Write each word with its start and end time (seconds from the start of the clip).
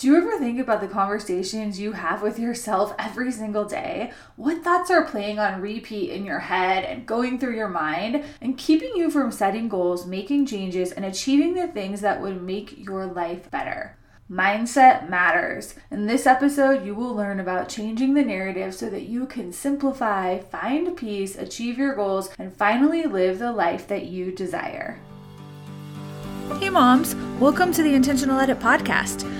Do 0.00 0.06
you 0.06 0.16
ever 0.16 0.38
think 0.38 0.58
about 0.58 0.80
the 0.80 0.88
conversations 0.88 1.78
you 1.78 1.92
have 1.92 2.22
with 2.22 2.38
yourself 2.38 2.94
every 2.98 3.30
single 3.30 3.66
day? 3.66 4.12
What 4.36 4.64
thoughts 4.64 4.90
are 4.90 5.04
playing 5.04 5.38
on 5.38 5.60
repeat 5.60 6.08
in 6.08 6.24
your 6.24 6.38
head 6.38 6.84
and 6.84 7.04
going 7.04 7.38
through 7.38 7.54
your 7.54 7.68
mind 7.68 8.24
and 8.40 8.56
keeping 8.56 8.96
you 8.96 9.10
from 9.10 9.30
setting 9.30 9.68
goals, 9.68 10.06
making 10.06 10.46
changes, 10.46 10.90
and 10.90 11.04
achieving 11.04 11.52
the 11.52 11.68
things 11.68 12.00
that 12.00 12.22
would 12.22 12.40
make 12.40 12.78
your 12.78 13.04
life 13.04 13.50
better? 13.50 13.98
Mindset 14.30 15.10
matters. 15.10 15.74
In 15.90 16.06
this 16.06 16.26
episode, 16.26 16.86
you 16.86 16.94
will 16.94 17.14
learn 17.14 17.38
about 17.38 17.68
changing 17.68 18.14
the 18.14 18.24
narrative 18.24 18.74
so 18.74 18.88
that 18.88 19.02
you 19.02 19.26
can 19.26 19.52
simplify, 19.52 20.38
find 20.38 20.96
peace, 20.96 21.36
achieve 21.36 21.76
your 21.76 21.94
goals, 21.94 22.30
and 22.38 22.56
finally 22.56 23.04
live 23.04 23.38
the 23.38 23.52
life 23.52 23.86
that 23.88 24.06
you 24.06 24.32
desire. 24.32 24.98
Hey, 26.58 26.70
moms, 26.70 27.14
welcome 27.38 27.70
to 27.74 27.82
the 27.82 27.94
Intentional 27.94 28.40
Edit 28.40 28.60
podcast. 28.60 29.39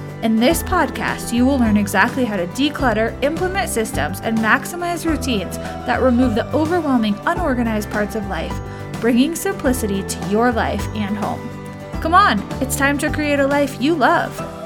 In 0.23 0.35
this 0.35 0.61
podcast, 0.61 1.33
you 1.33 1.47
will 1.47 1.57
learn 1.57 1.77
exactly 1.77 2.25
how 2.25 2.37
to 2.37 2.45
declutter, 2.47 3.11
implement 3.23 3.69
systems, 3.69 4.21
and 4.21 4.37
maximize 4.37 5.03
routines 5.03 5.57
that 5.57 5.99
remove 5.99 6.35
the 6.35 6.45
overwhelming, 6.53 7.15
unorganized 7.25 7.89
parts 7.89 8.13
of 8.13 8.27
life, 8.27 8.55
bringing 9.01 9.33
simplicity 9.33 10.03
to 10.03 10.29
your 10.29 10.51
life 10.51 10.87
and 10.89 11.17
home. 11.17 11.49
Come 12.01 12.13
on, 12.13 12.39
it's 12.61 12.75
time 12.75 12.99
to 12.99 13.09
create 13.09 13.39
a 13.39 13.47
life 13.47 13.81
you 13.81 13.95
love. 13.95 14.60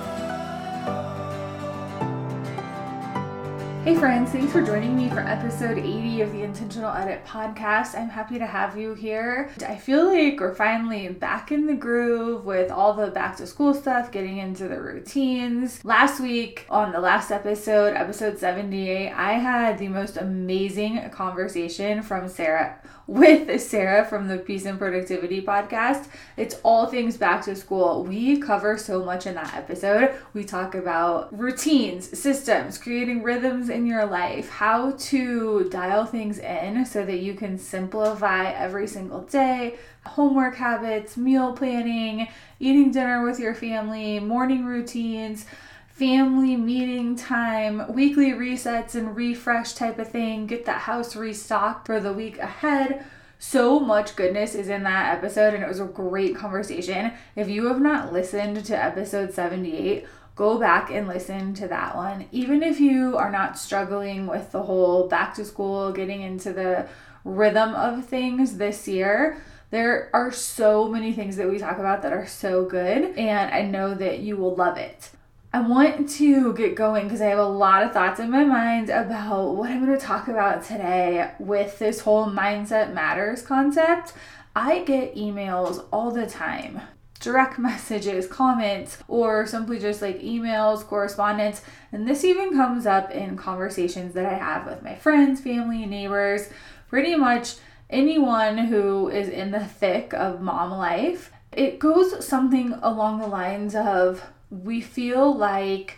Hey, 3.85 3.93
friends, 3.93 4.31
thanks 4.31 4.51
for 4.51 4.63
joining 4.63 4.97
me 4.97 5.09
for 5.09 5.19
episode 5.19 5.77
80 5.77 6.21
of 6.21 6.31
the 6.31 6.41
Intentional 6.41 6.91
Edit 6.91 7.23
podcast. 7.23 7.93
I'm 7.93 8.09
happy 8.09 8.39
to 8.39 8.45
have 8.47 8.75
you 8.75 8.95
here. 8.95 9.51
I 9.63 9.75
feel 9.75 10.05
like 10.05 10.39
we're 10.39 10.55
finally 10.55 11.09
back 11.09 11.51
in 11.51 11.67
the 11.67 11.75
groove 11.75 12.45
with 12.45 12.71
all 12.71 12.95
the 12.95 13.11
back 13.11 13.37
to 13.37 13.45
school 13.45 13.75
stuff, 13.75 14.11
getting 14.11 14.39
into 14.39 14.67
the 14.67 14.81
routines. 14.81 15.85
Last 15.85 16.19
week, 16.19 16.65
on 16.67 16.93
the 16.93 16.99
last 16.99 17.29
episode, 17.29 17.93
episode 17.93 18.39
78, 18.39 19.11
I 19.11 19.33
had 19.33 19.77
the 19.77 19.89
most 19.89 20.17
amazing 20.17 21.07
conversation 21.11 22.01
from 22.01 22.27
Sarah 22.27 22.79
with 23.07 23.61
Sarah 23.61 24.03
from 24.05 24.27
the 24.27 24.37
Peace 24.37 24.65
and 24.65 24.79
Productivity 24.79 25.41
podcast. 25.41 26.07
It's 26.37 26.55
all 26.63 26.87
things 26.87 27.17
back 27.17 27.43
to 27.45 27.55
school. 27.55 28.03
We 28.03 28.39
cover 28.39 28.77
so 28.77 29.03
much 29.03 29.27
in 29.27 29.35
that 29.35 29.53
episode. 29.53 30.15
We 30.33 30.43
talk 30.43 30.73
about 30.73 31.37
routines, 31.37 32.17
systems, 32.17 32.77
creating 32.77 33.21
rhythms 33.21 33.69
in 33.75 33.85
your 33.85 34.05
life, 34.05 34.49
how 34.49 34.91
to 34.91 35.69
dial 35.69 36.05
things 36.05 36.39
in 36.39 36.85
so 36.85 37.05
that 37.05 37.19
you 37.19 37.35
can 37.35 37.57
simplify 37.57 38.49
every 38.51 38.87
single 38.87 39.21
day, 39.21 39.77
homework 40.05 40.55
habits, 40.55 41.17
meal 41.17 41.53
planning, 41.53 42.27
eating 42.59 42.91
dinner 42.91 43.23
with 43.23 43.39
your 43.39 43.53
family, 43.53 44.19
morning 44.19 44.65
routines 44.65 45.45
family 45.95 46.57
meeting 46.57 47.15
time, 47.15 47.93
weekly 47.93 48.31
resets 48.31 48.95
and 48.95 49.15
refresh 49.15 49.73
type 49.75 49.97
of 49.97 50.09
thing, 50.09 50.45
get 50.45 50.65
that 50.65 50.81
house 50.81 51.15
restocked 51.15 51.85
for 51.85 52.01
the 52.01 52.11
week 52.11 52.37
ahead. 52.37 53.05
So 53.47 53.79
much 53.79 54.15
goodness 54.15 54.55
is 54.55 54.69
in 54.69 54.81
that 54.83 55.15
episode, 55.15 55.53
and 55.53 55.63
it 55.63 55.67
was 55.67 55.79
a 55.79 55.85
great 55.85 56.35
conversation. 56.35 57.13
If 57.35 57.47
you 57.47 57.67
have 57.67 57.79
not 57.79 58.11
listened 58.11 58.65
to 58.65 58.83
episode 58.83 59.33
78, 59.33 60.07
go 60.35 60.59
back 60.59 60.89
and 60.89 61.07
listen 61.07 61.53
to 61.53 61.67
that 61.67 61.95
one. 61.95 62.25
Even 62.31 62.63
if 62.63 62.79
you 62.79 63.15
are 63.15 63.31
not 63.31 63.55
struggling 63.55 64.25
with 64.25 64.51
the 64.51 64.63
whole 64.63 65.07
back 65.07 65.35
to 65.35 65.45
school, 65.45 65.91
getting 65.91 66.23
into 66.23 66.53
the 66.53 66.87
rhythm 67.23 67.75
of 67.75 68.05
things 68.05 68.57
this 68.57 68.87
year, 68.87 69.37
there 69.69 70.09
are 70.11 70.31
so 70.31 70.87
many 70.87 71.13
things 71.13 71.35
that 71.35 71.47
we 71.47 71.59
talk 71.59 71.77
about 71.77 72.01
that 72.01 72.13
are 72.13 72.25
so 72.25 72.65
good, 72.65 73.15
and 73.15 73.53
I 73.53 73.61
know 73.61 73.93
that 73.93 74.19
you 74.19 74.37
will 74.37 74.55
love 74.55 74.77
it. 74.77 75.11
I 75.55 75.61
want 75.61 76.09
to 76.09 76.51
get 76.51 76.75
going 76.75 77.05
because 77.05 77.21
I 77.21 77.27
have 77.27 77.39
a 77.39 77.47
lot 77.47 77.81
of 77.81 77.93
thoughts 77.93 78.19
in 78.19 78.29
my 78.29 78.43
mind 78.43 78.89
about 78.89 79.55
what 79.55 79.69
I'm 79.69 79.85
going 79.85 79.97
to 79.97 80.05
talk 80.05 80.27
about 80.27 80.65
today 80.65 81.31
with 81.39 81.79
this 81.79 82.01
whole 82.01 82.25
mindset 82.29 82.93
matters 82.93 83.41
concept. 83.41 84.11
I 84.53 84.79
get 84.79 85.15
emails 85.15 85.85
all 85.93 86.11
the 86.11 86.27
time 86.27 86.81
direct 87.21 87.57
messages, 87.59 88.27
comments, 88.27 88.97
or 89.07 89.47
simply 89.47 89.79
just 89.79 90.01
like 90.01 90.19
emails, 90.19 90.83
correspondence. 90.85 91.61
And 91.93 92.05
this 92.05 92.25
even 92.25 92.51
comes 92.51 92.85
up 92.85 93.11
in 93.11 93.37
conversations 93.37 94.13
that 94.15 94.25
I 94.25 94.37
have 94.37 94.65
with 94.65 94.83
my 94.83 94.95
friends, 94.95 95.39
family, 95.39 95.85
neighbors, 95.85 96.49
pretty 96.89 97.15
much 97.15 97.55
anyone 97.89 98.57
who 98.57 99.07
is 99.07 99.29
in 99.29 99.51
the 99.51 99.63
thick 99.63 100.13
of 100.13 100.41
mom 100.41 100.71
life. 100.71 101.31
It 101.53 101.79
goes 101.79 102.27
something 102.27 102.73
along 102.81 103.21
the 103.21 103.27
lines 103.27 103.73
of, 103.73 104.21
we 104.49 104.81
feel 104.81 105.35
like 105.35 105.97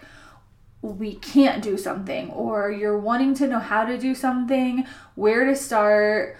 we 0.81 1.15
can't 1.15 1.63
do 1.63 1.77
something, 1.77 2.29
or 2.31 2.71
you're 2.71 2.99
wanting 2.99 3.33
to 3.35 3.47
know 3.47 3.59
how 3.59 3.83
to 3.85 3.97
do 3.97 4.13
something, 4.13 4.85
where 5.15 5.45
to 5.45 5.55
start, 5.55 6.37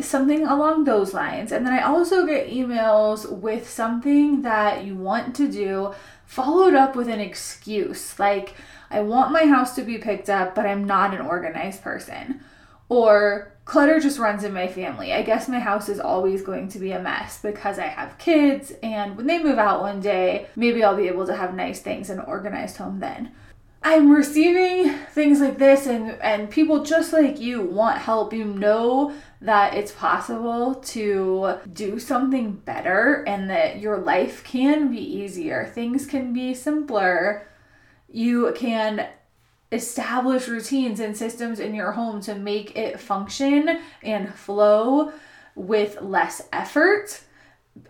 something 0.00 0.46
along 0.46 0.84
those 0.84 1.14
lines. 1.14 1.52
And 1.52 1.66
then 1.66 1.72
I 1.72 1.82
also 1.82 2.26
get 2.26 2.50
emails 2.50 3.30
with 3.30 3.68
something 3.68 4.42
that 4.42 4.84
you 4.84 4.96
want 4.96 5.36
to 5.36 5.50
do, 5.50 5.94
followed 6.24 6.74
up 6.74 6.96
with 6.96 7.08
an 7.08 7.20
excuse 7.20 8.18
like, 8.18 8.54
I 8.90 9.00
want 9.00 9.32
my 9.32 9.46
house 9.46 9.74
to 9.76 9.82
be 9.82 9.98
picked 9.98 10.28
up, 10.28 10.54
but 10.54 10.66
I'm 10.66 10.84
not 10.84 11.14
an 11.14 11.20
organized 11.20 11.82
person. 11.82 12.40
Or 12.88 13.51
clutter 13.64 14.00
just 14.00 14.18
runs 14.18 14.44
in 14.44 14.52
my 14.52 14.66
family. 14.68 15.12
I 15.12 15.22
guess 15.22 15.48
my 15.48 15.60
house 15.60 15.88
is 15.88 16.00
always 16.00 16.42
going 16.42 16.68
to 16.68 16.78
be 16.78 16.92
a 16.92 17.00
mess 17.00 17.40
because 17.40 17.78
I 17.78 17.86
have 17.86 18.18
kids, 18.18 18.72
and 18.82 19.16
when 19.16 19.26
they 19.26 19.42
move 19.42 19.58
out 19.58 19.82
one 19.82 20.00
day, 20.00 20.46
maybe 20.56 20.82
I'll 20.82 20.96
be 20.96 21.08
able 21.08 21.26
to 21.26 21.36
have 21.36 21.54
nice 21.54 21.80
things 21.80 22.10
and 22.10 22.20
organized 22.20 22.76
home 22.76 23.00
then. 23.00 23.32
I'm 23.84 24.12
receiving 24.12 24.94
things 25.12 25.40
like 25.40 25.58
this 25.58 25.86
and 25.86 26.12
and 26.22 26.48
people 26.48 26.84
just 26.84 27.12
like 27.12 27.40
you 27.40 27.62
want 27.62 27.98
help. 27.98 28.32
You 28.32 28.44
know 28.44 29.12
that 29.40 29.74
it's 29.74 29.90
possible 29.90 30.76
to 30.76 31.54
do 31.72 31.98
something 31.98 32.52
better 32.52 33.24
and 33.26 33.50
that 33.50 33.80
your 33.80 33.98
life 33.98 34.44
can 34.44 34.92
be 34.92 35.00
easier. 35.00 35.66
Things 35.74 36.06
can 36.06 36.32
be 36.32 36.54
simpler. 36.54 37.48
You 38.08 38.52
can 38.54 39.08
establish 39.72 40.48
routines 40.48 41.00
and 41.00 41.16
systems 41.16 41.58
in 41.58 41.74
your 41.74 41.92
home 41.92 42.20
to 42.22 42.34
make 42.34 42.76
it 42.76 43.00
function 43.00 43.80
and 44.02 44.34
flow 44.34 45.12
with 45.54 46.00
less 46.00 46.42
effort 46.52 47.22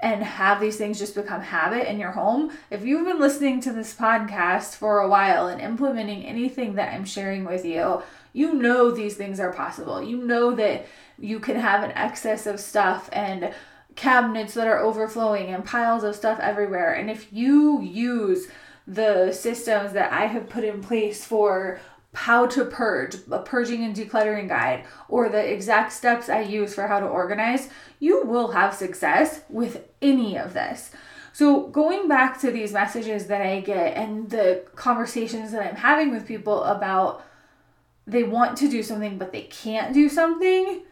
and 0.00 0.22
have 0.22 0.60
these 0.60 0.76
things 0.76 0.98
just 0.98 1.15
become 1.15 1.41
habit 1.41 1.91
in 1.91 1.98
your 1.98 2.12
home. 2.12 2.53
If 2.71 2.84
you've 2.84 3.06
been 3.06 3.21
listening 3.21 3.60
to 3.62 3.72
this 3.72 3.95
podcast 3.95 4.77
for 4.77 5.01
a 5.01 5.09
while 5.09 5.48
and 5.48 5.60
implementing 5.60 6.24
anything 6.24 6.74
that 6.77 6.92
I'm 6.92 7.04
sharing 7.04 7.45
with 7.45 7.65
you, 7.65 8.03
you 8.33 8.54
know 8.54 8.91
these 8.91 9.16
things 9.16 9.41
are 9.41 9.53
possible. 9.53 10.01
You 10.03 10.18
know 10.18 10.54
that 10.54 10.86
you 11.18 11.41
can 11.41 11.56
have 11.56 11.83
an 11.83 11.92
excess 11.92 12.47
of 12.47 12.60
stuff 12.60 13.09
and 13.12 13.53
cabinets 13.97 14.54
that 14.54 14.68
are 14.68 14.78
overflowing 14.78 15.48
and 15.48 15.65
piles 15.65 16.04
of 16.04 16.15
stuff 16.15 16.39
everywhere. 16.41 16.95
And 16.95 17.10
if 17.10 17.33
you 17.33 17.80
use 17.83 18.47
the 18.86 19.32
systems 19.32 19.92
that 19.92 20.12
I 20.12 20.26
have 20.26 20.48
put 20.48 20.64
in 20.64 20.82
place 20.82 21.24
for 21.24 21.80
how 22.14 22.46
to 22.46 22.64
purge, 22.64 23.16
a 23.30 23.38
purging 23.38 23.84
and 23.84 23.96
decluttering 23.96 24.48
guide, 24.48 24.84
or 25.08 25.28
the 25.28 25.52
exact 25.52 25.92
steps 25.92 26.28
I 26.28 26.40
use 26.40 26.74
for 26.74 26.86
how 26.86 27.00
to 27.00 27.06
organize, 27.06 27.70
you 28.00 28.24
will 28.26 28.52
have 28.52 28.74
success 28.74 29.42
with 29.48 29.88
any 30.02 30.36
of 30.36 30.52
this. 30.52 30.90
So, 31.32 31.68
going 31.68 32.08
back 32.08 32.38
to 32.40 32.50
these 32.50 32.74
messages 32.74 33.28
that 33.28 33.40
I 33.40 33.60
get 33.60 33.96
and 33.96 34.28
the 34.28 34.64
conversations 34.74 35.52
that 35.52 35.66
I'm 35.66 35.76
having 35.76 36.10
with 36.10 36.28
people 36.28 36.62
about 36.64 37.24
they 38.06 38.24
want 38.24 38.58
to 38.58 38.68
do 38.68 38.82
something 38.82 39.16
but 39.16 39.32
they 39.32 39.42
can't 39.42 39.94
do 39.94 40.08
something, 40.08 40.82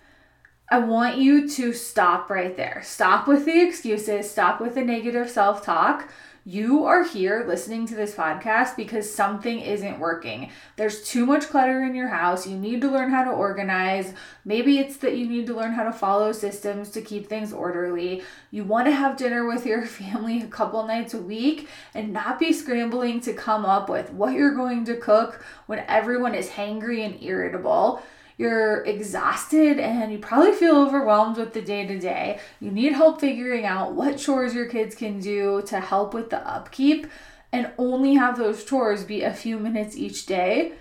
I 0.71 0.79
want 0.79 1.19
you 1.19 1.49
to 1.49 1.73
stop 1.73 2.31
right 2.31 2.57
there. 2.57 2.81
Stop 2.85 3.27
with 3.27 3.45
the 3.45 3.61
excuses, 3.61 4.31
stop 4.31 4.61
with 4.61 4.75
the 4.77 4.83
negative 4.83 5.29
self 5.29 5.63
talk 5.63 6.09
You 6.47 6.87
are 6.87 7.05
here 7.05 7.45
listening 7.47 7.87
to 7.89 7.95
this 7.95 8.15
podcast 8.15 8.75
because 8.75 9.13
something 9.13 9.61
isn't 9.61 9.99
working. 9.99 10.51
There's 10.77 11.03
too 11.03 11.27
much 11.27 11.49
clutter 11.49 11.83
in 11.83 11.95
your 11.95 12.09
house. 12.09 12.47
You 12.47 12.57
need 12.57 12.81
to 12.81 12.91
learn 12.91 13.11
how 13.11 13.25
to 13.25 13.31
organize. 13.31 14.15
Maybe 14.47 14.79
it's 14.79 14.97
that 14.99 15.19
you 15.19 15.29
need 15.29 15.47
to 15.49 15.55
learn 15.55 15.73
how 15.73 15.85
to 15.85 15.93
follow 15.93 16.33
systems 16.33 16.89
to 16.93 17.03
keep 17.03 17.27
things 17.27 17.53
orderly. 17.53 18.23
You 18.51 18.65
want 18.65 18.87
to 18.87 18.93
have 18.93 19.19
dinner 19.19 19.47
with 19.47 19.67
your 19.67 19.85
family 19.87 20.41
a 20.41 20.47
couple 20.47 20.87
nights 20.87 21.13
a 21.13 21.21
week 21.21 21.69
and 21.95 22.11
not 22.11 22.39
be 22.39 22.55
scrambling 22.55 23.21
to 23.21 23.35
come 23.35 23.67
up 23.67 23.91
with 23.91 24.11
what 24.11 24.33
you're 24.33 24.55
going 24.55 24.87
to 24.87 24.97
cook 24.97 25.45
when 25.67 25.85
everyone 25.89 26.35
is 26.35 26.49
hangry 26.49 27.05
and 27.05 27.23
irritable 27.23 28.03
you're 28.41 28.83
exhausted 28.87 29.79
and 29.79 30.11
you 30.11 30.19
probably 30.19 30.53
feel 30.53 30.75
overwhelmed 30.75 31.37
with 31.37 31.53
the 31.53 31.61
day 31.61 31.87
to 31.87 31.99
day. 31.99 32.41
You 32.59 32.71
need 32.71 32.95
help 32.95 33.21
figuring 33.21 33.67
out 33.67 33.93
what 33.93 34.17
chores 34.17 34.55
your 34.55 34.65
kids 34.65 34.95
can 34.95 35.21
do 35.21 35.61
to 35.67 35.79
help 35.79 36.15
with 36.15 36.31
the 36.31 36.39
upkeep 36.49 37.07
and 37.53 37.71
only 37.77 38.15
have 38.15 38.39
those 38.39 38.65
chores 38.65 39.05
be 39.05 39.23
a 39.23 39.35
few 39.35 39.59
minutes 39.59 39.95
each 39.95 40.25
day. 40.25 40.73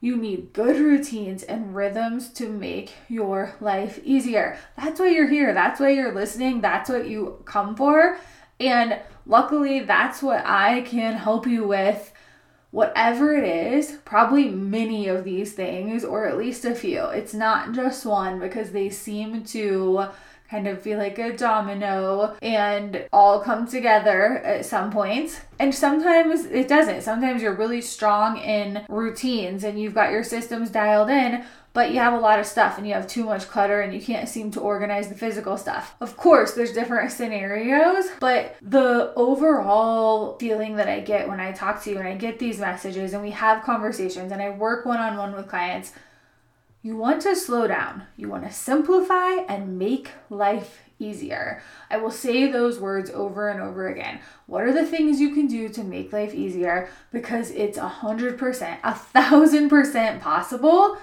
You 0.00 0.16
need 0.16 0.52
good 0.52 0.76
routines 0.80 1.44
and 1.44 1.72
rhythms 1.72 2.30
to 2.30 2.48
make 2.48 2.94
your 3.08 3.54
life 3.60 4.00
easier. 4.02 4.58
That's 4.76 4.98
why 4.98 5.10
you're 5.10 5.28
here. 5.28 5.54
That's 5.54 5.78
why 5.78 5.90
you're 5.90 6.12
listening. 6.12 6.62
That's 6.62 6.90
what 6.90 7.06
you 7.06 7.40
come 7.44 7.76
for. 7.76 8.18
And 8.58 8.98
luckily, 9.24 9.78
that's 9.84 10.20
what 10.20 10.44
I 10.44 10.80
can 10.80 11.14
help 11.14 11.46
you 11.46 11.64
with 11.64 12.12
whatever 12.70 13.34
it 13.34 13.44
is, 13.44 13.98
probably 14.04 14.48
many 14.48 15.08
of 15.08 15.24
these 15.24 15.52
things, 15.52 16.04
or 16.04 16.26
at 16.26 16.36
least 16.36 16.64
a 16.64 16.74
few. 16.74 17.04
It's 17.06 17.34
not 17.34 17.72
just 17.72 18.04
one 18.04 18.38
because 18.38 18.72
they 18.72 18.90
seem 18.90 19.44
to 19.44 20.08
kind 20.50 20.66
of 20.66 20.80
feel 20.80 20.98
like 20.98 21.18
a 21.18 21.36
domino 21.36 22.34
and 22.40 23.06
all 23.12 23.40
come 23.40 23.66
together 23.66 24.38
at 24.38 24.64
some 24.64 24.90
point. 24.90 25.42
And 25.58 25.74
sometimes 25.74 26.46
it 26.46 26.68
doesn't. 26.68 27.02
Sometimes 27.02 27.42
you're 27.42 27.54
really 27.54 27.82
strong 27.82 28.38
in 28.38 28.84
routines 28.88 29.62
and 29.64 29.78
you've 29.78 29.94
got 29.94 30.10
your 30.10 30.24
systems 30.24 30.70
dialed 30.70 31.10
in, 31.10 31.44
but 31.78 31.92
you 31.92 32.00
have 32.00 32.12
a 32.12 32.18
lot 32.18 32.40
of 32.40 32.44
stuff 32.44 32.76
and 32.76 32.88
you 32.88 32.92
have 32.92 33.06
too 33.06 33.22
much 33.22 33.46
clutter 33.46 33.82
and 33.82 33.94
you 33.94 34.00
can't 34.00 34.28
seem 34.28 34.50
to 34.50 34.58
organize 34.58 35.08
the 35.08 35.14
physical 35.14 35.56
stuff. 35.56 35.94
Of 36.00 36.16
course, 36.16 36.54
there's 36.54 36.72
different 36.72 37.12
scenarios, 37.12 38.06
but 38.18 38.56
the 38.60 39.12
overall 39.14 40.36
feeling 40.40 40.74
that 40.74 40.88
I 40.88 40.98
get 40.98 41.28
when 41.28 41.38
I 41.38 41.52
talk 41.52 41.80
to 41.84 41.90
you 41.90 41.98
and 41.98 42.08
I 42.08 42.16
get 42.16 42.40
these 42.40 42.58
messages 42.58 43.12
and 43.12 43.22
we 43.22 43.30
have 43.30 43.62
conversations 43.62 44.32
and 44.32 44.42
I 44.42 44.50
work 44.50 44.86
one 44.86 44.98
on 44.98 45.16
one 45.16 45.36
with 45.36 45.46
clients, 45.46 45.92
you 46.82 46.96
want 46.96 47.22
to 47.22 47.36
slow 47.36 47.68
down. 47.68 48.02
You 48.16 48.28
want 48.28 48.42
to 48.42 48.52
simplify 48.52 49.42
and 49.48 49.78
make 49.78 50.10
life 50.30 50.82
easier. 50.98 51.62
I 51.88 51.98
will 51.98 52.10
say 52.10 52.50
those 52.50 52.80
words 52.80 53.08
over 53.10 53.50
and 53.50 53.60
over 53.60 53.86
again. 53.86 54.18
What 54.46 54.64
are 54.64 54.72
the 54.72 54.84
things 54.84 55.20
you 55.20 55.32
can 55.32 55.46
do 55.46 55.68
to 55.68 55.84
make 55.84 56.12
life 56.12 56.34
easier? 56.34 56.88
Because 57.12 57.52
it's 57.52 57.78
a 57.78 57.86
hundred 57.86 58.36
percent, 58.36 58.80
a 58.82 58.96
thousand 58.96 59.68
percent 59.68 60.20
possible 60.20 60.98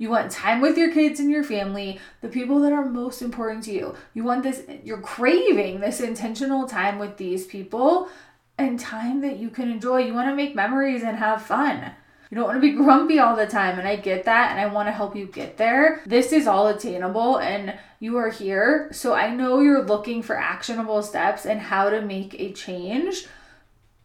you 0.00 0.08
want 0.08 0.30
time 0.30 0.62
with 0.62 0.78
your 0.78 0.90
kids 0.90 1.20
and 1.20 1.30
your 1.30 1.44
family, 1.44 2.00
the 2.22 2.28
people 2.28 2.58
that 2.60 2.72
are 2.72 2.86
most 2.86 3.20
important 3.20 3.64
to 3.64 3.70
you. 3.70 3.94
You 4.14 4.24
want 4.24 4.42
this, 4.42 4.62
you're 4.82 5.02
craving 5.02 5.80
this 5.80 6.00
intentional 6.00 6.66
time 6.66 6.98
with 6.98 7.18
these 7.18 7.46
people 7.46 8.08
and 8.56 8.80
time 8.80 9.20
that 9.20 9.36
you 9.36 9.50
can 9.50 9.70
enjoy. 9.70 9.98
You 9.98 10.14
want 10.14 10.30
to 10.30 10.34
make 10.34 10.54
memories 10.54 11.02
and 11.02 11.18
have 11.18 11.42
fun. 11.42 11.92
You 12.30 12.36
don't 12.36 12.46
want 12.46 12.56
to 12.56 12.66
be 12.66 12.72
grumpy 12.72 13.18
all 13.18 13.36
the 13.36 13.46
time. 13.46 13.78
And 13.78 13.86
I 13.86 13.96
get 13.96 14.24
that. 14.24 14.52
And 14.52 14.60
I 14.60 14.72
want 14.72 14.88
to 14.88 14.92
help 14.92 15.14
you 15.14 15.26
get 15.26 15.58
there. 15.58 16.00
This 16.06 16.32
is 16.32 16.46
all 16.46 16.68
attainable. 16.68 17.38
And 17.38 17.78
you 17.98 18.16
are 18.16 18.30
here. 18.30 18.88
So 18.92 19.12
I 19.12 19.34
know 19.34 19.60
you're 19.60 19.84
looking 19.84 20.22
for 20.22 20.34
actionable 20.34 21.02
steps 21.02 21.44
and 21.44 21.60
how 21.60 21.90
to 21.90 22.00
make 22.00 22.40
a 22.40 22.52
change. 22.52 23.26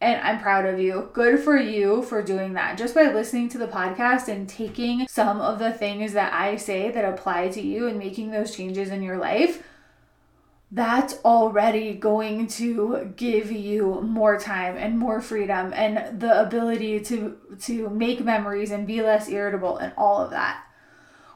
And 0.00 0.20
I'm 0.20 0.40
proud 0.40 0.66
of 0.66 0.78
you. 0.78 1.08
Good 1.14 1.40
for 1.40 1.56
you 1.56 2.02
for 2.02 2.22
doing 2.22 2.52
that. 2.52 2.76
Just 2.76 2.94
by 2.94 3.12
listening 3.12 3.48
to 3.50 3.58
the 3.58 3.66
podcast 3.66 4.28
and 4.28 4.48
taking 4.48 5.08
some 5.08 5.40
of 5.40 5.58
the 5.58 5.72
things 5.72 6.12
that 6.12 6.34
I 6.34 6.56
say 6.56 6.90
that 6.90 7.04
apply 7.04 7.48
to 7.48 7.62
you 7.62 7.88
and 7.88 7.98
making 7.98 8.30
those 8.30 8.54
changes 8.54 8.90
in 8.90 9.02
your 9.02 9.16
life, 9.16 9.62
that's 10.70 11.14
already 11.24 11.94
going 11.94 12.46
to 12.48 13.12
give 13.16 13.50
you 13.50 14.02
more 14.02 14.38
time 14.38 14.76
and 14.76 14.98
more 14.98 15.22
freedom 15.22 15.72
and 15.74 16.20
the 16.20 16.42
ability 16.42 17.00
to 17.00 17.38
to 17.60 17.88
make 17.88 18.22
memories 18.22 18.72
and 18.72 18.86
be 18.86 19.00
less 19.00 19.28
irritable 19.28 19.78
and 19.78 19.92
all 19.96 20.20
of 20.20 20.30
that 20.30 20.66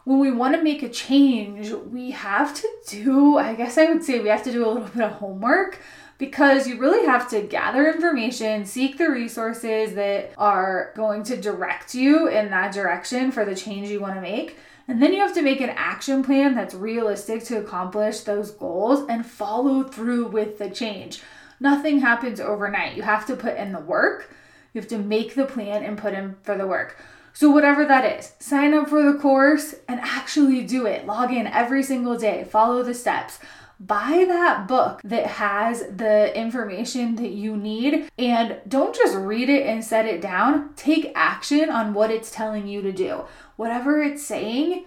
when 0.05 0.19
we 0.19 0.31
want 0.31 0.57
to 0.57 0.63
make 0.63 0.83
a 0.83 0.89
change, 0.89 1.71
we 1.71 2.11
have 2.11 2.55
to 2.55 2.69
do, 2.89 3.37
I 3.37 3.55
guess 3.55 3.79
I 3.79 3.85
would 3.85 4.03
say 4.03 4.19
we 4.19 4.29
have 4.29 4.43
to 4.45 4.53
do 4.53 4.67
a 4.67 4.69
little 4.69 4.89
bit 4.89 5.03
of 5.03 5.13
homework 5.13 5.79
because 6.21 6.69
you 6.69 6.77
really 6.77 7.07
have 7.07 7.31
to 7.31 7.41
gather 7.41 7.91
information, 7.91 8.67
seek 8.67 8.99
the 8.99 9.09
resources 9.09 9.95
that 9.95 10.31
are 10.37 10.93
going 10.95 11.23
to 11.25 11.35
direct 11.35 11.95
you 11.95 12.29
in 12.29 12.51
that 12.51 12.75
direction 12.75 13.33
for 13.33 13.47
the 13.47 13.57
change 13.57 13.89
you 13.89 14.01
want 14.01 14.15
to 14.17 14.21
make. 14.21 14.59
And 14.87 15.03
then 15.03 15.15
you 15.15 15.21
have 15.21 15.33
to 15.35 15.43
make 15.43 15.63
an 15.63 15.71
action 15.71 16.23
plan 16.23 16.55
that's 16.55 16.75
realistic 16.75 17.43
to 17.45 17.59
accomplish 17.59 18.21
those 18.21 18.51
goals 18.51 19.09
and 19.09 19.25
follow 19.25 19.83
through 19.83 20.27
with 20.27 20.59
the 20.59 20.69
change. 20.69 21.23
Nothing 21.59 22.01
happens 22.01 22.39
overnight. 22.39 22.99
You 22.99 23.03
have 23.03 23.25
to 23.27 23.35
put 23.35 23.57
in 23.57 23.73
the 23.73 23.81
work, 23.81 24.31
you 24.75 24.81
have 24.81 24.91
to 24.91 24.99
make 24.99 25.35
the 25.35 25.47
plan 25.47 25.83
and 25.83 25.97
put 25.97 26.13
in 26.13 26.37
for 26.43 26.55
the 26.55 26.67
work. 26.67 26.99
So, 27.33 27.49
whatever 27.49 27.87
that 27.87 28.19
is, 28.19 28.33
sign 28.41 28.75
up 28.75 28.89
for 28.89 29.03
the 29.03 29.19
course 29.19 29.77
and 29.89 30.01
actually 30.01 30.65
do 30.65 30.85
it. 30.85 31.07
Log 31.07 31.33
in 31.33 31.47
every 31.47 31.83
single 31.83 32.19
day, 32.19 32.45
follow 32.45 32.83
the 32.83 32.93
steps 32.93 33.39
buy 33.81 34.27
that 34.29 34.69
book 34.69 35.01
that 35.03 35.27
has 35.27 35.81
the 35.97 36.39
information 36.39 37.17
that 37.17 37.31
you 37.31 37.57
need 37.57 38.11
and 38.19 38.59
don't 38.69 38.95
just 38.95 39.17
read 39.17 39.49
it 39.49 39.67
and 39.67 39.83
set 39.83 40.05
it 40.05 40.21
down. 40.21 40.75
Take 40.77 41.13
action 41.15 41.71
on 41.71 41.95
what 41.95 42.11
it's 42.11 42.31
telling 42.31 42.69
you 42.69 42.83
to 42.83 42.93
do. 42.93 43.25
Whatever 43.57 44.03
it's 44.03 44.25
saying, 44.25 44.85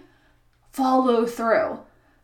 follow 0.70 1.26
through. 1.26 1.80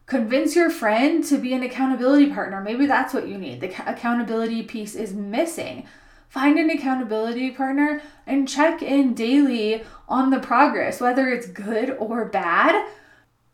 Convince 0.06 0.54
your 0.54 0.70
friend 0.70 1.24
to 1.24 1.38
be 1.38 1.52
an 1.52 1.62
accountability 1.62 2.30
partner. 2.30 2.60
Maybe 2.60 2.86
that's 2.86 3.12
what 3.12 3.28
you 3.28 3.36
need. 3.36 3.60
The 3.60 3.90
accountability 3.90 4.62
piece 4.62 4.94
is 4.94 5.12
missing. 5.12 5.86
Find 6.28 6.58
an 6.58 6.70
accountability 6.70 7.50
partner 7.50 8.00
and 8.26 8.48
check 8.48 8.82
in 8.82 9.14
daily 9.14 9.82
on 10.08 10.30
the 10.30 10.38
progress, 10.38 11.00
whether 11.00 11.28
it's 11.28 11.48
good 11.48 11.90
or 11.90 12.24
bad 12.24 12.88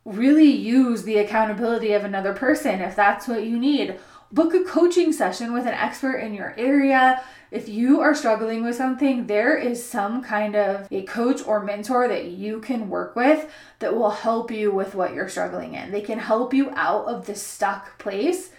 really 0.07 0.51
use 0.51 1.03
the 1.03 1.19
accountability 1.19 1.93
of 1.93 2.05
another 2.05 2.33
person 2.33 2.81
if 2.81 2.95
that's 2.95 3.27
what 3.27 3.45
you 3.45 3.59
need. 3.59 3.99
Book 4.31 4.55
a 4.55 4.65
coaching 4.65 5.13
session 5.13 5.53
with 5.53 5.67
an 5.67 5.75
expert 5.75 6.19
in 6.19 6.33
your 6.33 6.55
area. 6.57 7.23
If 7.51 7.69
you 7.69 8.01
are 8.01 8.15
struggling 8.15 8.65
with 8.65 8.77
something, 8.77 9.27
there 9.27 9.57
is 9.57 9.85
some 9.85 10.23
kind 10.23 10.55
of 10.55 10.87
a 10.93 11.03
coach 11.03 11.45
or 11.45 11.63
mentor 11.63 12.07
that 12.09 12.27
you 12.27 12.61
can 12.61 12.89
work 12.89 13.17
with 13.17 13.51
that 13.81 13.97
will 13.97 14.11
help 14.11 14.51
you 14.51 14.71
with 14.71 14.95
what 14.95 15.13
you're 15.13 15.29
struggling 15.29 15.75
in. 15.75 15.91
They 15.91 16.01
can 16.01 16.21
help 16.21 16.55
you 16.55 16.71
out 16.75 17.07
of 17.07 17.27
the 17.27 17.35
stuck 17.35 17.99
place 17.99 18.51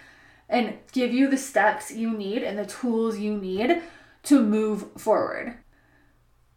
and 0.49 0.77
give 0.91 1.13
you 1.13 1.29
the 1.29 1.37
steps 1.37 1.91
you 1.91 2.11
need 2.11 2.43
and 2.43 2.57
the 2.57 2.65
tools 2.65 3.19
you 3.19 3.37
need 3.37 3.81
to 4.23 4.41
move 4.41 4.91
forward. 4.97 5.57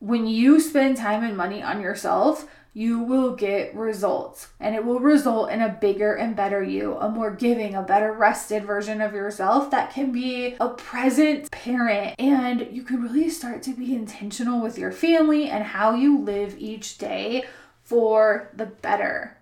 When 0.01 0.27
you 0.27 0.61
spend 0.61 0.97
time 0.97 1.23
and 1.23 1.37
money 1.37 1.63
on 1.63 1.81
yourself, 1.81 2.49
you 2.73 3.01
will 3.01 3.35
get 3.35 3.75
results 3.75 4.49
and 4.61 4.75
it 4.75 4.85
will 4.85 5.01
result 5.01 5.51
in 5.51 5.61
a 5.61 5.69
bigger 5.81 6.15
and 6.15 6.37
better 6.37 6.63
you, 6.63 6.97
a 6.97 7.09
more 7.09 7.31
giving, 7.31 7.75
a 7.75 7.83
better 7.83 8.13
rested 8.13 8.65
version 8.65 9.01
of 9.01 9.13
yourself 9.13 9.71
that 9.71 9.93
can 9.93 10.13
be 10.13 10.55
a 10.61 10.69
present 10.69 11.51
parent. 11.51 12.15
And 12.19 12.69
you 12.71 12.83
can 12.83 13.03
really 13.03 13.29
start 13.29 13.63
to 13.65 13.73
be 13.73 13.95
intentional 13.95 14.61
with 14.61 14.79
your 14.79 14.93
family 14.93 15.49
and 15.49 15.65
how 15.65 15.95
you 15.95 16.21
live 16.21 16.57
each 16.59 16.99
day 16.99 17.45
for 17.83 18.51
the 18.55 18.67
better. 18.67 19.37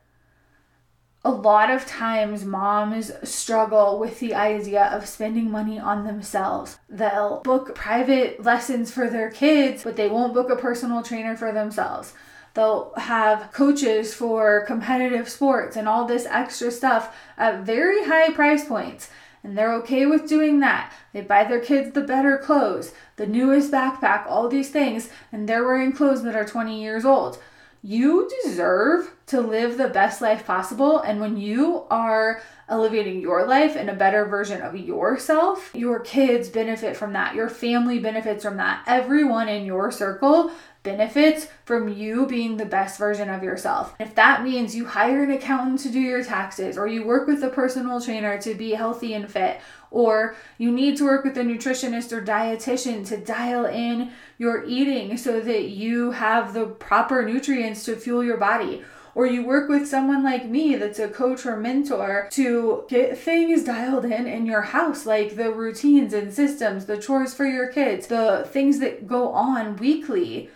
A 1.25 1.30
lot 1.30 1.68
of 1.68 1.85
times, 1.85 2.44
moms 2.44 3.12
struggle 3.28 3.99
with 3.99 4.20
the 4.20 4.35
idea 4.35 4.85
of 4.85 5.06
spending 5.06 5.50
money 5.50 5.78
on 5.78 6.04
themselves. 6.04 6.78
They'll 6.88 7.40
book 7.40 7.75
private 7.75 8.42
lessons 8.42 8.90
for 8.90 9.11
their 9.11 9.30
kids, 9.30 9.82
but 9.82 9.97
they 9.97 10.08
won't 10.08 10.32
book 10.32 10.49
a 10.49 10.56
personal 10.56 11.02
trainer 11.02 11.37
for 11.37 11.52
themselves 11.52 12.14
They'll 12.59 12.93
have 12.97 13.53
coaches 13.53 14.15
for 14.15 14.65
competitive 14.67 15.29
sports 15.29 15.77
and 15.77 15.88
all 15.88 16.07
this 16.07 16.27
extra 16.27 16.73
stuff 16.73 17.17
at 17.37 17.62
very 17.62 18.05
high 18.05 18.33
price 18.33 18.65
points. 18.65 19.11
And 19.45 19.57
they're 19.57 19.75
okay 19.75 20.07
with 20.07 20.29
doing 20.29 20.59
that. 20.59 20.93
They 21.12 21.21
buy 21.21 21.45
their 21.45 21.61
kids 21.61 21.93
the 21.93 22.00
better 22.00 22.37
clothes, 22.37 22.95
the 23.15 23.29
newest 23.29 23.71
backpack, 23.71 24.27
all 24.27 24.49
these 24.49 24.71
things, 24.71 25.09
and 25.31 25.49
they're 25.49 25.65
wearing 25.65 25.93
clothes 25.93 26.25
that 26.25 26.35
are 26.35 26.45
20 26.45 26.83
years 26.83 27.05
old. 27.05 27.41
You 27.81 28.29
deserve 28.43 29.15
to 29.27 29.41
live 29.41 29.79
the 29.79 29.88
best 29.88 30.21
life 30.21 30.45
possible. 30.45 30.99
And 30.99 31.21
when 31.21 31.37
you 31.37 31.85
are 31.91 32.43
elevating 32.69 33.21
your 33.21 33.47
life 33.47 33.77
and 33.77 33.88
a 33.88 33.95
better 33.95 34.25
version 34.25 34.62
of 34.62 34.77
yourself, 34.77 35.71
your 35.75 36.00
kids 36.00 36.49
benefit 36.49 36.97
from 36.97 37.12
that. 37.12 37.37
Your 37.37 37.49
family 37.49 38.00
benefits 38.00 38.45
from 38.45 38.57
that. 38.57 38.83
Everyone 38.87 39.49
in 39.49 39.65
your 39.65 39.93
circle 39.93 40.50
benefits 40.82 41.49
from 41.64 41.88
you 41.88 42.26
being 42.26 42.56
the 42.56 42.64
best 42.64 42.99
version 42.99 43.28
of 43.28 43.42
yourself. 43.42 43.94
If 44.00 44.14
that 44.14 44.42
means 44.42 44.75
you 44.75 44.87
hire 44.87 45.23
an 45.23 45.30
accountant 45.30 45.80
to 45.80 45.90
do 45.90 46.00
your 46.00 46.25
taxes, 46.25 46.78
or 46.78 46.87
you 46.87 47.04
work 47.04 47.26
with 47.26 47.42
a 47.42 47.50
personal 47.50 48.00
trainer 48.00 48.38
to 48.38 48.54
be 48.54 48.73
healthy 48.73 49.14
and 49.14 49.30
fit, 49.30 49.61
or 49.90 50.37
you 50.58 50.70
need 50.70 50.97
to 50.99 51.04
work 51.04 51.25
with 51.25 51.37
a 51.38 51.42
nutritionist 51.42 52.12
or 52.12 52.23
dietitian 52.23 53.06
to 53.08 53.16
dial 53.16 53.64
in 53.64 54.12
your 54.38 54.64
eating 54.64 55.16
so 55.16 55.40
that 55.40 55.68
you 55.68 56.12
have 56.12 56.54
the 56.54 56.66
proper 56.66 57.23
nutrients 57.23 57.85
to 57.85 57.97
fuel 57.97 58.23
your 58.23 58.37
body 58.37 58.85
or 59.18 59.26
you 59.26 59.44
work 59.44 59.68
with 59.68 59.88
someone 59.88 60.23
like 60.23 60.47
me 60.47 60.76
that's 60.76 61.00
a 61.00 61.08
coach 61.08 61.44
or 61.44 61.56
mentor 61.56 62.28
to 62.30 62.85
get 62.88 63.18
things 63.18 63.64
dialed 63.64 64.04
in 64.04 64.28
in 64.28 64.47
your 64.47 64.62
house, 64.62 65.06
like 65.06 65.35
the 65.35 65.50
routines 65.50 66.12
and 66.12 66.32
systems, 66.32 66.87
the 66.87 66.97
chores 66.97 67.35
for 67.35 67.44
your 67.44 67.66
kids, 67.66 68.06
the 68.06 68.47
things 68.52 68.78
that 68.78 69.08
go 69.08 69.30
on 69.30 69.76
weekly. 69.76 70.49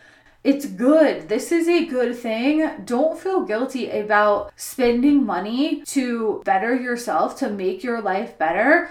It's 0.44 0.66
good. 0.66 1.28
This 1.28 1.52
is 1.52 1.68
a 1.68 1.86
good 1.86 2.16
thing. 2.16 2.68
Don't 2.84 3.18
feel 3.18 3.44
guilty 3.44 3.88
about 3.90 4.52
spending 4.56 5.24
money 5.24 5.82
to 5.82 6.42
better 6.44 6.74
yourself, 6.74 7.38
to 7.38 7.48
make 7.48 7.84
your 7.84 8.00
life 8.00 8.36
better. 8.38 8.90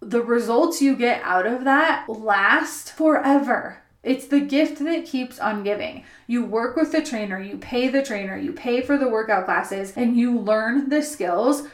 The 0.00 0.22
results 0.22 0.80
you 0.80 0.96
get 0.96 1.20
out 1.22 1.46
of 1.46 1.64
that 1.64 2.06
last 2.08 2.92
forever. 2.92 3.82
It's 4.02 4.26
the 4.26 4.40
gift 4.40 4.78
that 4.84 5.04
keeps 5.04 5.38
on 5.38 5.64
giving. 5.64 6.04
You 6.26 6.44
work 6.44 6.76
with 6.76 6.92
the 6.92 7.02
trainer, 7.02 7.40
you 7.40 7.58
pay 7.58 7.88
the 7.88 8.02
trainer, 8.02 8.36
you 8.36 8.52
pay 8.52 8.80
for 8.80 8.96
the 8.96 9.08
workout 9.08 9.44
classes, 9.44 9.92
and 9.96 10.16
you 10.16 10.38
learn 10.38 10.88
the 10.88 11.02
skills 11.02 11.68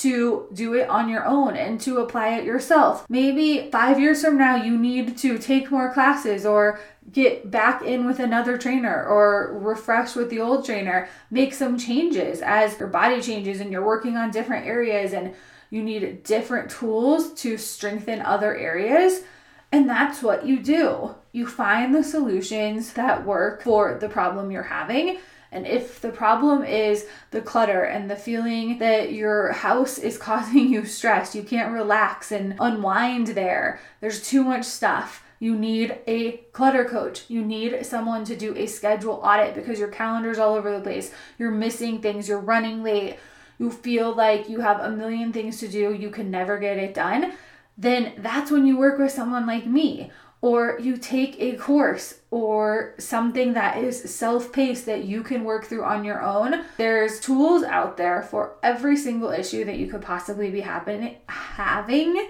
to 0.00 0.48
do 0.52 0.74
it 0.74 0.88
on 0.88 1.08
your 1.08 1.26
own 1.26 1.56
and 1.56 1.80
to 1.82 1.98
apply 1.98 2.36
it 2.36 2.44
yourself. 2.44 3.06
Maybe 3.08 3.70
five 3.70 4.00
years 4.00 4.22
from 4.22 4.38
now, 4.38 4.56
you 4.56 4.76
need 4.76 5.18
to 5.18 5.38
take 5.38 5.70
more 5.70 5.92
classes 5.92 6.46
or 6.46 6.80
get 7.12 7.50
back 7.50 7.82
in 7.82 8.06
with 8.06 8.18
another 8.18 8.56
trainer 8.56 9.04
or 9.06 9.58
refresh 9.58 10.14
with 10.14 10.30
the 10.30 10.40
old 10.40 10.64
trainer. 10.64 11.08
Make 11.30 11.52
some 11.52 11.78
changes 11.78 12.40
as 12.40 12.78
your 12.78 12.88
body 12.88 13.20
changes 13.20 13.60
and 13.60 13.70
you're 13.70 13.84
working 13.84 14.16
on 14.16 14.30
different 14.30 14.66
areas 14.66 15.12
and 15.12 15.34
you 15.70 15.82
need 15.82 16.22
different 16.24 16.70
tools 16.70 17.32
to 17.34 17.58
strengthen 17.58 18.22
other 18.22 18.56
areas. 18.56 19.22
And 19.70 19.88
that's 19.88 20.22
what 20.22 20.46
you 20.46 20.60
do. 20.60 21.14
You 21.32 21.46
find 21.46 21.94
the 21.94 22.02
solutions 22.02 22.94
that 22.94 23.24
work 23.24 23.62
for 23.62 23.98
the 24.00 24.08
problem 24.08 24.50
you're 24.50 24.62
having. 24.62 25.18
And 25.52 25.66
if 25.66 26.00
the 26.00 26.10
problem 26.10 26.62
is 26.64 27.06
the 27.30 27.40
clutter 27.40 27.82
and 27.82 28.08
the 28.08 28.16
feeling 28.16 28.78
that 28.78 29.12
your 29.12 29.52
house 29.52 29.98
is 29.98 30.18
causing 30.28 30.68
you 30.72 30.84
stress, 30.84 31.34
you 31.34 31.42
can't 31.42 31.72
relax 31.72 32.32
and 32.32 32.56
unwind 32.60 33.28
there, 33.28 33.80
there's 34.00 34.22
too 34.22 34.44
much 34.44 34.64
stuff. 34.64 35.24
You 35.38 35.56
need 35.56 35.98
a 36.06 36.38
clutter 36.52 36.84
coach. 36.84 37.24
You 37.28 37.44
need 37.44 37.84
someone 37.86 38.24
to 38.26 38.36
do 38.36 38.54
a 38.56 38.66
schedule 38.66 39.20
audit 39.24 39.54
because 39.54 39.78
your 39.78 39.88
calendar's 39.88 40.38
all 40.38 40.54
over 40.54 40.70
the 40.76 40.82
place. 40.82 41.12
You're 41.38 41.50
missing 41.50 42.02
things, 42.02 42.28
you're 42.28 42.38
running 42.38 42.82
late. 42.82 43.16
You 43.58 43.70
feel 43.70 44.14
like 44.14 44.48
you 44.48 44.60
have 44.60 44.80
a 44.80 44.90
million 44.90 45.32
things 45.32 45.58
to 45.60 45.68
do, 45.68 45.94
you 45.94 46.10
can 46.10 46.30
never 46.30 46.58
get 46.58 46.78
it 46.78 46.94
done 46.94 47.32
then 47.80 48.12
that's 48.18 48.50
when 48.50 48.66
you 48.66 48.76
work 48.76 48.98
with 48.98 49.10
someone 49.10 49.46
like 49.46 49.66
me 49.66 50.10
or 50.42 50.78
you 50.80 50.96
take 50.96 51.36
a 51.38 51.56
course 51.56 52.20
or 52.30 52.94
something 52.98 53.52
that 53.52 53.78
is 53.78 54.02
self 54.02 54.52
paced 54.52 54.86
that 54.86 55.04
you 55.04 55.22
can 55.22 55.44
work 55.44 55.66
through 55.66 55.84
on 55.84 56.04
your 56.04 56.22
own. 56.22 56.64
There's 56.78 57.20
tools 57.20 57.62
out 57.62 57.96
there 57.96 58.22
for 58.22 58.56
every 58.62 58.96
single 58.96 59.30
issue 59.30 59.64
that 59.64 59.76
you 59.76 59.86
could 59.86 60.02
possibly 60.02 60.50
be 60.50 60.60
happen- 60.60 61.16
having. 61.26 62.28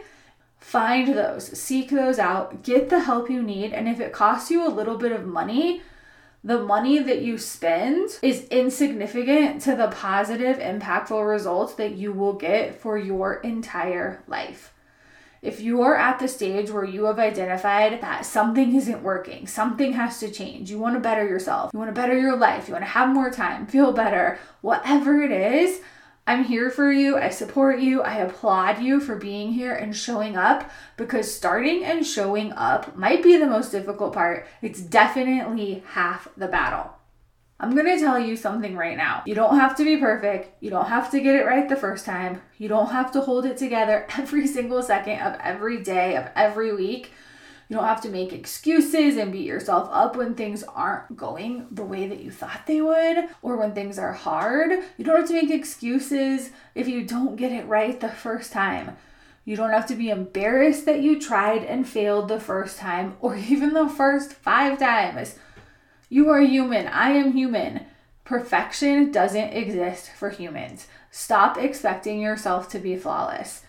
Find 0.59 1.17
those, 1.17 1.59
seek 1.59 1.91
those 1.91 2.19
out, 2.19 2.63
get 2.63 2.91
the 2.91 3.01
help 3.01 3.31
you 3.31 3.43
need, 3.43 3.73
and 3.73 3.89
if 3.89 3.99
it 3.99 4.13
costs 4.13 4.51
you 4.51 4.67
a 4.67 4.69
little 4.69 4.99
bit 4.99 5.11
of 5.11 5.27
money, 5.27 5.83
the 6.45 6.63
money 6.63 6.99
that 6.99 7.23
you 7.23 7.39
spend 7.39 8.19
is 8.23 8.47
insignificant 8.49 9.63
to 9.63 9.75
the 9.75 9.89
positive, 9.89 10.59
impactful 10.59 11.29
results 11.29 11.75
that 11.75 11.93
you 11.93 12.13
will 12.13 12.35
get 12.35 12.79
for 12.81 12.99
your 12.99 13.35
entire 13.41 14.23
life. 14.27 14.73
If 15.43 15.61
you 15.61 15.81
are 15.83 15.97
at 15.97 16.19
the 16.19 16.29
stage 16.29 16.71
where 16.71 16.85
you 16.85 17.05
have 17.05 17.19
identified 17.19 18.03
that 18.03 18.27
something 18.27 18.75
isn't 18.75 19.03
working, 19.03 19.47
something 19.47 19.95
has 19.95 20.21
to 20.21 20.31
change, 20.31 20.71
you 20.71 20.79
want 20.79 20.97
to 20.97 21.01
better 21.01 21.27
yourself, 21.27 21.71
you 21.73 21.79
want 21.79 21.89
to 21.89 21.99
better 21.99 22.19
your 22.19 22.37
life, 22.37 22.69
you 22.69 22.75
want 22.75 22.85
to 22.85 22.91
have 22.91 23.09
more 23.09 23.31
time, 23.31 23.67
feel 23.67 23.93
better, 23.93 24.39
whatever 24.61 25.23
it 25.23 25.31
is, 25.31 25.81
I'm 26.27 26.45
here 26.45 26.71
for 26.71 26.93
you. 26.93 27.17
I 27.17 27.31
support 27.31 27.81
you. 27.81 28.03
I 28.03 28.19
applaud 28.19 28.81
you 28.81 29.01
for 29.01 29.17
being 29.17 29.53
here 29.53 29.75
and 29.75 29.97
showing 29.97 30.37
up 30.37 30.71
because 30.97 31.35
starting 31.35 31.85
and 31.85 32.07
showing 32.07 32.53
up 32.53 32.97
might 32.97 33.23
be 33.23 33.37
the 33.37 33.49
most 33.49 33.73
difficult 33.73 34.13
part. 34.13 34.47
It's 34.63 34.81
definitely 34.81 35.83
half 35.89 36.29
the 36.37 36.47
battle. 36.47 37.00
I'm 37.63 37.77
gonna 37.77 37.99
tell 37.99 38.19
you 38.19 38.37
something 38.37 38.75
right 38.75 38.97
now. 38.97 39.23
You 39.27 39.35
don't 39.35 39.59
have 39.59 39.77
to 39.77 39.85
be 39.85 39.99
perfect. 39.99 40.63
You 40.63 40.71
don't 40.71 40.87
have 40.87 41.11
to 41.11 41.21
get 41.21 41.35
it 41.35 41.45
right 41.45 41.69
the 41.69 41.77
first 41.77 42.07
time. 42.07 42.41
You 42.57 42.69
don't 42.69 42.91
have 42.91 43.13
to 43.13 43.21
hold 43.21 43.45
it 43.45 43.59
together 43.59 44.07
every 44.19 44.47
single 44.47 44.83
second 44.83 45.21
of 45.21 45.39
every 45.41 45.83
day, 45.83 46.17
of 46.17 46.31
every 46.35 46.75
week. 46.75 47.13
You 47.69 47.77
don't 47.77 47.85
have 47.85 48.01
to 48.01 48.09
make 48.09 48.33
excuses 48.33 49.17
and 49.19 49.31
beat 49.31 49.47
yourself 49.47 49.91
up 49.93 50.17
when 50.17 50.35
things 50.35 50.65
aren't 50.65 51.17
going 51.17 51.69
the 51.71 51.85
way 51.85 52.09
that 52.09 52.21
you 52.21 52.31
thought 52.31 52.63
they 52.67 52.81
would 52.81 53.29
or 53.43 53.59
when 53.59 53.75
things 53.75 53.99
are 53.99 54.15
hard. 54.15 54.83
You 54.97 55.05
don't 55.05 55.21
have 55.21 55.29
to 55.29 55.35
make 55.35 55.51
excuses 55.51 56.51
if 56.75 56.89
you 56.89 57.05
don't 57.05 57.37
get 57.37 57.53
it 57.53 57.67
right 57.67 58.01
the 58.01 58.09
first 58.09 58.53
time. 58.53 58.97
You 59.45 59.55
don't 59.55 59.71
have 59.71 59.87
to 59.87 59.95
be 59.95 60.11
embarrassed 60.11 60.87
that 60.87 61.01
you 61.01 61.21
tried 61.21 61.63
and 61.63 61.87
failed 61.87 62.29
the 62.29 62.41
first 62.41 62.79
time 62.79 63.17
or 63.21 63.37
even 63.51 63.75
the 63.75 63.89
first 63.89 64.33
five 64.33 64.79
times. 64.79 65.37
You 66.13 66.29
are 66.31 66.41
human. 66.41 66.89
I 66.89 67.11
am 67.11 67.35
human. 67.35 67.87
Perfection 68.25 69.13
doesn't 69.13 69.53
exist 69.53 70.11
for 70.11 70.31
humans. 70.31 70.89
Stop 71.13 71.57
expecting 71.57 72.21
yourself 72.21 72.69
to 72.71 72.81
be 72.81 72.97
flawless. 72.97 73.63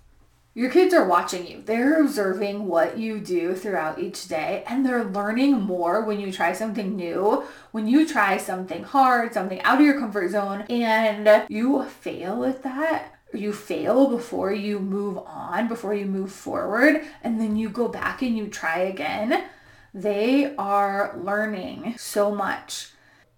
Your 0.55 0.71
kids 0.71 0.91
are 0.95 1.07
watching 1.07 1.45
you. 1.45 1.61
They're 1.63 2.01
observing 2.01 2.65
what 2.65 2.97
you 2.97 3.19
do 3.19 3.53
throughout 3.53 3.99
each 3.99 4.27
day, 4.27 4.63
and 4.65 4.83
they're 4.83 5.03
learning 5.03 5.61
more 5.61 6.01
when 6.01 6.19
you 6.19 6.31
try 6.31 6.51
something 6.51 6.95
new, 6.95 7.43
when 7.73 7.87
you 7.87 8.07
try 8.07 8.37
something 8.37 8.81
hard, 8.83 9.35
something 9.35 9.61
out 9.61 9.79
of 9.79 9.85
your 9.85 9.99
comfort 9.99 10.31
zone, 10.31 10.61
and 10.67 11.45
you 11.47 11.85
fail 11.85 12.43
at 12.43 12.63
that. 12.63 13.13
You 13.35 13.53
fail 13.53 14.09
before 14.09 14.51
you 14.51 14.79
move 14.79 15.19
on, 15.19 15.67
before 15.67 15.93
you 15.93 16.07
move 16.07 16.31
forward, 16.31 17.03
and 17.21 17.39
then 17.39 17.55
you 17.55 17.69
go 17.69 17.87
back 17.87 18.23
and 18.23 18.35
you 18.35 18.47
try 18.47 18.79
again 18.79 19.43
they 19.93 20.55
are 20.55 21.17
learning 21.21 21.95
so 21.97 22.33
much. 22.33 22.89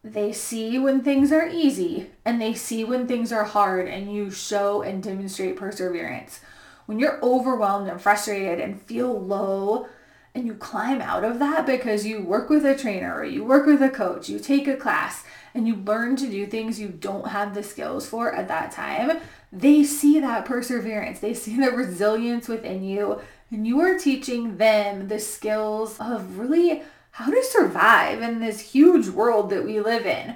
They 0.04 0.34
see 0.34 0.78
when 0.78 1.02
things 1.02 1.32
are 1.32 1.48
easy 1.48 2.12
and 2.26 2.42
they 2.42 2.54
see 2.54 2.84
when 2.84 3.08
things 3.08 3.32
are 3.32 3.46
hard, 3.46 3.88
and 3.88 4.14
you 4.14 4.30
show 4.30 4.82
and 4.82 5.02
demonstrate 5.02 5.56
perseverance. 5.56 6.42
When 6.86 7.00
you're 7.00 7.24
overwhelmed 7.24 7.90
and 7.90 8.02
frustrated 8.02 8.60
and 8.60 8.82
feel 8.82 9.20
low, 9.20 9.88
and 10.36 10.46
you 10.46 10.56
climb 10.56 11.02
out 11.02 11.24
of 11.24 11.40
that 11.40 11.66
because 11.66 12.06
you 12.06 12.22
work 12.22 12.50
with 12.50 12.66
a 12.66 12.76
trainer 12.76 13.16
or 13.16 13.24
you 13.24 13.44
work 13.44 13.66
with 13.66 13.82
a 13.82 13.90
coach, 13.90 14.30
you 14.30 14.40
take 14.40 14.68
a 14.68 14.76
class, 14.76 15.24
and 15.54 15.68
you 15.68 15.76
learn 15.76 16.16
to 16.16 16.28
do 16.28 16.46
things 16.46 16.80
you 16.80 16.88
don't 16.88 17.28
have 17.28 17.54
the 17.54 17.64
skills 17.64 18.08
for 18.08 18.34
at 18.34 18.48
that 18.48 18.72
time, 18.72 19.20
they 19.52 19.84
see 19.84 20.20
that 20.20 20.46
perseverance. 20.46 21.20
They 21.20 21.36
see 21.36 21.60
the 21.60 21.72
resilience 21.72 22.48
within 22.48 22.84
you 22.84 23.22
and 23.54 23.68
you 23.68 23.80
are 23.82 24.00
teaching 24.00 24.58
them 24.58 25.08
the 25.08 25.20
skills 25.20 26.00
of 26.00 26.40
really 26.40 26.82
how 27.12 27.30
to 27.30 27.44
survive 27.44 28.22
in 28.22 28.40
this 28.40 28.60
huge 28.60 29.08
world 29.08 29.52
that 29.52 29.64
we 29.64 29.80
live 29.80 30.08
in. 30.08 30.36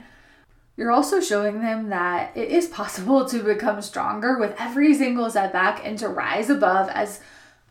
You're 0.75 0.91
also 0.91 1.19
showing 1.19 1.61
them 1.61 1.89
that 1.89 2.37
it 2.37 2.49
is 2.49 2.67
possible 2.67 3.25
to 3.25 3.41
become 3.43 3.81
stronger 3.81 4.37
with 4.37 4.53
every 4.59 4.93
single 4.93 5.31
setback 5.31 5.83
and 5.83 5.97
to 5.97 6.07
rise 6.07 6.51
above 6.51 6.89
as 6.89 7.19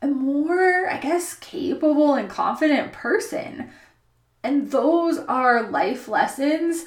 a 0.02 0.08
more, 0.08 0.90
I 0.90 0.98
guess, 0.98 1.34
capable 1.34 2.14
and 2.14 2.28
confident 2.28 2.92
person. 2.92 3.70
And 4.42 4.72
those 4.72 5.18
are 5.18 5.70
life 5.70 6.08
lessons 6.08 6.84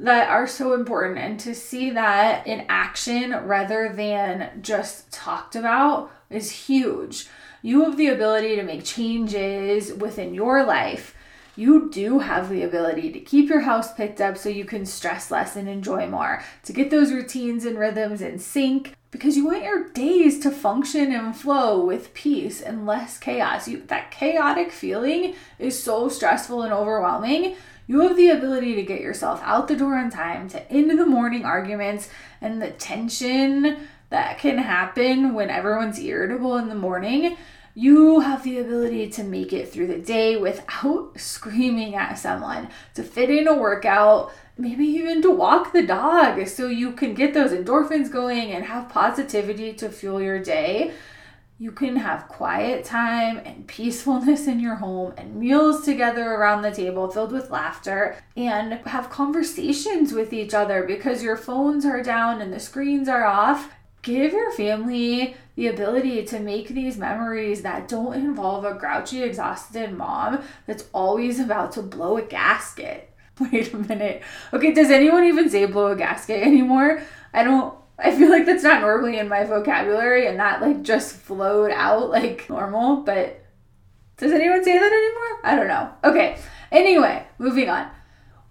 that 0.00 0.28
are 0.28 0.48
so 0.48 0.74
important. 0.74 1.18
And 1.18 1.38
to 1.40 1.54
see 1.54 1.90
that 1.90 2.48
in 2.48 2.66
action 2.68 3.30
rather 3.46 3.92
than 3.92 4.60
just 4.62 5.12
talked 5.12 5.54
about 5.54 6.10
is 6.28 6.50
huge 6.50 7.28
you 7.62 7.84
have 7.84 7.96
the 7.96 8.08
ability 8.08 8.56
to 8.56 8.62
make 8.62 8.84
changes 8.84 9.92
within 9.92 10.34
your 10.34 10.64
life. 10.64 11.14
You 11.56 11.90
do 11.90 12.20
have 12.20 12.48
the 12.48 12.62
ability 12.62 13.12
to 13.12 13.20
keep 13.20 13.48
your 13.48 13.60
house 13.60 13.92
picked 13.92 14.20
up 14.20 14.38
so 14.38 14.48
you 14.48 14.64
can 14.64 14.86
stress 14.86 15.30
less 15.30 15.56
and 15.56 15.68
enjoy 15.68 16.06
more, 16.06 16.42
to 16.64 16.72
get 16.72 16.90
those 16.90 17.12
routines 17.12 17.64
and 17.64 17.78
rhythms 17.78 18.22
in 18.22 18.38
sync 18.38 18.94
because 19.10 19.36
you 19.36 19.46
want 19.46 19.64
your 19.64 19.88
days 19.90 20.38
to 20.40 20.50
function 20.50 21.12
and 21.12 21.36
flow 21.36 21.84
with 21.84 22.14
peace 22.14 22.60
and 22.60 22.86
less 22.86 23.18
chaos. 23.18 23.66
You, 23.66 23.82
that 23.88 24.10
chaotic 24.10 24.70
feeling 24.70 25.34
is 25.58 25.82
so 25.82 26.08
stressful 26.08 26.62
and 26.62 26.72
overwhelming. 26.72 27.56
You 27.86 28.00
have 28.02 28.16
the 28.16 28.30
ability 28.30 28.76
to 28.76 28.82
get 28.82 29.00
yourself 29.00 29.42
out 29.42 29.66
the 29.66 29.74
door 29.74 29.96
on 29.96 30.10
time, 30.10 30.48
to 30.50 30.72
end 30.72 30.96
the 30.96 31.06
morning 31.06 31.44
arguments 31.44 32.08
and 32.40 32.62
the 32.62 32.70
tension 32.70 33.88
that 34.10 34.38
can 34.38 34.58
happen 34.58 35.34
when 35.34 35.50
everyone's 35.50 35.98
irritable 35.98 36.56
in 36.56 36.68
the 36.68 36.74
morning, 36.74 37.36
you 37.74 38.20
have 38.20 38.42
the 38.42 38.58
ability 38.58 39.08
to 39.08 39.22
make 39.22 39.52
it 39.52 39.72
through 39.72 39.86
the 39.86 39.98
day 39.98 40.36
without 40.36 41.12
screaming 41.16 41.94
at 41.94 42.14
someone, 42.18 42.68
to 42.94 43.02
fit 43.02 43.30
in 43.30 43.48
a 43.48 43.54
workout, 43.54 44.32
maybe 44.58 44.84
even 44.84 45.22
to 45.22 45.30
walk 45.30 45.72
the 45.72 45.86
dog 45.86 46.46
so 46.46 46.66
you 46.66 46.92
can 46.92 47.14
get 47.14 47.32
those 47.32 47.52
endorphins 47.52 48.10
going 48.10 48.50
and 48.52 48.64
have 48.66 48.88
positivity 48.88 49.72
to 49.72 49.88
fuel 49.88 50.20
your 50.20 50.42
day. 50.42 50.92
you 51.58 51.70
can 51.70 51.96
have 51.96 52.26
quiet 52.26 52.86
time 52.86 53.38
and 53.44 53.66
peacefulness 53.66 54.46
in 54.46 54.58
your 54.58 54.76
home 54.76 55.12
and 55.18 55.36
meals 55.36 55.84
together 55.84 56.32
around 56.32 56.62
the 56.62 56.70
table 56.70 57.10
filled 57.10 57.32
with 57.32 57.50
laughter 57.50 58.16
and 58.34 58.72
have 58.86 59.10
conversations 59.10 60.12
with 60.12 60.32
each 60.32 60.54
other 60.54 60.82
because 60.84 61.22
your 61.22 61.36
phones 61.36 61.84
are 61.84 62.02
down 62.02 62.40
and 62.40 62.50
the 62.50 62.58
screens 62.58 63.08
are 63.08 63.26
off. 63.26 63.70
Give 64.02 64.32
your 64.32 64.50
family 64.52 65.36
the 65.56 65.66
ability 65.66 66.24
to 66.24 66.40
make 66.40 66.68
these 66.68 66.96
memories 66.96 67.62
that 67.62 67.86
don't 67.86 68.14
involve 68.14 68.64
a 68.64 68.74
grouchy, 68.74 69.22
exhausted 69.22 69.92
mom 69.92 70.42
that's 70.66 70.86
always 70.92 71.38
about 71.38 71.72
to 71.72 71.82
blow 71.82 72.16
a 72.16 72.22
gasket. 72.22 73.12
Wait 73.40 73.72
a 73.72 73.76
minute. 73.76 74.22
Okay, 74.52 74.72
does 74.72 74.90
anyone 74.90 75.24
even 75.24 75.50
say 75.50 75.66
blow 75.66 75.88
a 75.88 75.96
gasket 75.96 76.42
anymore? 76.42 77.02
I 77.34 77.44
don't 77.44 77.74
I 78.02 78.16
feel 78.16 78.30
like 78.30 78.46
that's 78.46 78.62
not 78.62 78.80
normally 78.80 79.18
in 79.18 79.28
my 79.28 79.44
vocabulary 79.44 80.26
and 80.26 80.38
that 80.40 80.62
like 80.62 80.82
just 80.82 81.16
flowed 81.16 81.70
out 81.70 82.08
like 82.08 82.48
normal, 82.48 83.02
but 83.02 83.44
does 84.16 84.32
anyone 84.32 84.64
say 84.64 84.78
that 84.78 84.92
anymore? 84.92 85.40
I 85.44 85.56
don't 85.56 85.68
know. 85.68 85.92
Okay. 86.04 86.38
Anyway, 86.72 87.26
moving 87.38 87.68
on. 87.68 87.90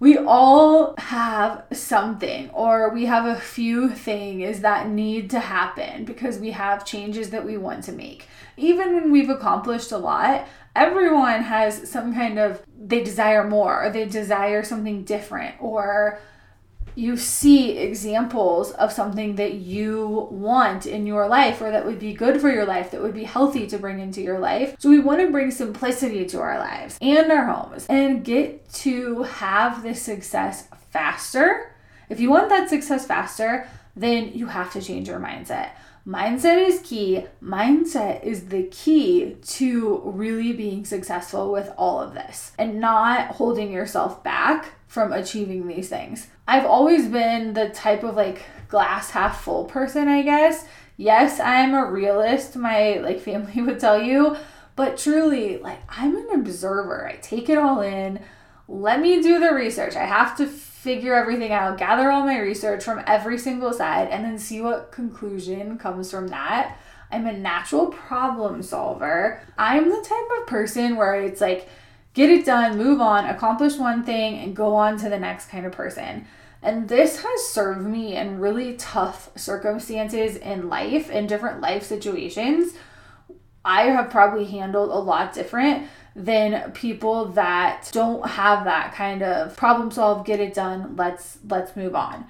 We 0.01 0.17
all 0.17 0.95
have 0.97 1.65
something, 1.73 2.49
or 2.51 2.93
we 2.93 3.05
have 3.05 3.25
a 3.25 3.39
few 3.39 3.89
things 3.89 4.61
that 4.61 4.87
need 4.87 5.29
to 5.31 5.41
happen 5.41 6.05
because 6.05 6.39
we 6.39 6.51
have 6.51 6.85
changes 6.85 7.31
that 7.31 7.45
we 7.45 7.57
want 7.57 7.83
to 7.83 7.91
make. 7.91 8.27
Even 8.55 8.93
when 8.93 9.11
we've 9.11 9.29
accomplished 9.29 9.91
a 9.91 9.97
lot, 9.97 10.47
everyone 10.73 11.41
has 11.43 11.89
some 11.91 12.13
kind 12.13 12.39
of, 12.39 12.63
they 12.81 13.03
desire 13.03 13.45
more, 13.45 13.83
or 13.83 13.89
they 13.89 14.05
desire 14.05 14.63
something 14.63 15.03
different, 15.03 15.55
or 15.59 16.19
you 16.99 17.15
see 17.15 17.77
examples 17.77 18.71
of 18.71 18.91
something 18.91 19.35
that 19.35 19.53
you 19.53 20.27
want 20.31 20.85
in 20.85 21.07
your 21.07 21.27
life 21.29 21.61
or 21.61 21.71
that 21.71 21.85
would 21.85 21.97
be 21.97 22.13
good 22.13 22.41
for 22.41 22.49
your 22.49 22.65
life, 22.65 22.91
that 22.91 23.01
would 23.01 23.13
be 23.13 23.23
healthy 23.23 23.65
to 23.67 23.77
bring 23.77 23.99
into 23.99 24.21
your 24.21 24.37
life. 24.37 24.75
So 24.79 24.89
we 24.89 24.99
want 24.99 25.21
to 25.21 25.31
bring 25.31 25.49
simplicity 25.49 26.25
to 26.25 26.39
our 26.41 26.59
lives 26.59 26.97
and 27.01 27.31
our 27.31 27.45
homes 27.45 27.85
and 27.87 28.23
get 28.23 28.71
to 28.73 29.23
have 29.23 29.81
this 29.81 30.01
success 30.01 30.67
faster. 30.91 31.73
If 32.09 32.19
you 32.19 32.29
want 32.29 32.49
that 32.49 32.69
success 32.69 33.07
faster, 33.07 33.69
then 33.95 34.33
you 34.33 34.47
have 34.47 34.73
to 34.73 34.81
change 34.81 35.07
your 35.07 35.19
mindset. 35.19 35.69
Mindset 36.09 36.67
is 36.67 36.81
key. 36.81 37.25
Mindset 37.39 38.23
is 38.23 38.47
the 38.47 38.63
key 38.63 39.35
to 39.43 40.01
really 40.03 40.53
being 40.53 40.83
successful 40.83 41.51
with 41.51 41.71
all 41.77 42.01
of 42.01 42.15
this 42.15 42.51
and 42.57 42.79
not 42.79 43.35
holding 43.35 43.71
yourself 43.71 44.23
back 44.23 44.73
from 44.87 45.13
achieving 45.13 45.67
these 45.67 45.87
things. 45.87 46.25
I've 46.47 46.65
always 46.65 47.07
been 47.07 47.53
the 47.53 47.69
type 47.69 48.03
of 48.03 48.15
like 48.15 48.41
glass 48.69 49.11
half 49.11 49.43
full 49.43 49.65
person, 49.65 50.07
I 50.07 50.23
guess. 50.23 50.65
Yes, 50.97 51.39
I'm 51.39 51.75
a 51.75 51.85
realist, 51.85 52.55
my 52.55 52.95
like 52.95 53.19
family 53.29 53.61
would 53.61 53.79
tell 53.79 54.01
you, 54.01 54.35
but 54.75 54.97
truly, 54.97 55.59
like 55.59 55.81
I'm 55.89 56.15
an 56.15 56.39
observer. 56.39 57.07
I 57.07 57.17
take 57.17 57.49
it 57.49 57.57
all 57.59 57.81
in. 57.81 58.19
Let 58.67 58.99
me 58.99 59.21
do 59.21 59.39
the 59.39 59.53
research. 59.53 59.95
I 59.95 60.05
have 60.05 60.35
to 60.37 60.47
figure 60.79 61.13
everything 61.13 61.51
out, 61.51 61.77
gather 61.77 62.09
all 62.09 62.23
my 62.23 62.39
research 62.39 62.85
from 62.85 63.03
every 63.05 63.37
single 63.37 63.73
side, 63.73 64.07
and 64.07 64.23
then 64.23 64.39
see 64.39 64.61
what 64.61 64.93
conclusion 64.93 65.77
comes 65.77 66.09
from 66.09 66.29
that. 66.29 66.77
I'm 67.11 67.27
a 67.27 67.33
natural 67.33 67.87
problem 67.87 68.63
solver. 68.63 69.41
I'm 69.57 69.89
the 69.89 70.05
type 70.07 70.39
of 70.39 70.47
person 70.47 70.95
where 70.95 71.15
it's 71.15 71.41
like, 71.41 71.67
get 72.13 72.29
it 72.29 72.45
done, 72.45 72.77
move 72.77 73.01
on, 73.01 73.25
accomplish 73.25 73.75
one 73.75 74.05
thing, 74.05 74.39
and 74.39 74.55
go 74.55 74.73
on 74.73 74.97
to 74.99 75.09
the 75.09 75.19
next 75.19 75.49
kind 75.49 75.65
of 75.65 75.73
person. 75.73 76.25
And 76.61 76.87
this 76.87 77.23
has 77.23 77.47
served 77.47 77.85
me 77.85 78.15
in 78.15 78.39
really 78.39 78.75
tough 78.77 79.31
circumstances 79.35 80.37
in 80.37 80.69
life, 80.69 81.09
in 81.09 81.27
different 81.27 81.59
life 81.59 81.83
situations. 81.83 82.73
I 83.65 83.83
have 83.83 84.09
probably 84.09 84.45
handled 84.45 84.91
a 84.91 84.93
lot 84.93 85.33
different 85.33 85.89
than 86.15 86.71
people 86.71 87.25
that 87.25 87.89
don't 87.91 88.27
have 88.27 88.65
that 88.65 88.93
kind 88.93 89.21
of 89.21 89.55
problem 89.55 89.91
solve, 89.91 90.25
get 90.25 90.39
it 90.39 90.53
done, 90.53 90.95
let's 90.95 91.39
let's 91.47 91.75
move 91.75 91.95
on 91.95 92.25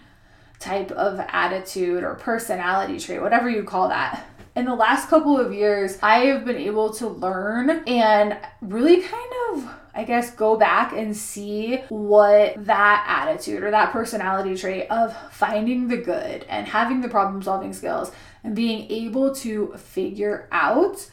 type 0.60 0.92
of 0.92 1.20
attitude 1.30 2.04
or 2.04 2.16
personality 2.16 3.00
trait, 3.00 3.22
whatever 3.22 3.50
you 3.50 3.64
call 3.64 3.88
that. 3.88 4.26
In 4.56 4.66
the 4.66 4.76
last 4.76 5.08
couple 5.08 5.40
of 5.40 5.54
years, 5.54 5.98
I 6.02 6.26
have 6.26 6.44
been 6.44 6.58
able 6.58 6.94
to 6.96 7.08
learn 7.08 7.70
and 7.88 8.38
really 8.62 9.02
kind 9.02 9.32
of 9.52 9.70
I 10.00 10.04
guess, 10.06 10.32
go 10.32 10.56
back 10.56 10.94
and 10.94 11.16
see 11.16 11.78
what 11.90 12.66
that 12.66 13.06
attitude 13.06 13.64
or 13.64 13.72
that 13.72 13.92
personality 13.92 14.56
trait 14.56 14.90
of 14.90 15.14
finding 15.32 15.90
the 15.90 15.98
good 15.98 16.46
and 16.48 16.68
having 16.68 17.02
the 17.02 17.10
problem 17.10 17.42
solving 17.42 17.74
skills 17.74 18.12
and 18.44 18.56
being 18.56 18.90
able 18.90 19.36
to 19.36 19.74
figure 19.76 20.48
out. 20.54 21.10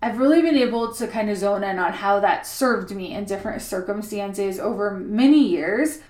I've 0.00 0.18
really 0.18 0.42
been 0.42 0.56
able 0.56 0.94
to 0.94 1.08
kind 1.08 1.28
of 1.28 1.36
zone 1.36 1.64
in 1.64 1.78
on 1.78 1.92
how 1.92 2.20
that 2.20 2.46
served 2.46 2.94
me 2.94 3.14
in 3.14 3.24
different 3.24 3.62
circumstances 3.62 4.60
over 4.60 4.92
many 4.92 5.48
years 5.48 6.00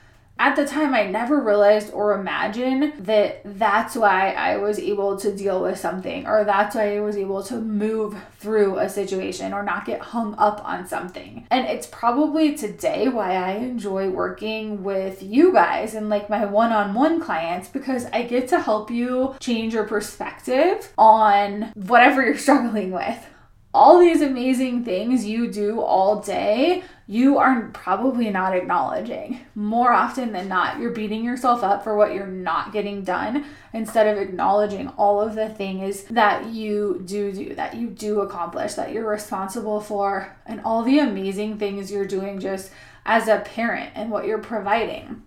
at 0.41 0.55
the 0.55 0.65
time 0.65 0.95
I 0.95 1.05
never 1.05 1.41
realized 1.41 1.93
or 1.93 2.13
imagined 2.13 3.07
that 3.07 3.41
that's 3.45 3.97
why 3.97 4.31
I 4.33 4.57
was 4.59 4.79
able 4.79 5.17
to 5.17 5.35
deal 5.35 5.61
with 5.61 5.79
something 5.81 6.27
or 6.29 6.45
that's 6.45 6.77
why 6.77 6.97
I 6.97 7.01
was 7.01 7.17
able 7.17 7.43
to 7.45 7.61
move 7.61 8.17
through 8.39 8.79
a 8.79 8.89
situation 8.89 9.53
or 9.53 9.65
not 9.65 9.85
get 9.85 10.01
hung 10.01 10.37
up 10.39 10.65
on 10.65 10.87
something. 10.87 11.47
And 11.51 11.67
it's 11.67 11.89
probably 11.89 12.57
today 12.57 13.09
why 13.09 13.35
I 13.35 13.53
enjoy 13.53 14.11
working 14.11 14.85
with 14.85 15.25
you 15.25 15.53
guys 15.53 15.95
and 15.95 16.09
like 16.09 16.31
my 16.31 16.45
one-on-one 16.45 17.21
clients 17.21 17.69
because 17.69 18.07
I 18.07 18.23
get 18.23 18.47
to 18.49 18.61
help 18.61 18.93
you 18.93 19.35
change 19.41 19.75
your 19.75 19.85
perspective 19.85 20.93
on 20.97 21.73
whatever 21.75 22.25
you're 22.25 22.39
struggling 22.39 22.93
with 22.93 23.27
all 23.75 23.99
these 23.99 24.23
amazing 24.23 24.85
things 24.85 25.27
you 25.27 25.51
do 25.51 25.81
all 25.81 26.21
day, 26.21 26.83
you 27.07 27.39
are 27.39 27.69
probably 27.73 28.31
not 28.31 28.55
acknowledging. 28.55 29.41
More 29.55 29.93
often 29.93 30.33
than 30.33 30.49
not, 30.49 30.79
you're 30.79 30.91
beating 30.91 31.23
yourself 31.23 31.63
up 31.63 31.85
for 31.85 31.97
what 31.97 32.15
you're 32.15 32.27
not 32.27 32.73
getting 32.73 33.03
done 33.03 33.45
instead 33.73 34.07
of 34.07 34.23
acknowledging 34.23 34.89
all 34.91 35.21
of 35.21 35.35
the 35.35 35.49
things 35.49 36.05
that 36.05 36.47
you 36.47 37.03
do 37.05 37.31
do, 37.33 37.55
that 37.55 37.75
you 37.75 37.89
do 37.89 38.21
accomplish, 38.21 38.75
that 38.75 38.93
you're 38.93 39.09
responsible 39.09 39.81
for, 39.81 40.37
and 40.47 40.61
all 40.63 40.83
the 40.83 40.99
amazing 40.99 41.59
things 41.59 41.91
you're 41.91 42.07
doing 42.07 42.41
just 42.41 42.71
as 43.05 43.29
a 43.29 43.41
parent 43.41 43.93
and 43.95 44.11
what 44.11 44.27
you're 44.27 44.39
providing. 44.39 45.23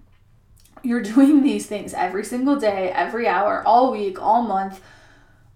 You're 0.83 1.01
doing 1.03 1.43
these 1.43 1.67
things 1.67 1.93
every 1.93 2.25
single 2.25 2.55
day, 2.55 2.89
every 2.89 3.27
hour, 3.27 3.63
all 3.67 3.91
week, 3.91 4.19
all 4.19 4.41
month, 4.41 4.81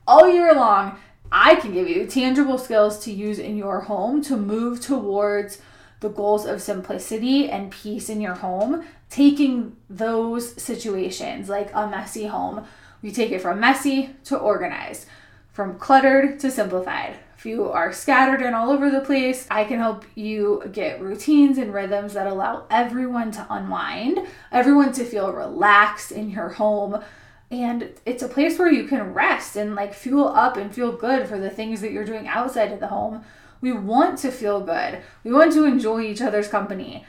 all 0.08 0.30
year 0.30 0.54
long 0.54 1.00
I 1.38 1.56
can 1.56 1.74
give 1.74 1.90
you 1.90 2.08
tangible 2.08 2.58
skills 2.58 2.98
to 3.00 3.12
use 3.12 3.40
in 3.40 3.58
your 3.58 3.82
home 3.82 4.22
to 4.22 4.38
move 4.38 4.80
towards 4.80 5.62
the 6.00 6.08
goals 6.08 6.46
of 6.46 6.62
simplicity 6.62 7.50
and 7.50 7.70
peace 7.70 8.08
in 8.08 8.22
your 8.22 8.36
home, 8.36 8.86
taking 9.10 9.76
those 9.90 10.62
situations 10.62 11.50
like 11.50 11.72
a 11.74 11.90
messy 11.90 12.28
home, 12.28 12.66
we 13.02 13.12
take 13.12 13.34
it 13.34 13.42
from 13.42 13.60
messy 13.60 14.16
to 14.24 14.38
organized, 14.38 15.08
from 15.52 15.78
cluttered 15.78 16.40
to 16.40 16.50
simplified. 16.50 17.18
If 17.38 17.46
you 17.46 17.70
are 17.70 17.92
scattered 17.92 18.42
and 18.42 18.56
all 18.56 18.70
over 18.70 18.90
the 18.90 19.02
place, 19.02 19.46
I 19.52 19.66
can 19.66 19.80
help 19.80 20.06
you 20.16 20.64
get 20.72 21.02
routines 21.02 21.58
and 21.58 21.74
rhythms 21.74 22.14
that 22.14 22.28
allow 22.28 22.66
everyone 22.70 23.32
to 23.32 23.46
unwind, 23.50 24.26
everyone 24.54 24.94
to 24.94 25.04
feel 25.04 25.34
relaxed 25.34 26.14
in 26.14 26.30
your 26.30 26.48
home 26.48 27.04
and 27.52 27.92
it's 28.06 28.24
a 28.24 28.28
place 28.28 28.58
where 28.58 28.72
you 28.72 28.86
can 28.88 29.14
rest 29.14 29.56
and 29.56 29.76
like 29.76 29.94
fuel 29.94 30.28
up 30.28 30.58
and 30.58 30.74
feel 30.74 30.92
good 30.92 31.28
for 31.28 31.38
the 31.38 31.50
things 31.50 31.82
that 31.82 31.92
you're 31.92 32.06
doing 32.06 32.28
outside 32.28 32.72
of 32.72 32.80
the 32.80 32.88
home. 32.88 33.24
We 33.62 33.72
want 33.72 34.20
to 34.20 34.32
feel 34.32 34.62
good. 34.62 35.02
We 35.24 35.32
want 35.32 35.54
to 35.54 35.66
enjoy 35.66 36.02
each 36.02 36.22
other's 36.22 36.48
company. 36.48 37.06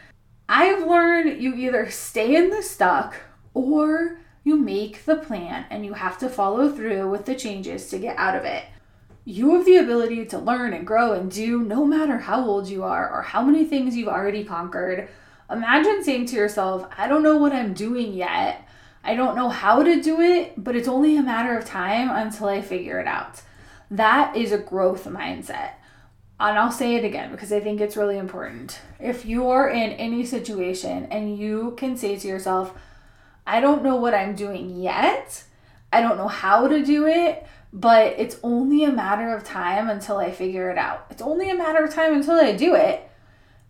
I've 0.49 0.87
learned 0.87 1.43
you 1.43 1.55
either 1.55 1.91
stay 1.91 2.37
in 2.37 2.51
the 2.51 2.63
stuck 2.63 3.17
or 3.55 4.21
you 4.45 4.57
make 4.57 5.05
the 5.05 5.17
plan 5.17 5.67
and 5.71 5.85
you 5.85 5.95
have 5.95 6.19
to 6.19 6.29
follow 6.29 6.71
through 6.71 7.11
with 7.11 7.25
the 7.25 7.35
changes 7.35 7.89
to 7.91 7.99
get 7.99 8.17
out 8.17 8.37
of 8.37 8.45
it. 8.45 8.65
You 9.25 9.55
have 9.55 9.65
the 9.65 9.79
ability 9.79 10.25
to 10.27 10.39
learn 10.39 10.73
and 10.73 10.87
grow 10.87 11.13
and 11.13 11.29
do 11.31 11.65
no 11.65 11.85
matter 11.85 12.19
how 12.19 12.45
old 12.45 12.69
you 12.69 12.85
are 12.85 13.11
or 13.11 13.23
how 13.23 13.43
many 13.43 13.65
things 13.65 13.97
you've 13.97 14.07
already 14.07 14.45
conquered. 14.45 15.09
Imagine 15.51 16.05
saying 16.05 16.27
to 16.27 16.37
yourself, 16.37 16.87
I 16.97 17.09
don't 17.09 17.25
know 17.25 17.37
what 17.37 17.53
I'm 17.53 17.75
doing 17.75 18.13
yet, 18.13 18.66
I 19.07 19.15
don't 19.15 19.37
know 19.37 19.49
how 19.49 19.85
to 19.85 20.03
do 20.03 20.21
it, 20.21 20.53
but 20.63 20.75
it's 20.75 20.89
only 20.89 21.17
a 21.17 21.23
matter 21.23 21.57
of 21.57 21.65
time 21.65 22.11
until 22.11 22.49
I 22.49 22.61
figure 22.61 22.99
it 22.99 23.07
out. 23.07 23.41
That 23.89 24.37
is 24.37 24.51
a 24.51 24.59
growth 24.59 25.05
mindset. 25.05 25.71
And 26.41 26.59
I'll 26.59 26.73
say 26.73 26.97
it 26.97 27.05
again 27.05 27.31
because 27.31 27.53
I 27.53 27.61
think 27.61 27.81
it's 27.81 27.97
really 27.97 28.19
important. 28.19 28.81
If 28.99 29.25
you're 29.25 29.69
in 29.69 29.93
any 29.93 30.27
situation 30.27 31.07
and 31.07 31.39
you 31.39 31.75
can 31.79 31.97
say 31.97 32.17
to 32.17 32.29
yourself, 32.29 32.77
I 33.47 33.61
don't 33.61 33.85
know 33.85 33.95
what 33.95 34.13
I'm 34.13 34.35
doing 34.35 34.83
yet, 34.83 35.45
I 35.93 36.01
don't 36.01 36.19
know 36.19 36.29
how 36.29 36.67
to 36.67 36.85
do 36.85 37.07
it, 37.07 37.47
but 37.73 38.15
it's 38.19 38.41
only 38.43 38.83
a 38.83 38.93
matter 38.93 39.33
of 39.35 39.45
time 39.45 39.89
until 39.89 40.19
I 40.19 40.33
figure 40.33 40.69
it 40.69 40.79
out. 40.79 41.07
It's 41.11 41.23
only 41.23 41.49
a 41.49 41.57
matter 41.57 41.85
of 41.85 41.95
time 41.95 42.13
until 42.13 42.35
I 42.35 42.53
do 42.53 42.75
it. 42.75 43.09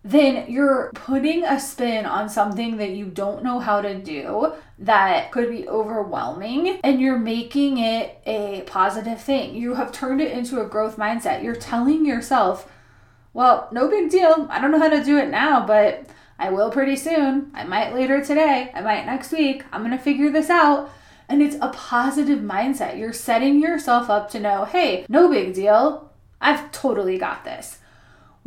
Then 0.03 0.49
you're 0.49 0.91
putting 0.93 1.43
a 1.43 1.59
spin 1.59 2.05
on 2.05 2.29
something 2.29 2.77
that 2.77 2.91
you 2.91 3.05
don't 3.05 3.43
know 3.43 3.59
how 3.59 3.81
to 3.81 3.95
do 3.95 4.53
that 4.79 5.31
could 5.31 5.49
be 5.49 5.67
overwhelming 5.67 6.79
and 6.83 7.01
you're 7.01 7.17
making 7.17 7.77
it 7.77 8.21
a 8.25 8.61
positive 8.67 9.19
thing. 9.19 9.55
You 9.55 9.73
have 9.73 9.91
turned 9.91 10.21
it 10.21 10.31
into 10.31 10.61
a 10.61 10.65
growth 10.65 10.97
mindset. 10.97 11.43
You're 11.43 11.55
telling 11.55 12.05
yourself, 12.05 12.71
well, 13.33 13.67
no 13.71 13.89
big 13.89 14.09
deal. 14.09 14.47
I 14.49 14.61
don't 14.61 14.71
know 14.71 14.79
how 14.79 14.89
to 14.89 15.03
do 15.03 15.17
it 15.17 15.29
now, 15.29 15.65
but 15.65 16.05
I 16.39 16.51
will 16.51 16.69
pretty 16.69 16.95
soon. 16.95 17.51
I 17.53 17.63
might 17.63 17.93
later 17.93 18.23
today. 18.23 18.71
I 18.73 18.81
might 18.81 19.05
next 19.05 19.31
week. 19.31 19.63
I'm 19.71 19.81
going 19.81 19.97
to 19.97 20.03
figure 20.03 20.29
this 20.29 20.49
out. 20.49 20.91
And 21.27 21.41
it's 21.41 21.57
a 21.59 21.69
positive 21.69 22.39
mindset. 22.39 22.97
You're 22.97 23.13
setting 23.13 23.59
yourself 23.61 24.09
up 24.09 24.29
to 24.31 24.39
know, 24.39 24.65
hey, 24.65 25.05
no 25.09 25.29
big 25.29 25.53
deal. 25.53 26.11
I've 26.39 26.71
totally 26.71 27.17
got 27.17 27.43
this. 27.43 27.79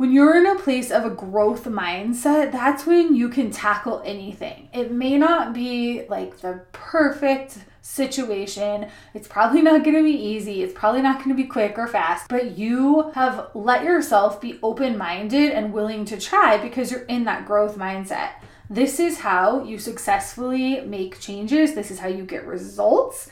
When 0.01 0.11
you're 0.11 0.35
in 0.35 0.47
a 0.47 0.55
place 0.55 0.89
of 0.89 1.05
a 1.05 1.11
growth 1.11 1.65
mindset, 1.65 2.51
that's 2.51 2.87
when 2.87 3.15
you 3.15 3.29
can 3.29 3.51
tackle 3.51 4.01
anything. 4.03 4.67
It 4.73 4.91
may 4.91 5.15
not 5.15 5.53
be 5.53 6.07
like 6.09 6.39
the 6.39 6.61
perfect 6.71 7.59
situation. 7.83 8.87
It's 9.13 9.27
probably 9.27 9.61
not 9.61 9.83
going 9.83 9.97
to 9.97 10.03
be 10.03 10.09
easy. 10.09 10.63
It's 10.63 10.73
probably 10.73 11.03
not 11.03 11.17
going 11.17 11.29
to 11.29 11.35
be 11.35 11.43
quick 11.43 11.77
or 11.77 11.85
fast, 11.85 12.29
but 12.29 12.57
you 12.57 13.11
have 13.11 13.51
let 13.53 13.83
yourself 13.83 14.41
be 14.41 14.57
open 14.63 14.97
minded 14.97 15.51
and 15.51 15.71
willing 15.71 16.05
to 16.05 16.19
try 16.19 16.57
because 16.57 16.89
you're 16.89 17.01
in 17.01 17.25
that 17.25 17.45
growth 17.45 17.77
mindset. 17.77 18.31
This 18.71 18.99
is 18.99 19.19
how 19.19 19.63
you 19.63 19.77
successfully 19.77 20.81
make 20.81 21.19
changes. 21.19 21.75
This 21.75 21.91
is 21.91 21.99
how 21.99 22.07
you 22.07 22.23
get 22.23 22.47
results 22.47 23.29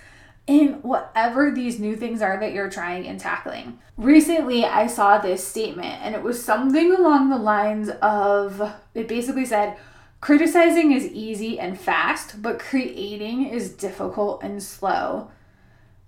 in 0.50 0.82
whatever 0.82 1.52
these 1.52 1.80
new 1.80 1.96
things 1.96 2.24
are 2.24 2.40
that 2.40 2.54
you're 2.54 2.72
trying 2.72 3.06
and 3.06 3.20
tackling. 3.20 3.78
Recently, 3.98 4.66
I 4.66 4.88
saw 4.88 5.20
this 5.20 5.48
statement 5.48 6.02
and 6.02 6.16
it 6.16 6.24
was 6.24 6.44
something 6.44 6.92
along 6.92 7.30
the 7.30 7.38
lines 7.38 7.90
of 8.02 8.74
it 8.96 9.08
basically 9.08 9.46
said, 9.46 9.78
criticizing 10.22 10.92
is 10.92 11.06
easy 11.06 11.60
and 11.60 11.80
fast, 11.80 12.42
but 12.42 12.58
creating 12.58 13.48
is 13.48 13.72
difficult 13.72 14.42
and 14.42 14.64
slow. 14.64 15.30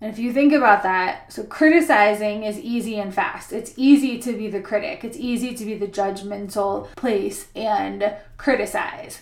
And 0.01 0.11
if 0.11 0.17
you 0.17 0.33
think 0.33 0.53
about 0.53 0.81
that, 0.81 1.31
so 1.31 1.43
criticizing 1.43 2.41
is 2.41 2.59
easy 2.59 2.99
and 2.99 3.13
fast. 3.13 3.53
It's 3.53 3.75
easy 3.77 4.17
to 4.17 4.33
be 4.33 4.47
the 4.47 4.59
critic, 4.59 5.03
it's 5.03 5.17
easy 5.17 5.53
to 5.53 5.63
be 5.63 5.75
the 5.75 5.87
judgmental 5.87 6.87
place 6.95 7.49
and 7.55 8.15
criticize. 8.37 9.21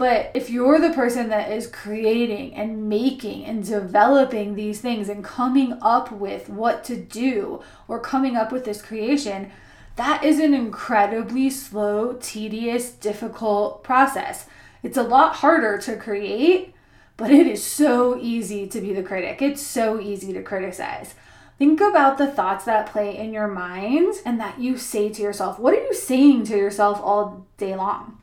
But 0.00 0.30
if 0.32 0.48
you're 0.48 0.80
the 0.80 0.94
person 0.94 1.28
that 1.28 1.52
is 1.52 1.66
creating 1.66 2.54
and 2.54 2.88
making 2.88 3.44
and 3.44 3.62
developing 3.62 4.54
these 4.54 4.80
things 4.80 5.10
and 5.10 5.22
coming 5.22 5.76
up 5.82 6.10
with 6.10 6.48
what 6.48 6.84
to 6.84 6.96
do 6.96 7.60
or 7.86 8.00
coming 8.00 8.34
up 8.34 8.50
with 8.50 8.64
this 8.64 8.80
creation, 8.80 9.52
that 9.96 10.24
is 10.24 10.40
an 10.40 10.54
incredibly 10.54 11.50
slow, 11.50 12.14
tedious, 12.14 12.92
difficult 12.92 13.84
process. 13.84 14.46
It's 14.82 14.96
a 14.96 15.02
lot 15.02 15.34
harder 15.34 15.76
to 15.76 15.98
create, 15.98 16.72
but 17.18 17.30
it 17.30 17.46
is 17.46 17.62
so 17.62 18.18
easy 18.18 18.66
to 18.68 18.80
be 18.80 18.94
the 18.94 19.02
critic. 19.02 19.42
It's 19.42 19.60
so 19.60 20.00
easy 20.00 20.32
to 20.32 20.42
criticize. 20.42 21.14
Think 21.58 21.78
about 21.78 22.16
the 22.16 22.26
thoughts 22.26 22.64
that 22.64 22.86
play 22.86 23.18
in 23.18 23.34
your 23.34 23.48
mind 23.48 24.14
and 24.24 24.40
that 24.40 24.58
you 24.58 24.78
say 24.78 25.10
to 25.10 25.20
yourself. 25.20 25.58
What 25.58 25.74
are 25.74 25.84
you 25.84 25.92
saying 25.92 26.44
to 26.44 26.56
yourself 26.56 26.98
all 27.02 27.46
day 27.58 27.76
long? 27.76 28.19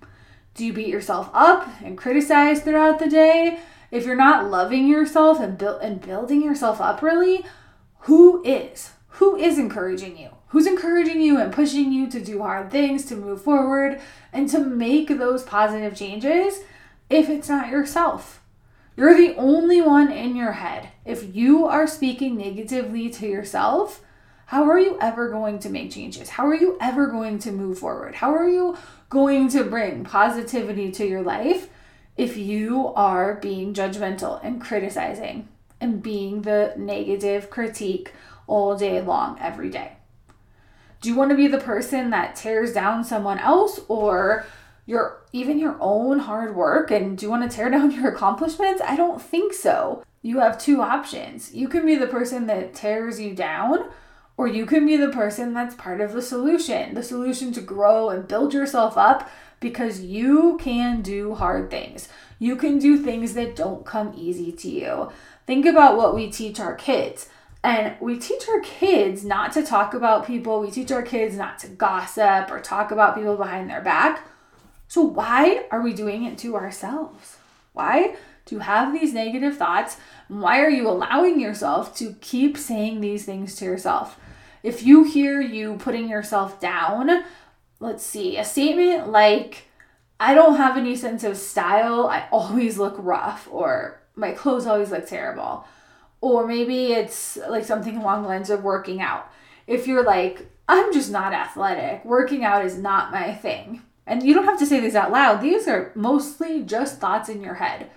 Do 0.57 0.65
you 0.65 0.73
beat 0.73 0.87
yourself 0.87 1.29
up 1.35 1.69
and 1.83 1.95
criticize 1.95 2.61
throughout 2.61 2.97
the 2.97 3.07
day? 3.07 3.59
If 3.91 4.07
you're 4.07 4.15
not 4.15 4.49
loving 4.49 4.87
yourself 4.87 5.39
and 5.39 5.55
build 5.55 5.83
and 5.83 6.01
building 6.01 6.41
yourself 6.41 6.81
up 6.81 7.03
really, 7.03 7.45
who 8.01 8.43
is? 8.43 8.93
Who 9.09 9.35
is 9.35 9.59
encouraging 9.59 10.17
you? 10.17 10.29
Who's 10.47 10.65
encouraging 10.65 11.21
you 11.21 11.39
and 11.39 11.53
pushing 11.53 11.91
you 11.91 12.09
to 12.09 12.19
do 12.19 12.41
hard 12.41 12.71
things, 12.71 13.05
to 13.05 13.15
move 13.15 13.43
forward, 13.43 14.01
and 14.33 14.49
to 14.49 14.59
make 14.59 15.09
those 15.09 15.43
positive 15.43 15.95
changes 15.95 16.61
if 17.07 17.29
it's 17.29 17.49
not 17.49 17.69
yourself? 17.69 18.41
You're 18.95 19.15
the 19.15 19.35
only 19.35 19.79
one 19.79 20.11
in 20.11 20.35
your 20.35 20.53
head. 20.53 20.89
If 21.05 21.35
you 21.35 21.67
are 21.67 21.85
speaking 21.85 22.35
negatively 22.35 23.11
to 23.11 23.27
yourself, 23.27 24.01
how 24.47 24.69
are 24.69 24.79
you 24.79 24.97
ever 24.99 25.29
going 25.29 25.59
to 25.59 25.69
make 25.69 25.91
changes? 25.91 26.29
How 26.29 26.47
are 26.47 26.55
you 26.55 26.77
ever 26.81 27.07
going 27.07 27.39
to 27.39 27.51
move 27.51 27.79
forward? 27.79 28.15
How 28.15 28.33
are 28.33 28.49
you 28.49 28.77
going 29.09 29.49
to 29.49 29.63
bring 29.63 30.03
positivity 30.03 30.91
to 30.91 31.05
your 31.05 31.21
life 31.21 31.69
if 32.17 32.35
you 32.35 32.87
are 32.95 33.35
being 33.35 33.73
judgmental 33.73 34.43
and 34.43 34.59
criticizing 34.59 35.47
and 35.79 36.01
being 36.01 36.41
the 36.41 36.73
negative 36.77 37.49
critique 37.49 38.11
all 38.47 38.75
day 38.75 39.01
long, 39.01 39.37
every 39.39 39.69
day. 39.69 39.93
Do 41.01 41.09
you 41.09 41.15
want 41.15 41.29
to 41.31 41.37
be 41.37 41.47
the 41.47 41.59
person 41.59 42.09
that 42.09 42.35
tears 42.35 42.73
down 42.73 43.03
someone 43.03 43.39
else 43.39 43.81
or 43.87 44.45
your 44.85 45.21
even 45.33 45.59
your 45.59 45.77
own 45.79 46.19
hard 46.19 46.55
work 46.55 46.89
and 46.89 47.17
do 47.17 47.25
you 47.25 47.29
want 47.29 47.49
to 47.49 47.55
tear 47.55 47.69
down 47.69 47.91
your 47.91 48.07
accomplishments? 48.07 48.81
I 48.83 48.95
don't 48.95 49.21
think 49.21 49.53
so. 49.53 50.03
You 50.21 50.39
have 50.39 50.57
two 50.57 50.81
options. 50.81 51.53
You 51.53 51.67
can 51.67 51.85
be 51.85 51.95
the 51.95 52.07
person 52.07 52.47
that 52.47 52.73
tears 52.73 53.19
you 53.19 53.35
down 53.35 53.89
or 54.37 54.47
you 54.47 54.67
can 54.67 54.85
be 54.85 54.95
the 54.95 55.09
person 55.09 55.53
that's 55.53 55.75
part 55.75 55.99
of 55.99 56.13
the 56.13 56.21
solution, 56.21 56.93
the 56.93 57.03
solution 57.03 57.51
to 57.53 57.61
grow 57.61 58.09
and 58.09 58.27
build 58.27 58.53
yourself 58.53 58.95
up 58.95 59.29
because 59.59 60.01
you 60.01 60.59
can 60.61 61.01
do 61.01 61.33
hard 61.33 61.71
things. 61.71 62.07
You 62.37 62.55
can 62.55 62.77
do 62.77 62.97
things 62.97 63.33
that 63.33 63.55
don't 63.55 63.83
come 63.83 64.13
easy 64.15 64.51
to 64.51 64.69
you. 64.69 65.11
Think 65.47 65.65
about 65.65 65.97
what 65.97 66.13
we 66.13 66.29
teach 66.29 66.59
our 66.59 66.75
kids. 66.75 67.29
And 67.63 67.95
we 67.99 68.19
teach 68.19 68.47
our 68.47 68.61
kids 68.61 69.25
not 69.25 69.51
to 69.53 69.63
talk 69.63 69.95
about 69.95 70.27
people. 70.27 70.61
We 70.61 70.69
teach 70.69 70.91
our 70.91 71.01
kids 71.01 71.35
not 71.35 71.57
to 71.59 71.67
gossip 71.67 72.51
or 72.51 72.59
talk 72.59 72.91
about 72.91 73.15
people 73.15 73.35
behind 73.35 73.69
their 73.69 73.81
back. 73.81 74.27
So, 74.87 75.01
why 75.01 75.65
are 75.71 75.81
we 75.81 75.93
doing 75.93 76.23
it 76.23 76.37
to 76.39 76.55
ourselves? 76.55 77.37
Why 77.73 78.15
do 78.45 78.55
you 78.55 78.59
have 78.59 78.93
these 78.93 79.13
negative 79.13 79.57
thoughts? 79.57 79.97
Why 80.27 80.61
are 80.61 80.69
you 80.69 80.87
allowing 80.87 81.39
yourself 81.39 81.95
to 81.97 82.15
keep 82.21 82.57
saying 82.57 83.01
these 83.01 83.25
things 83.25 83.55
to 83.55 83.65
yourself? 83.65 84.17
If 84.67 84.83
you 84.83 85.05
hear 85.05 85.39
you 85.39 85.77
putting 85.77 86.09
yourself 86.09 86.59
down, 86.59 87.23
let's 87.79 88.03
see, 88.03 88.35
a 88.35 88.43
statement 88.43 89.09
like, 89.09 89.63
I 90.19 90.33
don't 90.33 90.57
have 90.57 90.75
any 90.75 90.97
sense 90.97 91.23
of 91.23 91.37
style, 91.37 92.07
I 92.07 92.27
always 92.33 92.77
look 92.77 92.95
rough, 92.97 93.47
or 93.49 94.01
my 94.15 94.33
clothes 94.33 94.67
always 94.67 94.91
look 94.91 95.07
terrible. 95.07 95.65
Or 96.19 96.45
maybe 96.45 96.91
it's 96.91 97.37
like 97.47 97.63
something 97.63 97.95
along 97.95 98.23
the 98.23 98.27
lines 98.27 98.49
of 98.49 98.65
working 98.65 98.99
out. 98.99 99.31
If 99.67 99.87
you're 99.87 100.03
like, 100.03 100.51
I'm 100.67 100.91
just 100.91 101.11
not 101.11 101.31
athletic, 101.31 102.03
working 102.03 102.43
out 102.43 102.65
is 102.65 102.77
not 102.77 103.13
my 103.13 103.33
thing. 103.33 103.83
And 104.05 104.21
you 104.21 104.33
don't 104.33 104.43
have 104.43 104.59
to 104.59 104.65
say 104.65 104.81
these 104.81 104.95
out 104.95 105.13
loud, 105.13 105.39
these 105.39 105.65
are 105.69 105.93
mostly 105.95 106.61
just 106.63 106.99
thoughts 106.99 107.29
in 107.29 107.41
your 107.41 107.53
head. 107.53 107.89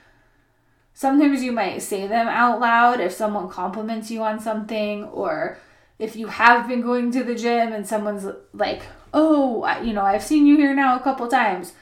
Sometimes 0.95 1.43
you 1.43 1.51
might 1.51 1.83
say 1.83 2.07
them 2.07 2.29
out 2.29 2.61
loud 2.61 3.01
if 3.01 3.11
someone 3.11 3.49
compliments 3.49 4.09
you 4.09 4.23
on 4.23 4.39
something 4.39 5.07
or 5.07 5.59
if 6.01 6.17
you 6.17 6.27
have 6.29 6.67
been 6.67 6.81
going 6.81 7.13
to 7.13 7.23
the 7.23 7.35
gym 7.35 7.73
and 7.75 7.87
someone's 7.87 8.27
like, 8.55 8.83
oh, 9.13 9.69
you 9.83 9.93
know, 9.93 10.03
I've 10.03 10.25
seen 10.25 10.47
you 10.47 10.57
here 10.57 10.75
now 10.75 10.97
a 10.97 11.03
couple 11.03 11.29
times, 11.29 11.75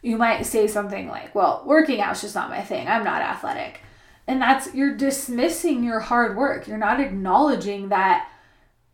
you 0.00 0.16
might 0.16 0.46
say 0.46 0.68
something 0.68 1.08
like, 1.08 1.34
well, 1.34 1.64
working 1.66 2.00
out's 2.00 2.20
just 2.20 2.36
not 2.36 2.50
my 2.50 2.62
thing. 2.62 2.86
I'm 2.86 3.02
not 3.02 3.20
athletic. 3.20 3.80
And 4.28 4.40
that's, 4.40 4.72
you're 4.74 4.96
dismissing 4.96 5.82
your 5.82 5.98
hard 5.98 6.36
work. 6.36 6.68
You're 6.68 6.78
not 6.78 7.00
acknowledging 7.00 7.88
that 7.88 8.30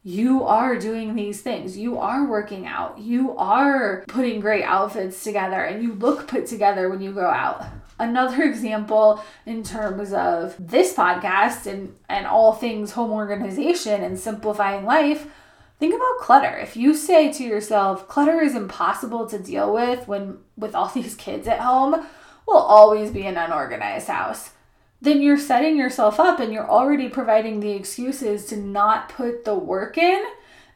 you 0.03 0.45
are 0.45 0.79
doing 0.79 1.15
these 1.15 1.43
things. 1.43 1.77
You 1.77 1.99
are 1.99 2.27
working 2.27 2.67
out. 2.67 2.99
You 2.99 3.37
are 3.37 4.05
putting 4.09 4.41
great 4.41 4.65
outfits 4.65 5.23
together 5.23 5.63
and 5.63 5.83
you 5.83 5.93
look 5.93 6.27
put 6.27 6.47
together 6.47 6.89
when 6.89 7.03
you 7.03 7.13
go 7.13 7.27
out 7.27 7.65
another 7.99 8.43
example 8.51 9.23
in 9.47 9.63
terms 9.63 10.13
of 10.13 10.55
this 10.59 10.95
podcast 10.95 11.67
and, 11.67 11.95
and 12.09 12.27
all 12.27 12.53
things 12.53 12.93
home 12.93 13.11
organization 13.11 14.03
and 14.03 14.19
simplifying 14.19 14.85
life 14.85 15.29
think 15.81 15.95
about 15.95 16.19
clutter. 16.21 16.57
If 16.57 16.77
you 16.77 16.95
say 16.95 17.33
to 17.33 17.45
yourself 17.45 18.09
clutter 18.09 18.41
is 18.41 18.55
impossible 18.55 19.27
to 19.29 19.39
deal 19.39 19.73
with 19.73 20.09
when 20.09 20.39
with 20.57 20.75
all 20.75 20.89
these 20.95 21.15
kids 21.15 21.47
at 21.47 21.61
home 21.61 22.07
we'll 22.47 22.57
always 22.59 23.11
be 23.11 23.27
an 23.27 23.37
unorganized 23.37 24.09
house 24.09 24.51
then 25.01 25.21
you're 25.21 25.39
setting 25.39 25.77
yourself 25.77 26.19
up 26.19 26.41
and 26.41 26.53
you're 26.53 26.69
already 26.69 27.11
providing 27.11 27.61
the 27.61 27.73
excuses 27.73 28.47
to 28.47 28.57
not 28.57 29.11
put 29.11 29.45
the 29.45 29.55
work 29.55 29.99
in 29.99 30.25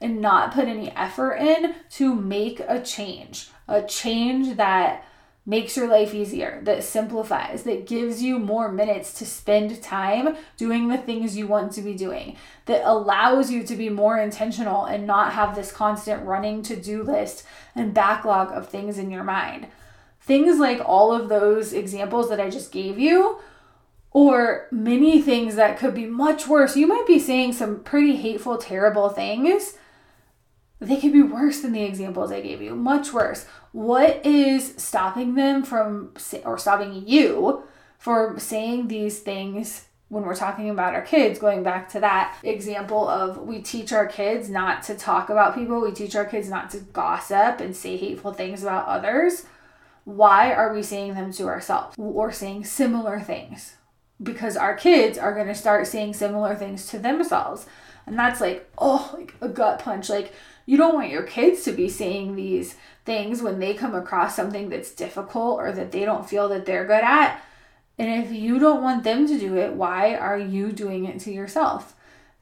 and 0.01 0.21
not 0.21 0.53
put 0.53 0.69
any 0.69 0.91
effort 0.91 1.37
in 1.37 1.75
to 1.91 2.15
make 2.15 2.61
a 2.61 2.81
change 2.81 3.49
a 3.69 3.83
change 3.83 4.57
that 4.57 5.05
makes 5.49 5.79
your 5.79 5.89
life 5.89 6.13
easier, 6.13 6.61
that 6.65 6.85
simplifies, 6.85 7.63
that 7.63 7.87
gives 7.87 8.23
you 8.23 8.39
more 8.39 8.71
minutes 8.71 9.15
to 9.15 9.25
spend 9.25 9.83
time 9.83 10.37
doing 10.59 10.89
the 10.89 10.99
things 10.99 11.39
you 11.39 11.47
want 11.47 11.73
to 11.73 11.81
be 11.81 11.95
doing, 11.95 12.37
that 12.67 12.87
allows 12.87 13.51
you 13.51 13.63
to 13.63 13.75
be 13.75 13.89
more 13.89 14.19
intentional 14.19 14.85
and 14.85 15.07
not 15.07 15.33
have 15.33 15.55
this 15.55 15.73
constant 15.73 16.23
running 16.27 16.63
to 16.63 16.77
do 16.77 17.03
list 17.03 17.47
and 17.75 17.95
backlog 17.95 18.53
of 18.53 18.69
things 18.69 18.99
in 18.99 19.11
your 19.11 19.25
mind. 19.25 19.67
Things 20.21 20.59
like 20.59 20.83
all 20.85 21.13
of 21.13 21.31
those 21.31 21.73
examples 21.73 22.29
that 22.29 22.41
I 22.41 22.51
just 22.51 22.71
gave 22.71 22.99
you. 22.99 23.39
Or 24.11 24.69
many 24.71 25.23
things 25.23 25.55
that 25.55 25.79
could 25.79 25.95
be 25.95 26.05
much 26.05 26.47
worse. 26.47 26.77
You 26.77 26.87
might 26.87 27.07
be 27.07 27.19
saying 27.19 27.55
some 27.55 27.83
pretty 27.83 28.17
hateful, 28.17 28.59
terrible 28.59 29.09
things 29.09 29.79
they 30.81 30.97
could 30.97 31.13
be 31.13 31.23
worse 31.23 31.61
than 31.61 31.73
the 31.73 31.83
examples 31.83 32.31
I 32.31 32.41
gave 32.41 32.63
you, 32.63 32.75
much 32.75 33.13
worse. 33.13 33.47
What 33.73 34.25
is 34.25 34.75
stopping 34.77 35.35
them 35.35 35.65
from, 35.65 36.15
or 36.45 36.59
stopping 36.59 37.07
you 37.07 37.65
from 37.99 38.39
saying 38.39 38.89
these 38.89 39.19
things 39.19 39.87
when 40.09 40.23
we're 40.23 40.35
talking 40.35 40.71
about 40.71 40.95
our 40.95 41.03
kids, 41.03 41.39
going 41.39 41.63
back 41.63 41.89
to 41.91 42.01
that 42.01 42.39
example 42.43 43.07
of 43.09 43.39
we 43.39 43.61
teach 43.61 43.93
our 43.93 44.07
kids 44.07 44.49
not 44.49 44.83
to 44.85 44.95
talk 44.95 45.29
about 45.29 45.55
people, 45.55 45.81
we 45.81 45.93
teach 45.93 46.17
our 46.17 46.25
kids 46.25 46.49
not 46.49 46.71
to 46.71 46.79
gossip 46.79 47.61
and 47.61 47.77
say 47.77 47.97
hateful 47.97 48.33
things 48.33 48.63
about 48.63 48.87
others. 48.87 49.45
Why 50.05 50.55
are 50.55 50.73
we 50.73 50.83
saying 50.83 51.15
them 51.15 51.33
to 51.35 51.49
ourselves 51.49 51.95
or 51.99 52.33
saying 52.33 52.65
similar 52.65 53.21
things? 53.21 53.75
Because 54.23 54.57
our 54.57 54.75
kids 54.75 55.19
are 55.19 55.35
going 55.35 55.49
to 55.49 55.55
start 55.55 55.87
saying 55.87 56.15
similar 56.15 56.55
things 56.55 56.87
to 56.87 56.99
themselves. 56.99 57.67
And 58.07 58.19
that's 58.19 58.41
like, 58.41 58.67
oh, 58.79 59.11
like 59.13 59.35
a 59.43 59.49
gut 59.49 59.81
punch. 59.81 60.09
Like, 60.09 60.33
you 60.69 60.77
don't 60.77 60.95
want 60.95 61.11
your 61.11 61.23
kids 61.23 61.65
to 61.65 61.73
be 61.73 61.89
saying 61.89 62.37
these 62.37 62.77
things 63.05 63.43
when 63.43 63.59
they 63.59 63.75
come 63.75 63.95
across 63.95 64.37
something 64.37 64.69
that's 64.69 64.91
difficult 64.91 65.59
or 65.59 65.73
that 65.73 65.93
they 65.93 66.05
don't 66.05 66.29
feel 66.29 66.49
that 66.49 66.67
they're 66.67 66.85
good 66.85 67.03
at 67.03 67.43
and 67.99 68.25
if 68.25 68.33
you 68.33 68.59
don't 68.59 68.83
want 68.83 69.03
them 69.03 69.27
to 69.27 69.39
do 69.39 69.57
it, 69.57 69.73
why 69.73 70.15
are 70.15 70.39
you 70.39 70.71
doing 70.71 71.05
it 71.05 71.19
to 71.21 71.33
yourself? 71.33 71.95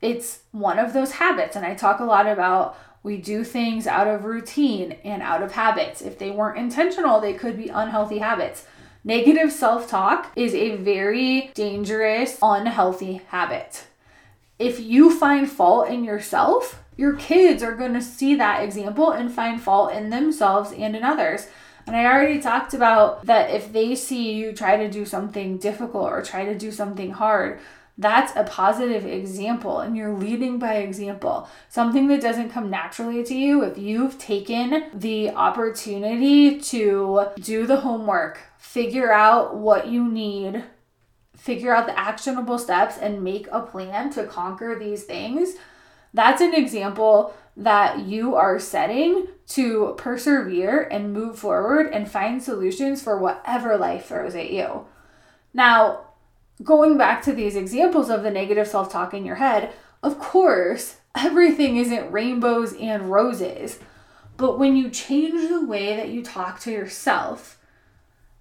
It's 0.03 0.41
one 0.53 0.79
of 0.79 0.93
those 0.93 1.13
habits. 1.13 1.57
And 1.57 1.65
I 1.65 1.75
talk 1.75 1.99
a 1.99 2.05
lot 2.05 2.27
about 2.27 2.77
we 3.03 3.17
do 3.17 3.43
things 3.43 3.87
out 3.87 4.07
of 4.07 4.25
routine 4.25 4.97
and 5.03 5.23
out 5.23 5.43
of 5.43 5.53
habits. 5.53 6.03
If 6.03 6.19
they 6.19 6.31
weren't 6.31 6.59
intentional, 6.59 7.21
they 7.21 7.33
could 7.33 7.57
be 7.57 7.69
unhealthy 7.69 8.19
habits. 8.19 8.67
Negative 9.03 9.51
self 9.51 9.89
talk 9.89 10.31
is 10.37 10.55
a 10.55 10.77
very 10.77 11.53
dangerous, 11.55 12.37
unhealthy 12.43 13.23
habit. 13.29 13.85
If 14.59 14.81
you 14.81 15.17
find 15.17 15.51
fault 15.51 15.89
in 15.89 16.05
yourself, 16.05 16.83
your 16.97 17.15
kids 17.15 17.63
are 17.63 17.75
going 17.75 17.95
to 17.95 18.03
see 18.03 18.35
that 18.37 18.63
example 18.63 19.11
and 19.11 19.31
find 19.31 19.61
fault 19.61 19.93
in 19.93 20.11
themselves 20.11 20.73
and 20.73 20.97
in 20.97 21.03
others. 21.03 21.47
And 21.87 21.95
I 21.95 22.05
already 22.07 22.41
talked 22.41 22.75
about 22.75 23.25
that 23.27 23.51
if 23.51 23.73
they 23.73 23.95
see 23.95 24.33
you 24.33 24.53
try 24.53 24.77
to 24.77 24.91
do 24.91 25.05
something 25.05 25.59
difficult 25.59 26.11
or 26.11 26.23
try 26.23 26.45
to 26.45 26.59
do 26.59 26.73
something 26.73 27.13
hard, 27.13 27.61
that's 27.99 28.33
a 28.37 28.45
positive 28.45 29.07
example 29.07 29.81
and 29.81 29.97
you're 29.97 30.13
leading 30.13 30.59
by 30.59 30.79
example. 30.79 31.49
Something 31.69 32.09
that 32.09 32.21
doesn't 32.21 32.51
come 32.51 32.69
naturally 32.71 33.23
to 33.25 33.35
you, 33.35 33.63
if 33.63 33.79
you've 33.79 34.19
taken 34.19 34.85
the 34.93 35.31
opportunity 35.31 36.61
to 36.61 37.29
do 37.41 37.67
the 37.67 37.81
homework, 37.81 38.41
figure 38.59 39.13
out 39.13 39.57
what 39.57 39.87
you 39.87 40.07
need, 40.07 40.65
figure 41.37 41.75
out 41.75 41.87
the 41.87 41.99
actionable 41.99 42.59
steps, 42.59 42.99
and 42.99 43.23
make 43.23 43.47
a 43.51 43.61
plan 43.61 44.11
to 44.11 44.25
conquer 44.25 44.77
these 44.79 45.05
things, 45.05 45.55
that's 46.15 46.41
an 46.41 46.55
example 46.55 47.35
that 47.57 48.01
you 48.01 48.35
are 48.35 48.59
setting 48.59 49.29
to 49.49 49.95
persevere 49.97 50.83
and 50.83 51.13
move 51.13 51.39
forward 51.39 51.87
and 51.93 52.11
find 52.11 52.43
solutions 52.43 53.03
for 53.03 53.19
whatever 53.19 53.77
life 53.77 54.07
throws 54.07 54.35
at 54.35 54.51
you. 54.51 54.87
Now, 55.55 56.07
going 56.63 56.99
back 56.99 57.23
to 57.23 57.33
these 57.33 57.57
examples 57.57 58.11
of 58.11 58.23
the 58.23 58.31
negative 58.31 58.69
self 58.69 58.91
talk 58.91 59.15
in 59.15 59.25
your 59.25 59.37
head, 59.37 59.73
of 60.03 60.19
course, 60.19 60.97
everything 61.15 61.77
isn't 61.77 62.13
rainbows 62.13 62.75
and 62.75 63.11
roses. 63.11 63.79
But 64.37 64.59
when 64.59 64.77
you 64.77 64.91
change 64.91 65.49
the 65.49 65.65
way 65.65 65.97
that 65.97 66.11
you 66.11 66.23
talk 66.23 66.61
to 66.61 66.71
yourself, 66.71 67.59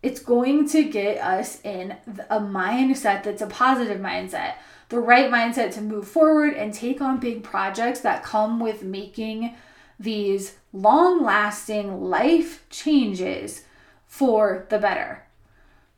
it's 0.04 0.20
going 0.20 0.68
to 0.70 0.84
get 0.84 1.18
us 1.18 1.62
in 1.64 1.96
a 2.30 2.40
mindset 2.40 3.24
that's 3.24 3.42
a 3.42 3.48
positive 3.48 4.00
mindset 4.00 4.56
the 4.96 5.02
right 5.02 5.30
mindset 5.30 5.74
to 5.74 5.82
move 5.82 6.08
forward 6.08 6.54
and 6.54 6.74
take 6.74 7.02
on 7.02 7.20
big 7.20 7.44
projects 7.44 8.00
that 8.00 8.24
come 8.24 8.62
with 8.62 8.82
making 8.82 9.54
these 10.00 10.56
long 10.72 11.22
lasting 11.22 12.02
life 12.02 12.64
changes 12.70 13.64
for 14.08 14.66
the 14.70 14.80
better. 14.80 15.22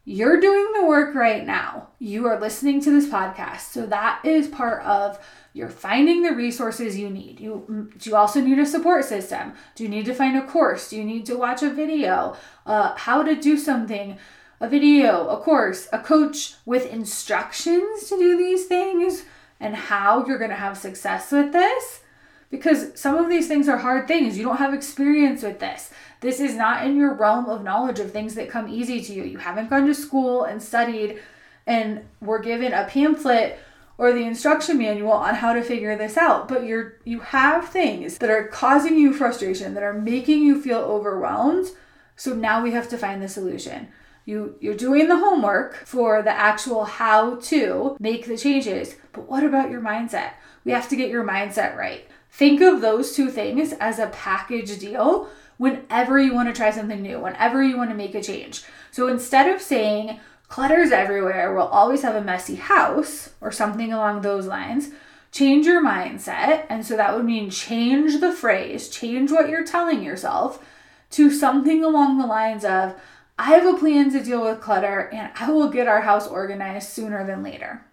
You're 0.04 0.40
doing 0.40 0.74
the 0.74 0.86
work 0.86 1.14
right 1.14 1.46
now. 1.46 1.90
You 2.00 2.26
are 2.26 2.40
listening 2.40 2.82
to 2.82 2.92
this 2.92 3.08
podcast. 3.08 3.72
So 3.72 3.86
that 3.86 4.22
is 4.24 4.48
part 4.48 4.82
of 4.84 5.20
you're 5.54 5.70
finding 5.70 6.24
the 6.24 6.34
resources 6.34 6.98
you 6.98 7.10
need. 7.10 7.40
You 7.40 7.92
do 7.98 8.10
you 8.10 8.16
also 8.16 8.42
need 8.42 8.58
a 8.58 8.66
support 8.66 9.06
system? 9.06 9.54
Do 9.76 9.84
you 9.84 9.90
need 9.90 10.06
to 10.06 10.14
find 10.14 10.38
a 10.38 10.48
course? 10.48 10.90
Do 10.90 10.98
you 10.98 11.04
need 11.04 11.26
to 11.28 11.38
watch 11.38 11.62
a 11.62 11.70
video? 11.70 12.36
Uh, 12.66 12.96
how 12.96 13.22
to 13.22 13.36
do 13.36 13.58
something? 13.58 14.18
A 14.60 14.68
video, 14.68 15.28
a 15.28 15.38
course, 15.40 15.88
a 15.94 16.00
coach 16.00 16.56
with 16.66 16.92
instructions 16.92 18.10
to 18.10 18.18
do 18.18 18.38
these 18.38 18.66
things 18.66 19.26
and 19.60 19.76
how 19.76 20.26
you're 20.26 20.38
going 20.38 20.50
to 20.50 20.56
have 20.56 20.78
success 20.78 21.32
with 21.32 21.54
this. 21.54 22.02
Because 22.50 22.98
some 23.00 23.18
of 23.18 23.30
these 23.30 23.48
things 23.48 23.68
are 23.68 23.78
hard 23.78 24.08
things. 24.08 24.38
You 24.38 24.46
don't 24.46 24.58
have 24.58 24.74
experience 24.74 25.44
with 25.44 25.60
this. 25.60 25.92
This 26.22 26.40
is 26.40 26.56
not 26.56 26.86
in 26.86 26.96
your 26.96 27.14
realm 27.14 27.48
of 27.48 27.64
knowledge 27.64 28.00
of 28.00 28.12
things 28.12 28.36
that 28.36 28.50
come 28.50 28.70
easy 28.70 29.02
to 29.02 29.14
you. 29.14 29.24
You 29.24 29.38
haven't 29.38 29.70
gone 29.70 29.86
to 29.86 29.94
school 29.94 30.44
and 30.44 30.64
studied 30.64 31.20
and 31.68 32.06
were 32.22 32.40
given 32.40 32.74
a 32.74 32.86
pamphlet 32.86 33.60
or 33.98 34.14
the 34.14 34.24
instruction 34.24 34.78
manual 34.78 35.12
on 35.12 35.36
how 35.36 35.54
to 35.54 35.62
figure 35.62 35.96
this 35.98 36.18
out 36.18 36.48
but 36.48 36.66
you're 36.66 36.98
you 37.04 37.20
have 37.20 37.68
things 37.68 38.18
that 38.20 38.30
are 38.30 38.48
causing 38.48 38.98
you 38.98 39.14
frustration 39.14 39.74
that 39.74 39.84
are 39.84 39.94
making 39.94 40.42
you 40.44 40.62
feel 40.62 40.80
overwhelmed 40.80 41.68
so 42.16 42.34
now 42.34 42.64
we 42.64 42.72
have 42.72 42.88
to 42.88 42.98
find 42.98 43.22
the 43.22 43.28
solution 43.28 43.88
you 44.28 44.56
you're 44.60 44.76
doing 44.76 45.08
the 45.08 45.18
homework 45.18 45.76
for 45.86 46.22
the 46.22 46.32
actual 46.32 46.84
how 46.84 47.36
to 47.36 47.96
make 48.00 48.26
the 48.26 48.38
changes. 48.38 48.96
But 49.14 49.28
what 49.28 49.44
about 49.44 49.72
your 49.72 49.82
mindset? 49.82 50.34
We 50.66 50.74
have 50.74 50.90
to 50.90 50.98
get 50.98 51.10
your 51.10 51.24
mindset 51.24 51.78
right. 51.78 52.06
Think 52.30 52.62
of 52.62 52.82
those 52.82 53.16
two 53.16 53.32
things 53.32 53.74
as 53.74 54.00
a 54.00 54.08
package 54.08 54.78
deal 54.80 55.30
whenever 55.58 56.20
you 56.20 56.34
want 56.34 56.50
to 56.50 56.54
try 56.54 56.70
something 56.70 57.02
new 57.02 57.20
whenever 57.20 57.64
you 57.64 57.78
want 57.78 57.90
to 57.90 57.96
make 57.96 58.14
a 58.14 58.22
change. 58.22 58.64
So 58.92 59.08
instead 59.08 59.50
of 59.50 59.62
saying 59.62 60.20
clutter's 60.50 60.92
everywhere 60.92 61.54
we'll 61.54 61.68
always 61.68 62.02
have 62.04 62.16
a 62.16 62.24
messy 62.24 62.56
house 62.56 63.32
or 63.42 63.52
something 63.52 63.92
along 63.92 64.22
those 64.22 64.46
lines 64.46 64.92
change 65.32 65.66
your 65.66 65.84
mindset. 65.84 66.66
And 66.70 66.86
so 66.86 66.98
that 66.98 67.16
would 67.16 67.26
mean 67.26 67.50
change 67.50 68.20
the 68.20 68.34
phrase 68.34 68.90
change 68.90 69.32
what 69.32 69.50
you're 69.50 69.66
telling 69.66 70.04
yourself 70.04 70.64
to 71.12 71.32
something 71.32 71.84
along 71.84 72.18
the 72.18 72.28
lines 72.28 72.66
of 72.66 72.96
I 73.40 73.52
have 73.52 73.66
a 73.66 73.78
plan 73.78 74.12
to 74.12 74.24
deal 74.24 74.44
with 74.44 74.62
clutter 74.62 75.10
and 75.14 75.32
I 75.36 75.52
will 75.52 75.70
get 75.70 75.88
our 75.88 76.02
house 76.02 76.28
organized 76.28 76.90
sooner 76.90 77.26
than 77.26 77.44
later. 77.44 77.86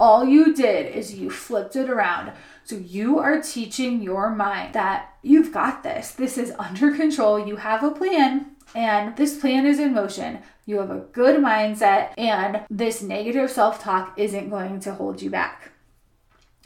All 0.00 0.24
you 0.24 0.54
did 0.54 0.94
is 0.94 1.14
you 1.14 1.30
flipped 1.30 1.76
it 1.76 1.88
around. 1.88 2.32
So 2.64 2.76
you 2.76 3.18
are 3.18 3.40
teaching 3.40 4.02
your 4.02 4.30
mind 4.30 4.74
that 4.74 5.14
you've 5.22 5.52
got 5.52 5.82
this. 5.82 6.12
This 6.12 6.36
is 6.36 6.52
under 6.58 6.92
control. 6.96 7.38
You 7.38 7.56
have 7.56 7.82
a 7.82 7.90
plan 7.90 8.56
and 8.74 9.16
this 9.16 9.38
plan 9.38 9.66
is 9.66 9.78
in 9.78 9.94
motion. 9.94 10.40
You 10.66 10.78
have 10.78 10.90
a 10.90 11.06
good 11.12 11.40
mindset 11.40 12.10
and 12.18 12.62
this 12.68 13.02
negative 13.02 13.50
self-talk 13.50 14.14
isn't 14.16 14.50
going 14.50 14.80
to 14.80 14.94
hold 14.94 15.22
you 15.22 15.30
back. 15.30 15.72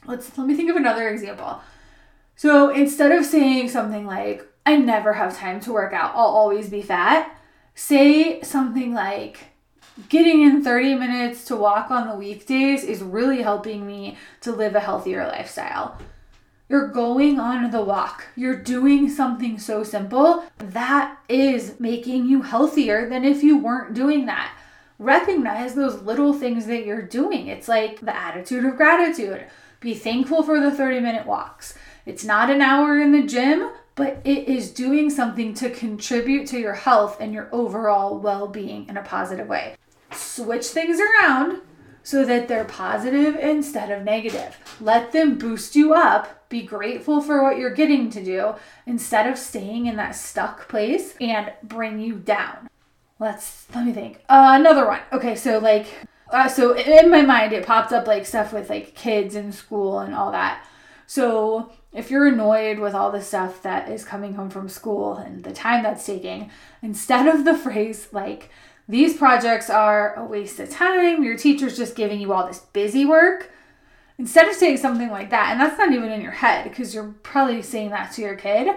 Let's 0.07 0.37
let 0.37 0.47
me 0.47 0.55
think 0.55 0.71
of 0.71 0.77
another 0.77 1.09
example. 1.09 1.61
So 2.35 2.71
instead 2.71 3.12
of 3.12 3.25
saying 3.25 3.69
something 3.69 4.07
like 4.07 4.47
I 4.67 4.77
never 4.77 5.12
have 5.12 5.37
time 5.37 5.61
to 5.61 5.73
work 5.73 5.93
out, 5.93 6.12
I'll 6.15 6.27
always 6.27 6.69
be 6.69 6.83
fat, 6.83 7.37
say 7.74 8.40
something 8.42 8.94
like, 8.94 9.46
getting 10.08 10.42
in 10.42 10.62
30 10.64 10.94
minutes 10.94 11.44
to 11.46 11.56
walk 11.56 11.90
on 11.90 12.08
the 12.08 12.14
weekdays 12.14 12.85
is 12.85 13.02
really 13.02 13.42
helping 13.42 13.87
me 13.87 14.16
to 14.40 14.52
live 14.52 14.74
a 14.74 14.80
healthier 14.80 15.26
lifestyle. 15.26 15.98
You're 16.68 16.88
going 16.88 17.38
on 17.38 17.70
the 17.70 17.82
walk. 17.82 18.28
You're 18.35 18.56
doing 18.56 19.11
something 19.11 19.58
so 19.58 19.85
simple 19.85 20.44
that 20.56 21.18
is 21.28 21.78
making 21.78 22.26
you 22.26 22.42
healthier 22.42 23.08
than 23.08 23.24
if 23.24 23.42
you 23.42 23.58
weren't 23.58 23.92
doing 23.92 24.24
that. 24.26 24.56
Recognize 24.98 25.74
those 25.74 26.00
little 26.00 26.32
things 26.32 26.66
that 26.66 26.87
you're 26.87 27.02
doing. 27.02 27.48
It's 27.48 27.68
like 27.68 28.00
the 28.00 28.16
attitude 28.16 28.64
of 28.64 28.76
gratitude. 28.76 29.44
Be 29.80 29.94
thankful 29.94 30.42
for 30.42 30.61
the 30.61 30.70
30 30.70 31.00
minute 31.00 31.26
walks. 31.26 31.74
It's 32.06 32.24
not 32.24 32.48
an 32.48 32.62
hour 32.62 32.98
in 32.98 33.12
the 33.12 33.22
gym, 33.26 33.70
but 33.94 34.20
it 34.24 34.48
is 34.48 34.70
doing 34.70 35.11
something 35.11 35.55
to 35.55 35.70
contribute 35.70 36.46
to 36.48 36.59
your 36.59 36.74
health 36.74 37.18
and 37.20 37.33
your 37.33 37.48
overall 37.52 38.18
well 38.18 38.48
being 38.48 38.88
in 38.88 38.96
a 38.96 39.02
positive 39.02 39.48
way. 39.48 39.76
Switch 40.12 40.66
things 40.66 41.00
around 41.00 41.61
so 42.02 42.24
that 42.24 42.48
they're 42.48 42.64
positive 42.64 43.37
instead 43.37 43.90
of 43.90 44.02
negative. 44.02 44.57
Let 44.81 45.12
them 45.12 45.38
boost 45.38 45.76
you 45.76 45.94
up. 45.94 46.48
Be 46.48 46.62
grateful 46.62 47.20
for 47.20 47.42
what 47.42 47.59
you're 47.59 47.74
getting 47.74 48.11
to 48.11 48.24
do 48.24 48.55
instead 48.87 49.26
of 49.26 49.38
staying 49.38 49.87
in 49.87 49.96
that 49.96 50.12
stuck 50.12 50.68
place 50.68 51.14
and 51.20 51.52
bring 51.62 51.98
you 51.98 52.16
down. 52.16 52.68
Let's 53.18 53.66
let 53.74 53.87
me 53.87 53.92
think. 53.92 54.16
Uh, 54.28 54.57
another 54.59 54.87
one. 54.87 55.00
Okay, 55.12 55.37
so 55.37 55.59
like, 55.59 55.87
uh, 56.31 56.48
so 56.48 56.76
in 56.76 57.11
my 57.11 57.22
mind 57.22 57.52
it 57.52 57.64
popped 57.64 57.92
up 57.92 58.07
like 58.07 58.26
stuff 58.26 58.52
with 58.52 58.68
like 58.68 58.94
kids 58.94 59.37
in 59.37 59.52
school 59.52 60.00
and 60.00 60.14
all 60.14 60.33
that. 60.33 60.66
So 61.07 61.72
if 61.92 62.11
you're 62.11 62.26
annoyed 62.26 62.78
with 62.78 62.94
all 62.94 63.11
the 63.11 63.22
stuff 63.22 63.62
that 63.62 63.88
is 63.88 64.05
coming 64.05 64.35
home 64.35 64.50
from 64.50 64.68
school 64.68 65.14
and 65.16 65.44
the 65.44 65.52
time 65.52 65.83
that's 65.83 66.07
taking, 66.07 66.50
instead 66.83 67.26
of 67.26 67.44
the 67.44 67.55
phrase 67.55 68.09
like, 68.12 68.50
these 68.88 69.16
projects 69.16 69.70
are 69.70 70.14
a 70.16 70.24
waste 70.24 70.59
of 70.59 70.70
time, 70.70 71.22
your 71.22 71.37
teacher's 71.37 71.76
just 71.76 71.94
giving 71.94 72.20
you 72.20 72.33
all 72.33 72.46
this 72.46 72.59
busy 72.59 73.05
work, 73.05 73.50
Instead 74.22 74.46
of 74.46 74.55
saying 74.55 74.76
something 74.76 75.11
like 75.11 75.31
that, 75.31 75.50
and 75.50 75.61
that's 75.61 75.76
not 75.76 75.92
even 75.92 76.12
in 76.12 76.20
your 76.20 76.31
head 76.31 76.62
because 76.62 76.94
you're 76.94 77.14
probably 77.22 77.62
saying 77.62 77.90
that 77.90 78.12
to 78.12 78.22
your 78.22 78.37
kid, 78.37 78.68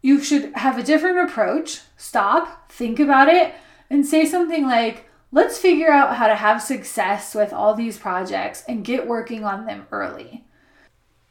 you 0.00 0.18
should 0.18 0.50
have 0.54 0.78
a 0.78 0.82
different 0.82 1.18
approach. 1.18 1.80
Stop, 1.96 2.70
think 2.72 2.98
about 2.98 3.28
it, 3.28 3.54
and 3.90 4.06
say 4.06 4.24
something 4.24 4.64
like, 4.64 5.10
let's 5.30 5.58
figure 5.58 5.90
out 5.90 6.16
how 6.16 6.26
to 6.26 6.36
have 6.36 6.62
success 6.62 7.34
with 7.34 7.52
all 7.52 7.74
these 7.74 7.98
projects 7.98 8.64
and 8.68 8.84
get 8.84 9.06
working 9.06 9.44
on 9.44 9.66
them 9.66 9.86
early. 9.92 10.44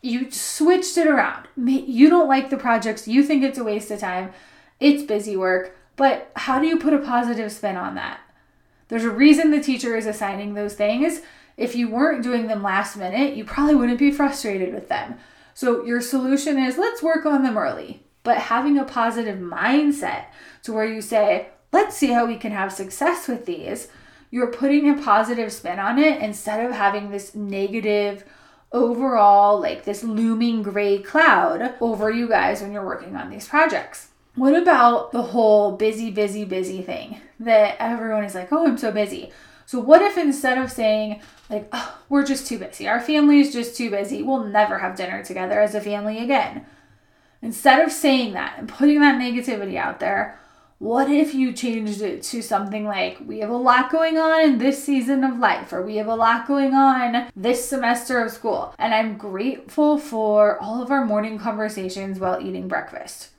You 0.01 0.31
switched 0.31 0.97
it 0.97 1.07
around. 1.07 1.47
You 1.55 2.09
don't 2.09 2.27
like 2.27 2.49
the 2.49 2.57
projects, 2.57 3.07
you 3.07 3.23
think 3.23 3.43
it's 3.43 3.57
a 3.57 3.63
waste 3.63 3.91
of 3.91 3.99
time, 3.99 4.31
it's 4.79 5.03
busy 5.03 5.37
work, 5.37 5.77
but 5.95 6.31
how 6.35 6.59
do 6.59 6.67
you 6.67 6.79
put 6.79 6.93
a 6.93 6.99
positive 6.99 7.51
spin 7.51 7.75
on 7.75 7.95
that? 7.95 8.19
There's 8.87 9.03
a 9.03 9.09
reason 9.09 9.51
the 9.51 9.61
teacher 9.61 9.95
is 9.95 10.05
assigning 10.05 10.53
those 10.53 10.73
things. 10.73 11.21
If 11.55 11.75
you 11.75 11.89
weren't 11.89 12.23
doing 12.23 12.47
them 12.47 12.63
last 12.63 12.97
minute, 12.97 13.35
you 13.35 13.45
probably 13.45 13.75
wouldn't 13.75 13.99
be 13.99 14.11
frustrated 14.11 14.73
with 14.73 14.89
them. 14.89 15.15
So, 15.53 15.85
your 15.85 16.01
solution 16.01 16.57
is 16.57 16.77
let's 16.77 17.03
work 17.03 17.25
on 17.25 17.43
them 17.43 17.57
early, 17.57 18.03
but 18.23 18.37
having 18.37 18.77
a 18.77 18.83
positive 18.83 19.37
mindset 19.37 20.25
to 20.63 20.73
where 20.73 20.85
you 20.85 21.01
say, 21.01 21.49
let's 21.71 21.95
see 21.95 22.07
how 22.07 22.25
we 22.25 22.37
can 22.37 22.51
have 22.51 22.73
success 22.73 23.27
with 23.27 23.45
these. 23.45 23.87
You're 24.31 24.47
putting 24.47 24.89
a 24.89 25.01
positive 25.01 25.53
spin 25.53 25.77
on 25.77 25.99
it 25.99 26.21
instead 26.21 26.65
of 26.65 26.71
having 26.71 27.11
this 27.11 27.35
negative, 27.35 28.23
overall, 28.71 29.59
like 29.59 29.83
this 29.83 30.03
looming 30.03 30.63
gray 30.63 30.99
cloud 30.99 31.75
over 31.81 32.09
you 32.09 32.27
guys 32.27 32.61
when 32.61 32.71
you're 32.71 32.85
working 32.85 33.15
on 33.15 33.29
these 33.29 33.47
projects. 33.47 34.09
What 34.35 34.55
about 34.55 35.11
the 35.11 35.21
whole 35.21 35.73
busy, 35.73 36.09
busy, 36.09 36.45
busy 36.45 36.81
thing 36.81 37.19
that 37.39 37.75
everyone 37.79 38.23
is 38.23 38.35
like, 38.35 38.51
oh, 38.51 38.65
I'm 38.65 38.77
so 38.77 38.91
busy? 38.91 39.31
So, 39.65 39.79
what 39.79 40.01
if 40.01 40.17
instead 40.17 40.57
of 40.57 40.71
saying, 40.71 41.21
like, 41.49 41.67
oh, 41.71 41.99
we're 42.09 42.25
just 42.25 42.47
too 42.47 42.57
busy, 42.57 42.87
our 42.87 42.99
family 42.99 43.39
is 43.39 43.53
just 43.53 43.75
too 43.75 43.89
busy, 43.89 44.23
we'll 44.23 44.43
never 44.43 44.79
have 44.79 44.95
dinner 44.95 45.23
together 45.23 45.59
as 45.59 45.75
a 45.75 45.81
family 45.81 46.19
again? 46.19 46.65
Instead 47.41 47.81
of 47.81 47.91
saying 47.91 48.33
that 48.33 48.57
and 48.57 48.69
putting 48.69 48.99
that 48.99 49.19
negativity 49.19 49.75
out 49.75 49.99
there, 49.99 50.39
what 50.81 51.11
if 51.11 51.35
you 51.35 51.53
changed 51.53 52.01
it 52.01 52.23
to 52.23 52.41
something 52.41 52.85
like, 52.85 53.19
we 53.27 53.37
have 53.37 53.51
a 53.51 53.55
lot 53.55 53.91
going 53.91 54.17
on 54.17 54.41
in 54.41 54.57
this 54.57 54.83
season 54.83 55.23
of 55.23 55.37
life, 55.37 55.71
or 55.71 55.83
we 55.83 55.97
have 55.97 56.07
a 56.07 56.15
lot 56.15 56.47
going 56.47 56.73
on 56.73 57.29
this 57.35 57.69
semester 57.69 58.19
of 58.19 58.31
school, 58.31 58.73
and 58.79 58.91
I'm 58.91 59.15
grateful 59.15 59.99
for 59.99 60.59
all 60.59 60.81
of 60.81 60.89
our 60.89 61.05
morning 61.05 61.37
conversations 61.37 62.19
while 62.19 62.41
eating 62.41 62.67
breakfast. 62.67 63.29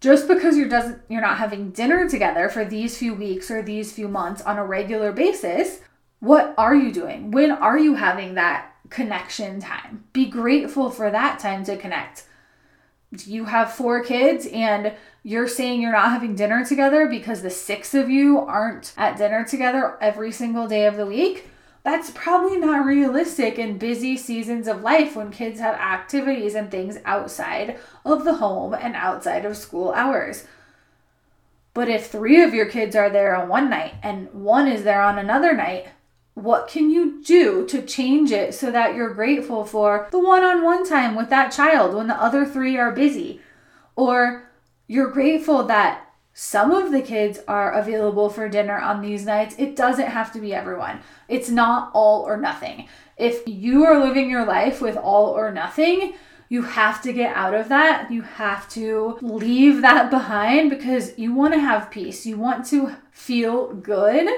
Just 0.00 0.26
because 0.26 0.56
you're 0.56 0.68
doesn't 0.68 1.00
you're 1.08 1.20
not 1.20 1.38
having 1.38 1.70
dinner 1.70 2.08
together 2.08 2.48
for 2.48 2.64
these 2.64 2.98
few 2.98 3.14
weeks 3.14 3.52
or 3.52 3.62
these 3.62 3.92
few 3.92 4.08
months 4.08 4.42
on 4.42 4.58
a 4.58 4.66
regular 4.66 5.12
basis, 5.12 5.78
what 6.18 6.56
are 6.58 6.74
you 6.74 6.90
doing? 6.90 7.30
When 7.30 7.52
are 7.52 7.78
you 7.78 7.94
having 7.94 8.34
that 8.34 8.72
connection 8.90 9.60
time? 9.60 10.06
Be 10.12 10.26
grateful 10.26 10.90
for 10.90 11.08
that 11.08 11.38
time 11.38 11.62
to 11.66 11.76
connect 11.76 12.24
you 13.24 13.46
have 13.46 13.72
four 13.72 14.04
kids 14.04 14.46
and 14.46 14.92
you're 15.22 15.48
saying 15.48 15.80
you're 15.80 15.92
not 15.92 16.10
having 16.10 16.34
dinner 16.34 16.64
together 16.64 17.06
because 17.06 17.42
the 17.42 17.50
six 17.50 17.94
of 17.94 18.10
you 18.10 18.38
aren't 18.38 18.92
at 18.96 19.16
dinner 19.16 19.44
together 19.44 19.96
every 20.00 20.30
single 20.30 20.66
day 20.66 20.86
of 20.86 20.96
the 20.96 21.06
week, 21.06 21.48
that's 21.82 22.10
probably 22.10 22.58
not 22.58 22.84
realistic 22.84 23.58
in 23.58 23.78
busy 23.78 24.16
seasons 24.16 24.68
of 24.68 24.82
life 24.82 25.16
when 25.16 25.30
kids 25.30 25.58
have 25.60 25.74
activities 25.76 26.54
and 26.54 26.70
things 26.70 26.98
outside 27.04 27.78
of 28.04 28.24
the 28.24 28.34
home 28.34 28.74
and 28.74 28.94
outside 28.94 29.44
of 29.46 29.56
school 29.56 29.92
hours. 29.92 30.46
But 31.72 31.88
if 31.88 32.08
three 32.08 32.42
of 32.42 32.52
your 32.52 32.66
kids 32.66 32.94
are 32.94 33.08
there 33.08 33.34
on 33.34 33.48
one 33.48 33.70
night 33.70 33.94
and 34.02 34.32
one 34.32 34.68
is 34.68 34.84
there 34.84 35.00
on 35.00 35.18
another 35.18 35.54
night, 35.54 35.88
what 36.42 36.68
can 36.68 36.90
you 36.90 37.22
do 37.22 37.66
to 37.66 37.82
change 37.82 38.30
it 38.30 38.54
so 38.54 38.70
that 38.70 38.94
you're 38.94 39.14
grateful 39.14 39.64
for 39.64 40.08
the 40.10 40.18
one 40.18 40.44
on 40.44 40.62
one 40.62 40.88
time 40.88 41.14
with 41.14 41.30
that 41.30 41.50
child 41.50 41.94
when 41.94 42.06
the 42.06 42.22
other 42.22 42.46
three 42.46 42.76
are 42.76 42.92
busy? 42.92 43.40
Or 43.96 44.48
you're 44.86 45.10
grateful 45.10 45.64
that 45.64 46.04
some 46.32 46.70
of 46.70 46.92
the 46.92 47.02
kids 47.02 47.40
are 47.48 47.72
available 47.72 48.30
for 48.30 48.48
dinner 48.48 48.78
on 48.78 49.02
these 49.02 49.26
nights. 49.26 49.56
It 49.58 49.74
doesn't 49.74 50.06
have 50.06 50.32
to 50.32 50.40
be 50.40 50.54
everyone, 50.54 51.00
it's 51.26 51.50
not 51.50 51.90
all 51.92 52.22
or 52.22 52.36
nothing. 52.36 52.88
If 53.16 53.42
you 53.46 53.84
are 53.84 53.98
living 53.98 54.30
your 54.30 54.46
life 54.46 54.80
with 54.80 54.96
all 54.96 55.30
or 55.30 55.50
nothing, 55.50 56.14
you 56.48 56.62
have 56.62 57.02
to 57.02 57.12
get 57.12 57.36
out 57.36 57.54
of 57.54 57.68
that. 57.68 58.10
You 58.10 58.22
have 58.22 58.68
to 58.70 59.18
leave 59.20 59.82
that 59.82 60.10
behind 60.10 60.70
because 60.70 61.18
you 61.18 61.34
want 61.34 61.54
to 61.54 61.60
have 61.60 61.90
peace. 61.90 62.24
You 62.24 62.38
want 62.38 62.64
to 62.66 62.96
feel 63.10 63.74
good 63.74 64.28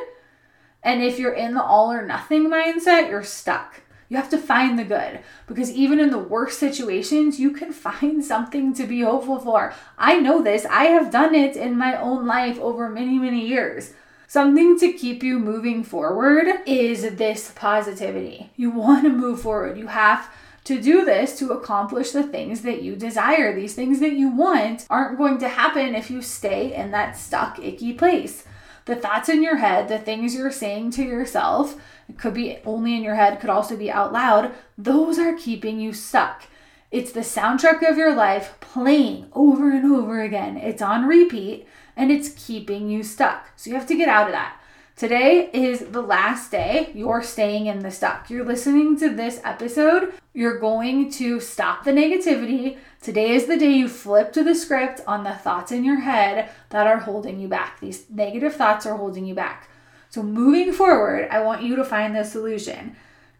and 0.83 1.03
if 1.03 1.19
you're 1.19 1.33
in 1.33 1.55
the 1.55 1.63
all 1.63 1.93
or 1.93 2.07
nothing 2.07 2.49
mindset, 2.49 3.09
you're 3.09 3.23
stuck. 3.23 3.83
You 4.09 4.17
have 4.17 4.31
to 4.31 4.39
find 4.39 4.77
the 4.77 4.85
good 4.85 5.21
because 5.47 5.71
even 5.71 6.01
in 6.01 6.11
the 6.11 6.19
worst 6.19 6.59
situations, 6.59 7.39
you 7.39 7.53
can 7.53 7.73
find 7.73 8.25
something 8.33 8.75
to 8.75 8.87
be 8.87 9.03
hopeful 9.03 9.39
for. 9.39 9.73
I 9.97 10.19
know 10.19 10.43
this, 10.43 10.67
I 10.67 10.85
have 10.87 11.13
done 11.13 11.35
it 11.35 11.57
in 11.57 11.77
my 11.77 12.01
own 12.01 12.27
life 12.27 12.59
over 12.59 12.89
many, 12.89 13.19
many 13.19 13.47
years. 13.47 13.93
Something 14.27 14.79
to 14.79 14.93
keep 14.93 15.23
you 15.23 15.39
moving 15.39 15.83
forward 15.83 16.47
is 16.65 17.17
this 17.17 17.53
positivity. 17.55 18.51
You 18.57 18.71
want 18.71 19.03
to 19.05 19.11
move 19.11 19.43
forward. 19.43 19.77
You 19.77 19.89
have 19.89 20.33
to 20.65 20.81
do 20.81 21.05
this 21.05 21.37
to 21.39 21.53
accomplish 21.53 22.13
the 22.13 22.23
things 22.23 22.63
that 22.63 22.83
you 22.83 22.95
desire. 22.95 23.55
These 23.55 23.75
things 23.75 23.99
that 24.01 24.13
you 24.13 24.29
want 24.29 24.87
aren't 24.89 25.19
going 25.19 25.39
to 25.39 25.49
happen 25.49 25.97
if 25.97 26.11
you 26.11 26.23
stay 26.23 26.75
in 26.75 26.93
that 26.93 27.17
stuck, 27.17 27.59
icky 27.59 27.93
place 27.93 28.45
the 28.91 28.97
thoughts 28.97 29.29
in 29.29 29.43
your 29.43 29.57
head, 29.57 29.89
the 29.89 29.99
things 29.99 30.35
you're 30.35 30.51
saying 30.51 30.91
to 30.91 31.05
yourself, 31.05 31.81
it 32.09 32.19
could 32.19 32.35
be 32.35 32.59
only 32.67 32.97
in 32.97 33.05
your 33.05 33.15
head, 33.15 33.41
could 33.41 33.49
also 33.49 33.77
be 33.77 33.91
out 33.91 34.13
loud, 34.13 34.53
those 34.77 35.17
are 35.19 35.37
keeping 35.37 35.81
you 35.81 35.93
stuck. 35.93 36.43
It's 36.91 37.13
the 37.13 37.21
soundtrack 37.21 37.89
of 37.89 37.97
your 37.97 38.15
life 38.15 38.59
playing 38.59 39.29
over 39.33 39.71
and 39.71 39.93
over 39.93 40.21
again. 40.21 40.57
It's 40.57 40.83
on 40.83 41.07
repeat 41.07 41.69
and 41.97 42.11
it's 42.11 42.31
keeping 42.31 42.91
you 42.91 43.05
stuck. 43.05 43.51
So 43.55 43.71
you 43.71 43.77
have 43.77 43.87
to 43.87 43.97
get 43.97 44.09
out 44.09 44.27
of 44.27 44.33
that. 44.33 44.60
Today 45.01 45.49
is 45.55 45.81
the 45.81 46.03
last 46.03 46.51
day 46.51 46.91
you're 46.93 47.23
staying 47.23 47.65
in 47.65 47.79
the 47.79 47.91
stuck. 47.91 48.29
You're 48.29 48.45
listening 48.45 48.99
to 48.99 49.09
this 49.09 49.41
episode. 49.45 50.13
You're 50.35 50.59
going 50.59 51.11
to 51.13 51.41
stop 51.41 51.85
the 51.85 51.91
negativity. 51.91 52.77
Today 53.01 53.31
is 53.31 53.47
the 53.47 53.57
day 53.57 53.71
you 53.71 53.89
flip 53.89 54.31
to 54.35 54.45
the 54.45 54.55
script 54.55 55.01
on 55.07 55.25
the 55.25 55.33
thoughts 55.33 55.73
in 55.73 55.85
your 55.85 56.01
head 56.01 56.51
that 56.69 56.87
are 56.87 56.99
holding 56.99 57.41
you 57.41 57.49
back. 57.49 57.81
These 57.81 58.11
negative 58.11 58.55
thoughts 58.55 58.85
are 58.85 58.99
holding 58.99 59.25
you 59.25 59.35
back. 59.35 59.71
So, 60.11 60.23
moving 60.23 60.71
forward, 60.71 61.29
I 61.31 61.41
want 61.41 61.63
you 61.63 61.77
to 61.77 61.85
find 61.85 62.15
the 62.15 62.23
solution. 62.23 62.95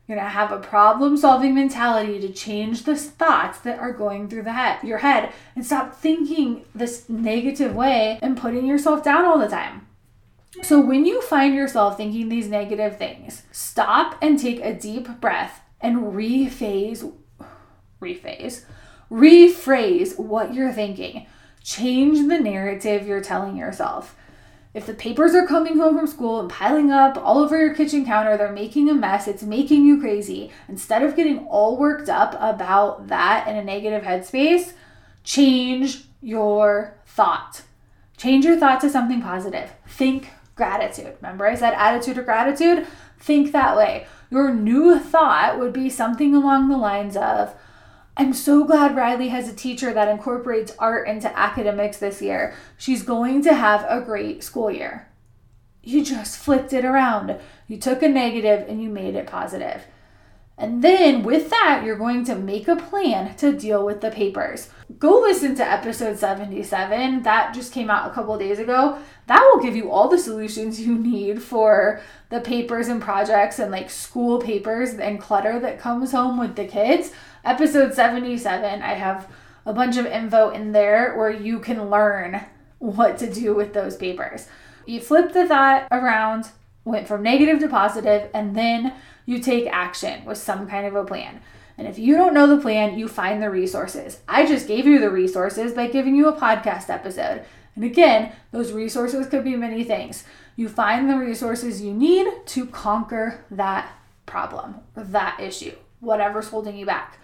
You're 0.07 0.17
gonna 0.17 0.31
have 0.31 0.53
a 0.53 0.61
problem 0.61 1.19
solving 1.19 1.55
mentality 1.55 2.19
to 2.21 2.33
change 2.33 2.85
the 2.85 2.97
thoughts 2.97 3.59
that 3.59 3.79
are 3.79 3.93
going 3.93 4.31
through 4.31 4.45
the 4.45 4.53
head, 4.53 4.83
your 4.83 4.99
head, 4.99 5.35
and 5.55 5.67
stop 5.67 5.95
thinking 5.95 6.65
this 6.75 7.07
negative 7.11 7.77
way 7.77 8.19
and 8.23 8.39
putting 8.39 8.65
yourself 8.65 9.05
down 9.05 9.27
all 9.27 9.39
the 9.39 9.47
time. 9.47 9.87
So, 10.63 10.81
when 10.81 11.05
you 11.05 11.23
find 11.23 11.55
yourself 11.55 11.97
thinking 11.97 12.29
these 12.29 12.49
negative 12.49 12.99
things, 12.99 13.45
stop 13.53 14.17
and 14.21 14.39
take 14.39 14.61
a 14.61 14.75
deep 14.75 15.21
breath 15.21 15.61
and 15.81 16.13
rephase, 16.13 17.13
rephase, 18.03 18.65
rephrase 19.11 20.19
what 20.19 20.53
you're 20.53 20.73
thinking. 20.73 21.27
Change 21.63 22.29
the 22.29 22.41
narrative 22.41 23.07
you're 23.07 23.21
telling 23.21 23.57
yourself. 23.57 24.17
If 24.75 24.87
the 24.87 24.95
papers 24.95 25.35
are 25.35 25.47
coming 25.47 25.79
home 25.79 25.97
from 25.97 26.07
school 26.07 26.41
and 26.41 26.51
piling 26.51 26.91
up 26.91 27.17
all 27.17 27.39
over 27.39 27.59
your 27.59 27.75
kitchen 27.75 28.05
counter, 28.05 28.37
they're 28.37 28.53
making 28.53 28.89
a 28.89 28.95
mess, 28.95 29.29
it's 29.29 29.43
making 29.43 29.85
you 29.85 30.01
crazy. 30.01 30.51
Instead 30.69 31.03
of 31.03 31.17
getting 31.17 31.47
all 31.47 31.77
worked 31.77 32.09
up 32.09 32.35
about 32.41 33.09
that 33.09 33.49
in 33.49 33.57
a 33.57 33.65
negative 33.65 34.03
headspace, 34.03 34.73
change 35.25 36.05
your 36.21 36.99
thought. 37.07 37.63
Change 38.17 38.45
your 38.45 38.59
thought 38.59 38.81
to 38.83 38.91
something 38.91 39.21
positive. 39.23 39.73
Think 39.89 40.29
gratitude. 40.61 41.17
Remember, 41.23 41.47
I 41.47 41.55
said 41.55 41.73
attitude 41.73 42.19
or 42.19 42.23
gratitude? 42.23 42.87
Think 43.19 43.51
that 43.53 43.79
way. 43.79 44.07
Your 44.31 44.53
new 44.53 44.99
thought 44.99 45.59
would 45.59 45.73
be 45.73 45.89
something 45.89 46.35
along 46.35 46.69
the 46.69 46.77
lines 46.77 47.17
of, 47.17 47.55
I'm 48.15 48.35
so 48.35 48.65
glad 48.65 48.95
Riley 48.95 49.29
has 49.29 49.49
a 49.49 49.55
teacher 49.55 49.95
that 49.95 50.09
incorporates 50.09 50.77
art 50.79 51.09
into 51.09 51.35
academics 51.39 51.97
this 51.97 52.21
year. 52.21 52.55
She's 52.77 53.03
going 53.03 53.41
to 53.45 53.55
have 53.55 53.87
a 53.89 54.05
great 54.05 54.45
school 54.45 54.71
year. 54.71 55.09
You 55.83 56.05
just 56.05 56.37
flipped 56.39 56.75
it 56.75 56.85
around. 56.85 57.41
You 57.67 57.79
took 57.79 58.03
a 58.03 58.09
negative 58.09 58.69
and 58.69 58.83
you 58.83 58.91
made 58.91 59.15
it 59.15 59.27
positive. 59.27 59.87
And 60.61 60.85
then 60.85 61.23
with 61.23 61.49
that, 61.49 61.85
you're 61.87 61.97
going 61.97 62.23
to 62.27 62.35
make 62.35 62.69
a 62.69 62.77
plan 62.77 63.35
to 63.37 63.57
deal 63.57 63.83
with 63.83 64.03
the 64.03 64.11
papers. 64.11 64.69
Go 64.99 65.21
listen 65.21 65.55
to 65.55 65.67
episode 65.67 66.19
77. 66.19 67.23
That 67.23 67.55
just 67.55 67.73
came 67.73 67.89
out 67.89 68.11
a 68.11 68.13
couple 68.13 68.37
days 68.37 68.59
ago. 68.59 68.99
That 69.27 69.41
will 69.41 69.63
give 69.63 69.75
you 69.75 69.91
all 69.91 70.09
the 70.11 70.19
solutions 70.19 70.79
you 70.79 70.99
need 70.99 71.43
for 71.43 72.03
the 72.29 72.41
papers 72.41 72.89
and 72.89 73.01
projects 73.01 73.59
and 73.59 73.73
like 73.73 73.89
school 73.89 74.39
papers 74.39 74.93
and 74.93 75.19
clutter 75.19 75.59
that 75.61 75.81
comes 75.81 76.13
home 76.13 76.39
with 76.39 76.57
the 76.57 76.67
kids. 76.67 77.11
Episode 77.43 77.95
77, 77.95 78.83
I 78.83 78.93
have 78.93 79.33
a 79.65 79.73
bunch 79.73 79.97
of 79.97 80.05
info 80.05 80.51
in 80.51 80.73
there 80.73 81.17
where 81.17 81.31
you 81.31 81.59
can 81.61 81.89
learn 81.89 82.45
what 82.81 83.17
to 83.17 83.33
do 83.33 83.55
with 83.55 83.73
those 83.73 83.97
papers. 83.97 84.47
You 84.85 85.01
flip 85.01 85.33
the 85.33 85.49
thought 85.49 85.89
around, 85.91 86.51
went 86.85 87.09
from 87.09 87.23
negative 87.23 87.61
to 87.61 87.69
positive, 87.69 88.29
and 88.35 88.55
then 88.55 88.93
you 89.31 89.39
take 89.39 89.69
action 89.69 90.25
with 90.25 90.37
some 90.37 90.67
kind 90.67 90.85
of 90.89 90.97
a 90.97 91.05
plan. 91.05 91.41
And 91.79 91.87
if 91.87 92.01
you 92.01 92.17
don't 92.17 92.35
know 92.35 92.49
the 92.49 92.61
plan, 92.61 92.99
you 92.99 93.07
find 93.07 93.41
the 93.41 93.49
resources. 93.49 94.19
I 94.27 94.45
just 94.45 94.67
gave 94.67 94.87
you 94.87 94.99
the 94.99 95.09
resources 95.09 95.73
by 95.73 95.87
giving 95.87 96.17
you 96.17 96.27
a 96.27 96.33
podcast 96.37 96.91
episode. 96.91 97.45
And 97.77 97.85
again, 97.85 98.33
those 98.51 98.73
resources 98.73 99.29
could 99.29 99.45
be 99.45 99.55
many 99.55 99.85
things. 99.85 100.25
You 100.57 100.69
find 100.69 101.09
the 101.09 101.17
resources 101.17 101.81
you 101.81 101.95
need 101.95 102.27
to 102.47 102.67
conquer 102.67 103.45
that 103.53 103.93
problem 104.27 104.81
or 104.97 105.05
that 105.05 105.39
issue, 105.39 105.77
whatever's 106.01 106.49
holding 106.49 106.77
you 106.77 106.85
back. 106.85 107.21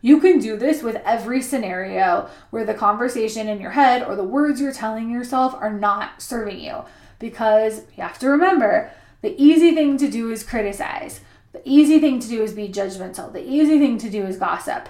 You 0.00 0.18
can 0.18 0.38
do 0.38 0.56
this 0.56 0.82
with 0.82 0.96
every 1.04 1.42
scenario 1.42 2.30
where 2.48 2.64
the 2.64 2.72
conversation 2.72 3.48
in 3.48 3.60
your 3.60 3.72
head 3.72 4.02
or 4.02 4.16
the 4.16 4.24
words 4.24 4.62
you're 4.62 4.72
telling 4.72 5.10
yourself 5.10 5.54
are 5.60 5.74
not 5.74 6.22
serving 6.22 6.58
you. 6.58 6.84
Because 7.18 7.82
you 7.94 8.02
have 8.02 8.18
to 8.20 8.30
remember 8.30 8.90
the 9.20 9.34
easy 9.40 9.74
thing 9.74 9.98
to 9.98 10.10
do 10.10 10.30
is 10.30 10.42
criticize, 10.42 11.20
the 11.52 11.62
easy 11.64 11.98
thing 11.98 12.20
to 12.20 12.28
do 12.28 12.42
is 12.42 12.52
be 12.52 12.68
judgmental, 12.68 13.32
the 13.32 13.46
easy 13.46 13.78
thing 13.78 13.98
to 13.98 14.10
do 14.10 14.24
is 14.24 14.36
gossip. 14.36 14.88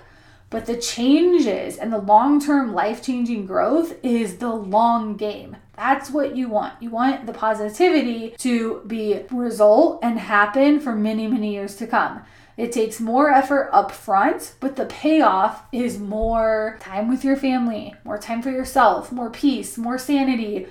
But 0.51 0.67
the 0.67 0.77
changes 0.77 1.79
and 1.79 1.93
the 1.93 1.99
long 1.99 2.41
term 2.41 2.75
life 2.75 3.03
changing 3.03 3.47
growth 3.47 3.95
is 4.03 4.39
the 4.39 4.53
long 4.53 5.17
game. 5.17 5.57
That's 5.77 6.11
what 6.11 6.37
you 6.37 6.49
want. 6.49 6.83
You 6.83 6.91
want 6.91 7.27
the 7.27 7.33
positivity 7.33 8.35
to 8.39 8.83
be 8.85 9.23
result 9.31 10.01
and 10.03 10.19
happen 10.19 10.81
for 10.81 10.95
many, 10.95 11.29
many 11.29 11.55
years 11.55 11.77
to 11.77 11.87
come. 11.87 12.23
It 12.57 12.73
takes 12.73 13.01
more 13.01 13.31
effort 13.31 13.71
up 13.73 13.93
front, 13.93 14.55
but 14.61 14.77
the 14.77 14.85
payoff 14.85 15.63
is 15.73 15.99
more 15.99 16.77
time 16.81 17.09
with 17.09 17.25
your 17.25 17.37
family, 17.37 17.95
more 18.05 18.19
time 18.19 18.43
for 18.43 18.51
yourself, 18.51 19.11
more 19.11 19.31
peace, 19.31 19.79
more 19.79 19.99
sanity, 19.99 20.67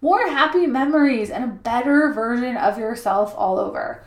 more 0.00 0.28
happy 0.28 0.66
memories, 0.66 1.30
and 1.30 1.42
a 1.42 1.48
better 1.48 2.12
version 2.12 2.56
of 2.56 2.78
yourself 2.78 3.34
all 3.36 3.58
over. 3.58 4.04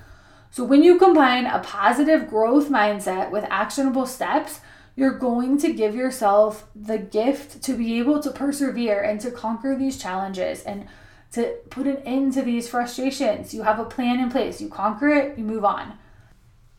So, 0.55 0.63
when 0.63 0.83
you 0.83 0.97
combine 0.97 1.47
a 1.47 1.59
positive 1.59 2.29
growth 2.29 2.69
mindset 2.69 3.29
with 3.29 3.43
actionable 3.49 4.05
steps, 4.05 4.61
you're 4.95 5.19
going 5.19 5.57
to 5.57 5.73
give 5.73 5.93
yourself 5.93 6.69
the 6.73 6.97
gift 6.97 7.61
to 7.63 7.73
be 7.73 7.99
able 7.99 8.21
to 8.21 8.31
persevere 8.31 9.01
and 9.01 9.19
to 9.19 9.31
conquer 9.31 9.75
these 9.75 10.01
challenges 10.01 10.63
and 10.63 10.87
to 11.33 11.57
put 11.69 11.87
an 11.87 11.97
end 12.05 12.31
to 12.35 12.41
these 12.41 12.69
frustrations. 12.69 13.53
You 13.53 13.63
have 13.63 13.79
a 13.79 13.83
plan 13.83 14.17
in 14.21 14.31
place, 14.31 14.61
you 14.61 14.69
conquer 14.69 15.09
it, 15.09 15.37
you 15.37 15.43
move 15.43 15.65
on. 15.65 15.97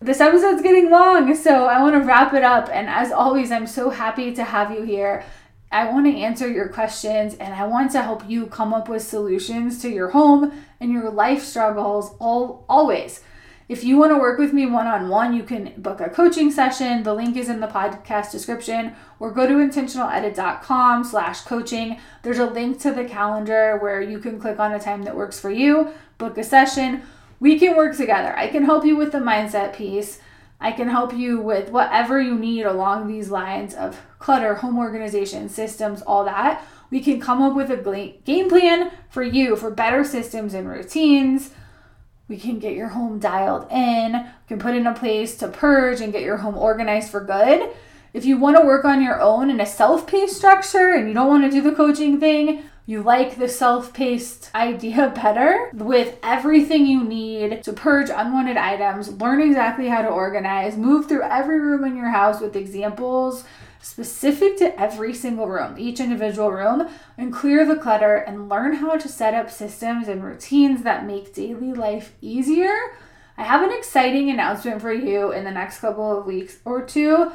This 0.00 0.22
episode's 0.22 0.62
getting 0.62 0.90
long, 0.90 1.34
so 1.34 1.66
I 1.66 1.82
want 1.82 1.96
to 1.96 2.08
wrap 2.08 2.32
it 2.32 2.44
up. 2.44 2.70
And 2.72 2.88
as 2.88 3.12
always, 3.12 3.52
I'm 3.52 3.66
so 3.66 3.90
happy 3.90 4.34
to 4.36 4.44
have 4.44 4.70
you 4.70 4.84
here. 4.84 5.22
I 5.70 5.90
want 5.90 6.06
to 6.06 6.16
answer 6.16 6.48
your 6.48 6.70
questions 6.70 7.34
and 7.34 7.52
I 7.52 7.66
want 7.66 7.92
to 7.92 8.00
help 8.00 8.26
you 8.26 8.46
come 8.46 8.72
up 8.72 8.88
with 8.88 9.02
solutions 9.02 9.82
to 9.82 9.90
your 9.90 10.12
home 10.12 10.64
and 10.80 10.90
your 10.90 11.10
life 11.10 11.42
struggles 11.42 12.16
all 12.18 12.64
always. 12.70 13.20
If 13.68 13.82
you 13.82 13.96
want 13.96 14.12
to 14.12 14.18
work 14.18 14.38
with 14.38 14.52
me 14.52 14.64
one 14.66 14.86
on 14.86 15.08
one, 15.08 15.34
you 15.34 15.42
can 15.42 15.72
book 15.76 16.00
a 16.00 16.08
coaching 16.08 16.52
session. 16.52 17.02
The 17.02 17.14
link 17.14 17.36
is 17.36 17.48
in 17.48 17.58
the 17.58 17.66
podcast 17.66 18.30
description 18.30 18.94
or 19.18 19.32
go 19.32 19.44
to 19.44 19.54
intentionaledit.com 19.54 21.02
slash 21.02 21.40
coaching. 21.40 21.98
There's 22.22 22.38
a 22.38 22.46
link 22.46 22.78
to 22.82 22.92
the 22.92 23.04
calendar 23.04 23.76
where 23.78 24.00
you 24.00 24.20
can 24.20 24.38
click 24.38 24.60
on 24.60 24.72
a 24.72 24.78
time 24.78 25.02
that 25.02 25.16
works 25.16 25.40
for 25.40 25.50
you, 25.50 25.90
book 26.16 26.38
a 26.38 26.44
session. 26.44 27.02
We 27.40 27.58
can 27.58 27.76
work 27.76 27.96
together. 27.96 28.38
I 28.38 28.46
can 28.46 28.64
help 28.64 28.84
you 28.84 28.96
with 28.96 29.10
the 29.10 29.18
mindset 29.18 29.74
piece. 29.74 30.20
I 30.60 30.70
can 30.70 30.88
help 30.88 31.12
you 31.12 31.40
with 31.40 31.70
whatever 31.70 32.20
you 32.20 32.36
need 32.36 32.66
along 32.66 33.08
these 33.08 33.30
lines 33.30 33.74
of 33.74 34.00
clutter, 34.20 34.54
home 34.54 34.78
organization, 34.78 35.48
systems, 35.48 36.02
all 36.02 36.24
that. 36.24 36.64
We 36.88 37.00
can 37.00 37.20
come 37.20 37.42
up 37.42 37.56
with 37.56 37.70
a 37.70 38.16
game 38.24 38.48
plan 38.48 38.92
for 39.10 39.24
you 39.24 39.56
for 39.56 39.72
better 39.72 40.04
systems 40.04 40.54
and 40.54 40.68
routines 40.68 41.50
we 42.28 42.36
can 42.36 42.58
get 42.58 42.74
your 42.74 42.88
home 42.88 43.18
dialed 43.18 43.70
in. 43.70 44.12
We 44.12 44.48
can 44.48 44.58
put 44.58 44.74
in 44.74 44.86
a 44.86 44.94
place 44.94 45.36
to 45.38 45.48
purge 45.48 46.00
and 46.00 46.12
get 46.12 46.22
your 46.22 46.38
home 46.38 46.56
organized 46.56 47.10
for 47.10 47.20
good. 47.20 47.70
If 48.12 48.24
you 48.24 48.38
want 48.38 48.56
to 48.56 48.64
work 48.64 48.84
on 48.84 49.02
your 49.02 49.20
own 49.20 49.50
in 49.50 49.60
a 49.60 49.66
self 49.66 50.06
paced 50.06 50.36
structure 50.36 50.94
and 50.94 51.06
you 51.06 51.14
don't 51.14 51.28
want 51.28 51.44
to 51.44 51.50
do 51.50 51.60
the 51.60 51.76
coaching 51.76 52.18
thing, 52.18 52.64
you 52.84 53.02
like 53.02 53.36
the 53.36 53.48
self 53.48 53.92
paced 53.92 54.50
idea 54.54 55.08
better 55.14 55.70
with 55.74 56.16
everything 56.22 56.86
you 56.86 57.04
need 57.04 57.62
to 57.62 57.72
purge 57.72 58.10
unwanted 58.10 58.56
items, 58.56 59.12
learn 59.20 59.40
exactly 59.40 59.88
how 59.88 60.02
to 60.02 60.08
organize, 60.08 60.76
move 60.76 61.06
through 61.06 61.22
every 61.22 61.60
room 61.60 61.84
in 61.84 61.96
your 61.96 62.10
house 62.10 62.40
with 62.40 62.56
examples 62.56 63.44
specific 63.86 64.56
to 64.58 64.78
every 64.80 65.14
single 65.14 65.46
room, 65.46 65.76
each 65.78 66.00
individual 66.00 66.50
room, 66.50 66.88
and 67.16 67.32
clear 67.32 67.64
the 67.64 67.76
clutter 67.76 68.16
and 68.16 68.48
learn 68.48 68.74
how 68.74 68.96
to 68.96 69.08
set 69.08 69.32
up 69.32 69.50
systems 69.50 70.08
and 70.08 70.24
routines 70.24 70.82
that 70.82 71.06
make 71.06 71.34
daily 71.34 71.72
life 71.72 72.14
easier. 72.20 72.74
I 73.38 73.44
have 73.44 73.62
an 73.62 73.76
exciting 73.76 74.28
announcement 74.28 74.80
for 74.80 74.92
you 74.92 75.30
in 75.30 75.44
the 75.44 75.50
next 75.50 75.78
couple 75.78 76.18
of 76.18 76.26
weeks 76.26 76.58
or 76.64 76.82
two. 76.82 77.30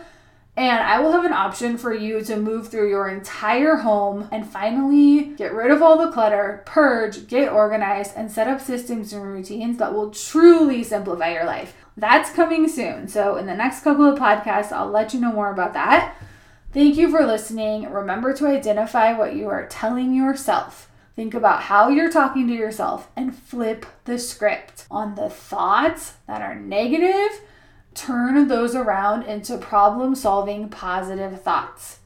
And 0.57 0.83
I 0.83 0.99
will 0.99 1.13
have 1.13 1.23
an 1.23 1.31
option 1.31 1.77
for 1.77 1.93
you 1.93 2.21
to 2.25 2.35
move 2.35 2.67
through 2.67 2.89
your 2.89 3.07
entire 3.07 3.77
home 3.77 4.27
and 4.33 4.45
finally 4.45 5.33
get 5.37 5.53
rid 5.53 5.71
of 5.71 5.81
all 5.81 5.97
the 5.97 6.11
clutter, 6.11 6.61
purge, 6.65 7.27
get 7.27 7.49
organized, 7.49 8.13
and 8.17 8.29
set 8.29 8.49
up 8.49 8.59
systems 8.59 9.13
and 9.13 9.23
routines 9.23 9.77
that 9.77 9.93
will 9.93 10.11
truly 10.11 10.83
simplify 10.83 11.31
your 11.31 11.45
life. 11.45 11.73
That's 11.95 12.31
coming 12.31 12.67
soon. 12.67 13.07
So, 13.07 13.37
in 13.37 13.45
the 13.45 13.55
next 13.55 13.83
couple 13.83 14.05
of 14.05 14.19
podcasts, 14.19 14.73
I'll 14.73 14.89
let 14.89 15.13
you 15.13 15.21
know 15.21 15.31
more 15.31 15.51
about 15.51 15.73
that. 15.73 16.15
Thank 16.73 16.95
you 16.95 17.11
for 17.11 17.25
listening. 17.25 17.91
Remember 17.91 18.31
to 18.31 18.47
identify 18.47 19.11
what 19.11 19.35
you 19.35 19.49
are 19.49 19.67
telling 19.67 20.13
yourself. 20.13 20.89
Think 21.17 21.33
about 21.33 21.63
how 21.63 21.89
you're 21.89 22.09
talking 22.09 22.47
to 22.47 22.53
yourself 22.53 23.09
and 23.13 23.35
flip 23.35 23.85
the 24.05 24.17
script 24.17 24.85
on 24.89 25.15
the 25.15 25.29
thoughts 25.29 26.13
that 26.27 26.41
are 26.41 26.55
negative. 26.55 27.41
Turn 27.93 28.47
those 28.47 28.73
around 28.73 29.23
into 29.23 29.57
problem 29.57 30.15
solving 30.15 30.69
positive 30.69 31.41
thoughts. 31.41 31.99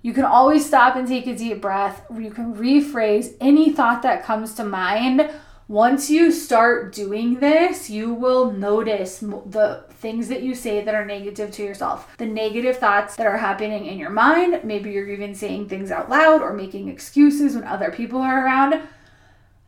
You 0.00 0.12
can 0.12 0.24
always 0.24 0.64
stop 0.64 0.94
and 0.94 1.08
take 1.08 1.26
a 1.26 1.34
deep 1.34 1.60
breath. 1.60 2.06
You 2.16 2.30
can 2.30 2.54
rephrase 2.54 3.34
any 3.40 3.72
thought 3.72 4.02
that 4.02 4.22
comes 4.22 4.54
to 4.54 4.64
mind 4.64 5.28
once 5.68 6.08
you 6.08 6.32
start 6.32 6.94
doing 6.94 7.40
this, 7.40 7.90
you 7.90 8.14
will 8.14 8.50
notice 8.50 9.18
the 9.18 9.84
things 9.90 10.28
that 10.28 10.42
you 10.42 10.54
say 10.54 10.82
that 10.82 10.94
are 10.94 11.04
negative 11.04 11.50
to 11.50 11.62
yourself, 11.62 12.16
the 12.16 12.24
negative 12.24 12.78
thoughts 12.78 13.16
that 13.16 13.26
are 13.26 13.36
happening 13.36 13.84
in 13.84 13.98
your 13.98 14.08
mind. 14.08 14.62
Maybe 14.64 14.90
you're 14.90 15.10
even 15.10 15.34
saying 15.34 15.68
things 15.68 15.90
out 15.90 16.08
loud 16.08 16.40
or 16.40 16.54
making 16.54 16.88
excuses 16.88 17.54
when 17.54 17.64
other 17.64 17.90
people 17.90 18.22
are 18.22 18.46
around. 18.46 18.80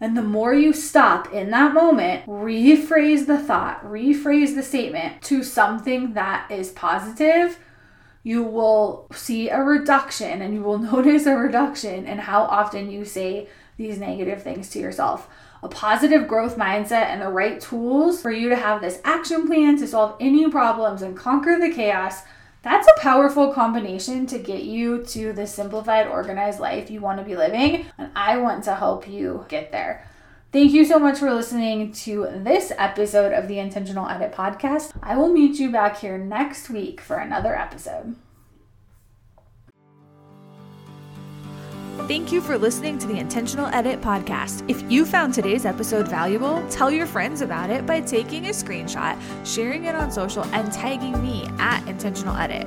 And 0.01 0.17
the 0.17 0.23
more 0.23 0.55
you 0.55 0.73
stop 0.73 1.35
in 1.35 1.51
that 1.51 1.75
moment, 1.75 2.25
rephrase 2.25 3.27
the 3.27 3.39
thought, 3.39 3.85
rephrase 3.85 4.55
the 4.55 4.63
statement 4.63 5.21
to 5.25 5.43
something 5.43 6.15
that 6.15 6.51
is 6.51 6.71
positive, 6.71 7.59
you 8.23 8.43
will 8.43 9.07
see 9.13 9.51
a 9.51 9.61
reduction 9.61 10.41
and 10.41 10.55
you 10.55 10.63
will 10.63 10.79
notice 10.95 11.27
a 11.27 11.37
reduction 11.37 12.07
in 12.07 12.17
how 12.17 12.45
often 12.45 12.91
you 12.91 13.05
say 13.05 13.49
these 13.77 13.99
negative 13.99 14.43
things 14.43 14.71
to 14.71 14.79
yourself 14.79 15.29
a 15.63 15.69
positive 15.69 16.27
growth 16.27 16.57
mindset 16.57 17.07
and 17.07 17.21
the 17.21 17.29
right 17.29 17.61
tools 17.61 18.21
for 18.23 18.31
you 18.31 18.49
to 18.49 18.57
have 18.57 18.81
this 18.81 19.01
action 19.05 19.47
plan 19.47 19.79
to 19.79 19.87
solve 19.87 20.17
any 20.21 20.49
problems 20.49 21.03
and 21.03 21.17
conquer 21.17 21.59
the 21.59 21.71
chaos, 21.71 22.23
that's 22.63 22.89
a 22.89 23.01
powerful 23.01 23.53
combination 23.53 24.27
to 24.27 24.39
get 24.39 24.65
you 24.65 25.03
to 25.07 25.33
the 25.33 25.47
simplified, 25.47 26.07
organized 26.07 26.61
life 26.61 26.91
you 26.91 27.01
want 27.01 27.19
to 27.19 27.25
be 27.25 27.37
living. 27.37 27.87
And 27.97 28.11
I 28.15 28.37
want 28.37 28.65
to 28.65 28.75
help 28.75 29.09
you 29.09 29.47
get 29.49 29.73
there. 29.73 30.07
Thank 30.53 30.73
you 30.73 30.85
so 30.85 30.99
much 30.99 31.19
for 31.19 31.33
listening 31.33 31.93
to 31.93 32.27
this 32.35 32.73
episode 32.77 33.33
of 33.33 33.47
the 33.47 33.59
Intentional 33.61 34.09
Edit 34.09 34.33
Podcast. 34.33 34.93
I 35.03 35.17
will 35.17 35.33
meet 35.33 35.61
you 35.61 35.71
back 35.71 36.01
here 36.01 36.19
next 36.19 36.69
week 36.69 37.01
for 37.01 37.17
another 37.17 37.55
episode. 37.55 38.17
Thank 42.09 42.33
you 42.33 42.41
for 42.41 42.59
listening 42.59 42.99
to 42.99 43.07
the 43.07 43.19
Intentional 43.19 43.67
Edit 43.67 44.01
podcast. 44.01 44.69
If 44.69 44.83
you 44.91 45.07
found 45.07 45.33
today's 45.33 45.65
episode 45.65 46.09
valuable, 46.09 46.67
tell 46.69 46.91
your 46.91 47.07
friends 47.07 47.41
about 47.41 47.71
it 47.71 47.87
by 47.87 48.01
taking 48.01 48.47
a 48.47 48.51
screenshot, 48.51 49.17
sharing 49.47 49.85
it 49.85 49.95
on 49.95 50.11
social, 50.11 50.45
and 50.47 50.73
tagging 50.73 51.23
me 51.23 51.47
at 51.59 51.87
Intentional 51.87 52.37
Edit. 52.37 52.67